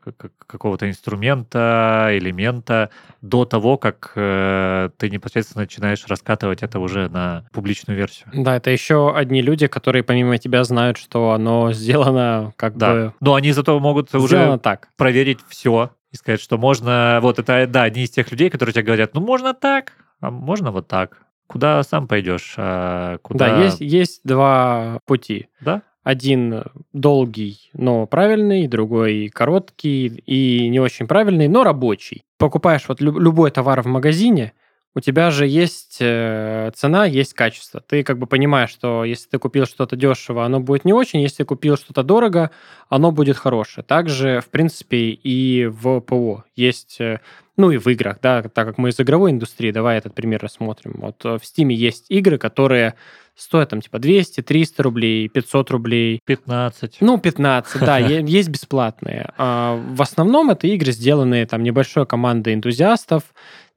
какого-то 0.48 0.90
инструмента, 0.90 2.10
элемента 2.12 2.90
до 3.22 3.46
того, 3.46 3.78
как 3.78 4.12
э, 4.16 4.90
ты 4.98 5.10
непосредственно 5.10 5.64
начинаешь 5.64 6.06
раскатывать 6.08 6.62
это 6.62 6.80
уже 6.80 7.08
на 7.08 7.46
публичную 7.54 7.98
версию. 7.98 8.30
Да, 8.34 8.58
это 8.58 8.70
еще 8.70 9.16
одни 9.16 9.42
люди, 9.42 9.68
которые 9.68 10.04
помимо 10.04 10.38
тебя 10.38 10.66
знают, 10.66 10.98
что 10.98 11.32
оно 11.32 11.72
сделано 11.74 12.54
как 12.58 12.76
да. 12.76 12.94
бы... 12.94 13.14
Но 13.22 13.36
они 13.36 13.54
зато 13.54 13.80
могут 13.80 14.14
уже 14.14 14.60
так. 14.60 14.90
проверить 14.98 15.40
все 15.48 15.92
и 16.12 16.18
сказать, 16.18 16.42
что 16.42 16.58
можно... 16.58 17.20
Вот 17.22 17.40
это, 17.40 17.66
да, 17.66 17.84
одни 17.84 18.04
из 18.04 18.10
тех 18.10 18.30
людей, 18.32 18.50
которые 18.50 18.74
тебе 18.74 18.84
говорят, 18.84 19.14
ну, 19.14 19.22
можно 19.22 19.54
так, 19.54 19.94
а 20.20 20.32
можно 20.32 20.72
вот 20.72 20.88
так. 20.88 21.22
Куда 21.48 21.82
сам 21.84 22.08
пойдешь? 22.08 22.56
А 22.58 23.18
куда... 23.20 23.50
Да, 23.50 23.64
есть, 23.64 23.82
есть 23.82 24.22
два 24.24 25.00
пути. 25.06 25.48
Да? 25.62 25.82
Один 26.10 26.64
долгий, 26.92 27.70
но 27.74 28.08
правильный, 28.08 28.68
другой 28.68 29.30
короткий 29.30 30.08
и 30.26 30.68
не 30.68 30.80
очень 30.80 31.06
правильный, 31.06 31.48
но 31.48 31.64
рабочий. 31.64 32.24
Покупаешь 32.40 32.88
вот 32.88 33.00
любой 33.00 33.52
товар 33.52 33.84
в 33.84 33.86
магазине, 33.86 34.54
у 34.96 35.02
тебя 35.02 35.30
же 35.30 35.46
есть 35.46 35.98
э, 36.00 36.72
цена, 36.74 37.06
есть 37.06 37.36
качество. 37.36 37.80
Ты 37.80 38.04
как 38.04 38.18
бы 38.18 38.26
понимаешь, 38.26 38.72
что 38.72 39.04
если 39.06 39.30
ты 39.30 39.38
купил 39.38 39.68
что-то 39.68 39.96
дешево, 39.96 40.44
оно 40.44 40.60
будет 40.60 40.84
не 40.84 40.94
очень, 40.94 41.22
если 41.22 41.44
купил 41.44 41.78
что-то 41.78 42.02
дорого, 42.02 42.50
оно 42.90 43.12
будет 43.12 43.38
хорошее. 43.38 43.86
Также, 43.86 44.42
в 44.42 44.50
принципе, 44.50 45.12
и 45.12 45.68
в 45.68 46.00
ПО 46.00 46.44
есть, 46.56 47.00
э, 47.00 47.20
ну 47.56 47.70
и 47.70 47.78
в 47.78 47.86
играх, 47.88 48.18
да, 48.24 48.42
так 48.42 48.68
как 48.68 48.78
мы 48.80 48.90
из 48.90 49.00
игровой 49.00 49.30
индустрии, 49.30 49.72
давай 49.72 50.00
этот 50.00 50.16
пример 50.16 50.42
рассмотрим. 50.42 50.96
Вот 50.98 51.24
э, 51.24 51.38
в 51.38 51.42
Steam 51.44 51.72
есть 51.72 52.06
игры, 52.10 52.40
которые 52.40 52.96
стоят 53.40 53.70
там 53.70 53.82
типа 53.82 54.00
200, 54.00 54.42
300 54.42 54.84
рублей, 54.84 55.30
500 55.30 55.72
рублей. 55.72 56.22
15. 56.26 56.98
Ну, 57.02 57.18
15, 57.18 57.82
да, 57.82 57.98
есть 58.40 58.50
бесплатные. 58.50 59.30
А 59.38 59.76
в 59.76 60.02
основном 60.02 60.50
это 60.50 60.68
игры, 60.68 60.92
сделанные 60.92 61.46
там 61.46 61.64
небольшой 61.64 62.06
командой 62.06 62.54
энтузиастов. 62.54 63.24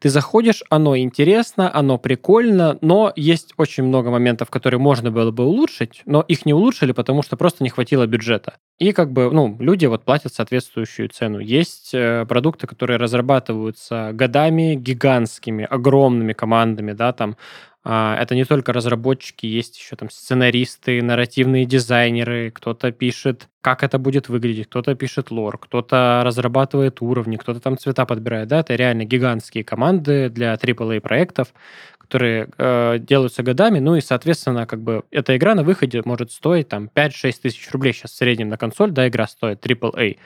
Ты 0.02 0.08
заходишь, 0.08 0.64
оно 0.68 0.96
интересно, 0.96 1.70
оно 1.72 1.96
прикольно, 1.96 2.76
но 2.80 3.12
есть 3.14 3.54
очень 3.56 3.84
много 3.84 4.10
моментов, 4.10 4.50
которые 4.50 4.80
можно 4.80 5.12
было 5.12 5.30
бы 5.30 5.44
улучшить, 5.44 6.02
но 6.06 6.22
их 6.22 6.44
не 6.44 6.52
улучшили, 6.52 6.90
потому 6.90 7.22
что 7.22 7.36
просто 7.36 7.62
не 7.62 7.70
хватило 7.70 8.04
бюджета. 8.04 8.56
И 8.80 8.90
как 8.92 9.12
бы, 9.12 9.30
ну, 9.30 9.56
люди 9.60 9.86
вот 9.86 10.04
платят 10.04 10.34
соответствующую 10.34 11.08
цену. 11.08 11.38
Есть 11.38 11.94
э, 11.94 12.26
продукты, 12.28 12.66
которые 12.66 12.96
разрабатываются 12.96 14.10
годами 14.12 14.74
гигантскими, 14.74 15.64
огромными 15.70 16.32
командами, 16.32 16.94
да, 16.94 17.12
там 17.12 17.36
это 17.84 18.34
не 18.36 18.44
только 18.44 18.72
разработчики, 18.72 19.46
есть 19.46 19.76
еще 19.78 19.96
там 19.96 20.08
сценаристы, 20.08 21.02
нарративные 21.02 21.64
дизайнеры, 21.64 22.52
кто-то 22.52 22.92
пишет, 22.92 23.48
как 23.60 23.82
это 23.82 23.98
будет 23.98 24.28
выглядеть, 24.28 24.68
кто-то 24.68 24.94
пишет 24.94 25.32
лор, 25.32 25.58
кто-то 25.58 26.22
разрабатывает 26.24 27.02
уровни, 27.02 27.36
кто-то 27.36 27.58
там 27.58 27.76
цвета 27.76 28.06
подбирает. 28.06 28.48
Да, 28.48 28.60
это 28.60 28.76
реально 28.76 29.04
гигантские 29.04 29.64
команды 29.64 30.28
для 30.28 30.54
AAA 30.54 31.00
проектов, 31.00 31.52
которые 31.98 32.48
э, 32.56 32.98
делаются 33.00 33.42
годами, 33.42 33.80
ну 33.80 33.96
и, 33.96 34.00
соответственно, 34.00 34.66
как 34.66 34.80
бы 34.80 35.02
эта 35.10 35.36
игра 35.36 35.54
на 35.54 35.64
выходе 35.64 36.02
может 36.04 36.30
стоить 36.30 36.68
там 36.68 36.88
5-6 36.94 37.34
тысяч 37.42 37.68
рублей 37.72 37.94
сейчас 37.94 38.12
в 38.12 38.16
среднем 38.16 38.48
на 38.48 38.58
консоль, 38.58 38.92
да, 38.92 39.08
игра 39.08 39.26
стоит 39.26 39.64
AAA. 39.64 40.18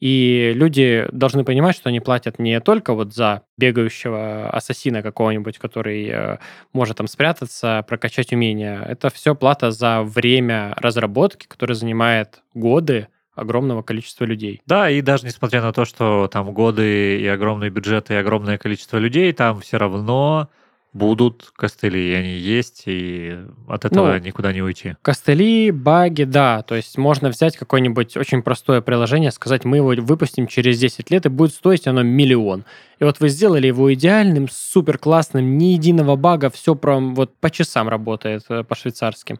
И 0.00 0.52
люди 0.54 1.06
должны 1.12 1.44
понимать, 1.44 1.76
что 1.76 1.90
они 1.90 2.00
платят 2.00 2.38
не 2.38 2.58
только 2.60 2.94
вот 2.94 3.14
за 3.14 3.42
бегающего 3.58 4.48
ассасина 4.50 5.02
какого-нибудь, 5.02 5.58
который 5.58 6.08
э, 6.08 6.38
может 6.72 6.96
там 6.96 7.06
спрятаться, 7.06 7.84
прокачать 7.86 8.32
умения. 8.32 8.82
Это 8.82 9.10
все 9.10 9.34
плата 9.34 9.70
за 9.70 10.02
время 10.02 10.74
разработки, 10.78 11.46
которое 11.46 11.74
занимает 11.74 12.40
годы, 12.54 13.08
огромного 13.34 13.82
количества 13.82 14.24
людей. 14.24 14.60
Да, 14.66 14.90
и 14.90 15.00
даже 15.00 15.24
несмотря 15.26 15.62
на 15.62 15.72
то, 15.72 15.84
что 15.84 16.28
там 16.28 16.52
годы 16.52 17.20
и 17.20 17.26
огромные 17.26 17.70
бюджеты 17.70 18.14
и 18.14 18.16
огромное 18.16 18.58
количество 18.58 18.98
людей, 18.98 19.32
там 19.32 19.60
все 19.60 19.78
равно 19.78 20.50
будут 20.92 21.52
костыли, 21.54 22.10
и 22.10 22.14
они 22.14 22.32
есть, 22.32 22.82
и 22.86 23.38
от 23.68 23.84
этого 23.84 24.14
ну, 24.14 24.18
никуда 24.18 24.52
не 24.52 24.62
уйти. 24.62 24.96
Костыли, 25.02 25.70
баги, 25.70 26.24
да. 26.24 26.62
То 26.62 26.74
есть 26.74 26.98
можно 26.98 27.28
взять 27.28 27.56
какое-нибудь 27.56 28.16
очень 28.16 28.42
простое 28.42 28.80
приложение, 28.80 29.30
сказать, 29.30 29.64
мы 29.64 29.76
его 29.76 29.94
выпустим 29.98 30.46
через 30.46 30.78
10 30.78 31.10
лет, 31.10 31.26
и 31.26 31.28
будет 31.28 31.54
стоить 31.54 31.86
оно 31.86 32.02
миллион. 32.02 32.64
И 32.98 33.04
вот 33.04 33.20
вы 33.20 33.28
сделали 33.28 33.68
его 33.68 33.92
идеальным, 33.94 34.48
супер 34.50 34.98
классным, 34.98 35.58
ни 35.58 35.72
единого 35.72 36.16
бага, 36.16 36.50
все 36.50 36.74
прям 36.74 37.14
вот 37.14 37.36
по 37.36 37.50
часам 37.50 37.88
работает, 37.88 38.42
э, 38.48 38.64
по 38.64 38.74
швейцарским. 38.74 39.38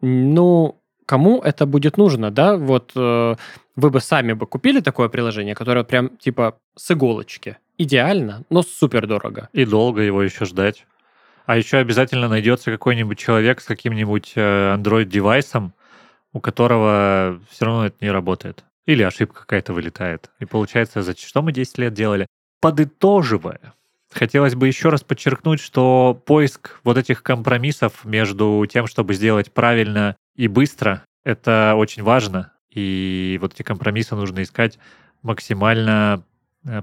Ну, 0.00 0.80
кому 1.06 1.40
это 1.40 1.66
будет 1.66 1.96
нужно, 1.96 2.30
да? 2.30 2.56
Вот 2.56 2.92
э, 2.94 3.34
вы 3.76 3.90
бы 3.90 4.00
сами 4.00 4.32
бы 4.32 4.46
купили 4.46 4.80
такое 4.80 5.08
приложение, 5.08 5.54
которое 5.54 5.84
прям 5.84 6.16
типа 6.16 6.58
с 6.76 6.90
иголочки. 6.90 7.56
Идеально, 7.76 8.44
но 8.50 8.62
супер 8.62 9.06
дорого. 9.06 9.48
И 9.52 9.64
долго 9.64 10.02
его 10.02 10.22
еще 10.22 10.44
ждать. 10.44 10.86
А 11.46 11.56
еще 11.56 11.78
обязательно 11.78 12.28
найдется 12.28 12.70
какой-нибудь 12.70 13.18
человек 13.18 13.60
с 13.60 13.64
каким-нибудь 13.64 14.32
э, 14.36 14.74
Android-девайсом, 14.76 15.74
у 16.32 16.40
которого 16.40 17.40
все 17.50 17.64
равно 17.66 17.86
это 17.86 17.96
не 18.00 18.10
работает. 18.10 18.64
Или 18.86 19.02
ошибка 19.02 19.40
какая-то 19.40 19.72
вылетает. 19.72 20.30
И 20.40 20.44
получается, 20.44 21.02
за 21.02 21.16
что 21.16 21.42
мы 21.42 21.52
10 21.52 21.78
лет 21.78 21.94
делали? 21.94 22.26
Подытоживая, 22.60 23.74
хотелось 24.14 24.54
бы 24.54 24.66
еще 24.66 24.88
раз 24.88 25.02
подчеркнуть, 25.02 25.60
что 25.60 26.20
поиск 26.26 26.80
вот 26.84 26.96
этих 26.96 27.22
компромиссов 27.22 28.04
между 28.04 28.64
тем, 28.70 28.86
чтобы 28.86 29.14
сделать 29.14 29.52
правильно 29.52 30.16
и 30.34 30.48
быстро, 30.48 31.04
это 31.24 31.74
очень 31.76 32.02
важно. 32.02 32.52
И 32.70 33.38
вот 33.40 33.54
эти 33.54 33.62
компромиссы 33.62 34.14
нужно 34.14 34.42
искать 34.42 34.78
максимально 35.22 36.24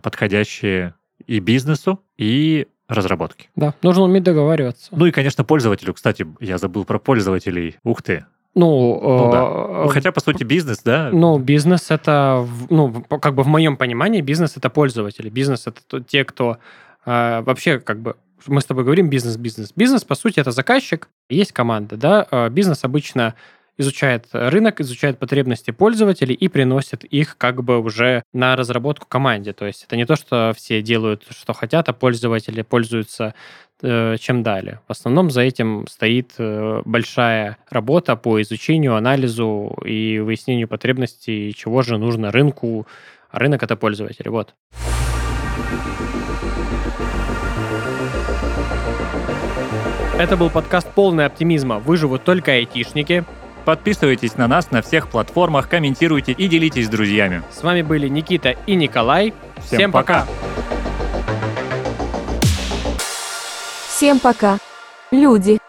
подходящие 0.01 0.93
и 1.27 1.39
бизнесу, 1.39 2.01
и 2.17 2.67
разработке. 2.87 3.49
Да, 3.55 3.73
нужно 3.81 4.03
уметь 4.03 4.23
договариваться. 4.23 4.89
Ну 4.91 5.05
и, 5.05 5.11
конечно, 5.11 5.43
пользователю. 5.43 5.93
Кстати, 5.93 6.25
я 6.39 6.57
забыл 6.57 6.83
про 6.85 6.99
пользователей. 6.99 7.77
Ух 7.83 8.01
ты. 8.01 8.25
Ну, 8.53 8.99
Ну, 9.01 9.31
да. 9.31 9.37
э, 9.43 9.81
Ну, 9.83 9.87
хотя, 9.87 10.11
по 10.11 10.19
сути, 10.19 10.43
бизнес, 10.43 10.81
да? 10.83 11.09
Ну, 11.13 11.39
бизнес 11.39 11.89
это, 11.89 12.45
ну, 12.69 12.91
как 13.21 13.33
бы 13.33 13.43
в 13.43 13.47
моем 13.47 13.77
понимании, 13.77 14.19
бизнес 14.19 14.57
это 14.57 14.69
пользователи. 14.69 15.29
Бизнес 15.29 15.67
это 15.67 15.79
то- 15.87 15.99
те, 16.01 16.25
кто 16.25 16.57
э, 17.05 17.41
вообще 17.43 17.79
как 17.79 18.01
бы 18.01 18.15
мы 18.47 18.59
с 18.59 18.65
тобой 18.65 18.83
говорим 18.83 19.09
бизнес-бизнес. 19.09 19.71
Бизнес, 19.75 20.03
по 20.03 20.15
сути, 20.15 20.39
это 20.41 20.51
заказчик, 20.51 21.07
есть 21.29 21.51
команда, 21.53 21.95
да. 21.95 22.27
Э, 22.29 22.49
Бизнес 22.49 22.83
обычно 22.83 23.35
изучает 23.81 24.27
рынок, 24.31 24.79
изучает 24.79 25.19
потребности 25.19 25.71
пользователей 25.71 26.33
и 26.33 26.47
приносит 26.47 27.03
их 27.03 27.37
как 27.37 27.63
бы 27.63 27.79
уже 27.79 28.23
на 28.33 28.55
разработку 28.55 29.07
команде. 29.07 29.53
То 29.53 29.65
есть 29.65 29.83
это 29.83 29.97
не 29.97 30.05
то, 30.05 30.15
что 30.15 30.53
все 30.55 30.81
делают, 30.81 31.23
что 31.29 31.53
хотят, 31.53 31.89
а 31.89 31.93
пользователи 31.93 32.61
пользуются 32.61 33.33
э, 33.81 34.15
чем 34.19 34.43
далее. 34.43 34.79
В 34.87 34.91
основном 34.91 35.31
за 35.31 35.41
этим 35.41 35.85
стоит 35.87 36.33
э, 36.37 36.81
большая 36.85 37.57
работа 37.69 38.15
по 38.15 38.41
изучению, 38.41 38.95
анализу 38.95 39.77
и 39.85 40.19
выяснению 40.19 40.67
потребностей, 40.67 41.53
чего 41.53 41.81
же 41.81 41.97
нужно 41.97 42.31
рынку. 42.31 42.87
А 43.29 43.39
рынок 43.39 43.63
это 43.63 43.75
пользователи. 43.75 44.27
Вот. 44.27 44.53
Это 50.21 50.37
был 50.37 50.51
подкаст 50.51 50.87
«Полный 50.93 51.25
оптимизма». 51.25 51.79
Выживут 51.79 52.23
только 52.23 52.51
айтишники. 52.51 53.25
Подписывайтесь 53.65 54.37
на 54.37 54.47
нас 54.47 54.71
на 54.71 54.81
всех 54.81 55.07
платформах, 55.07 55.69
комментируйте 55.69 56.31
и 56.31 56.47
делитесь 56.47 56.87
с 56.87 56.89
друзьями. 56.89 57.43
С 57.51 57.63
вами 57.63 57.81
были 57.81 58.07
Никита 58.07 58.55
и 58.65 58.75
Николай. 58.75 59.33
Всем 59.65 59.91
пока. 59.91 60.25
Всем 63.87 64.19
пока. 64.19 64.57
Люди. 65.11 65.59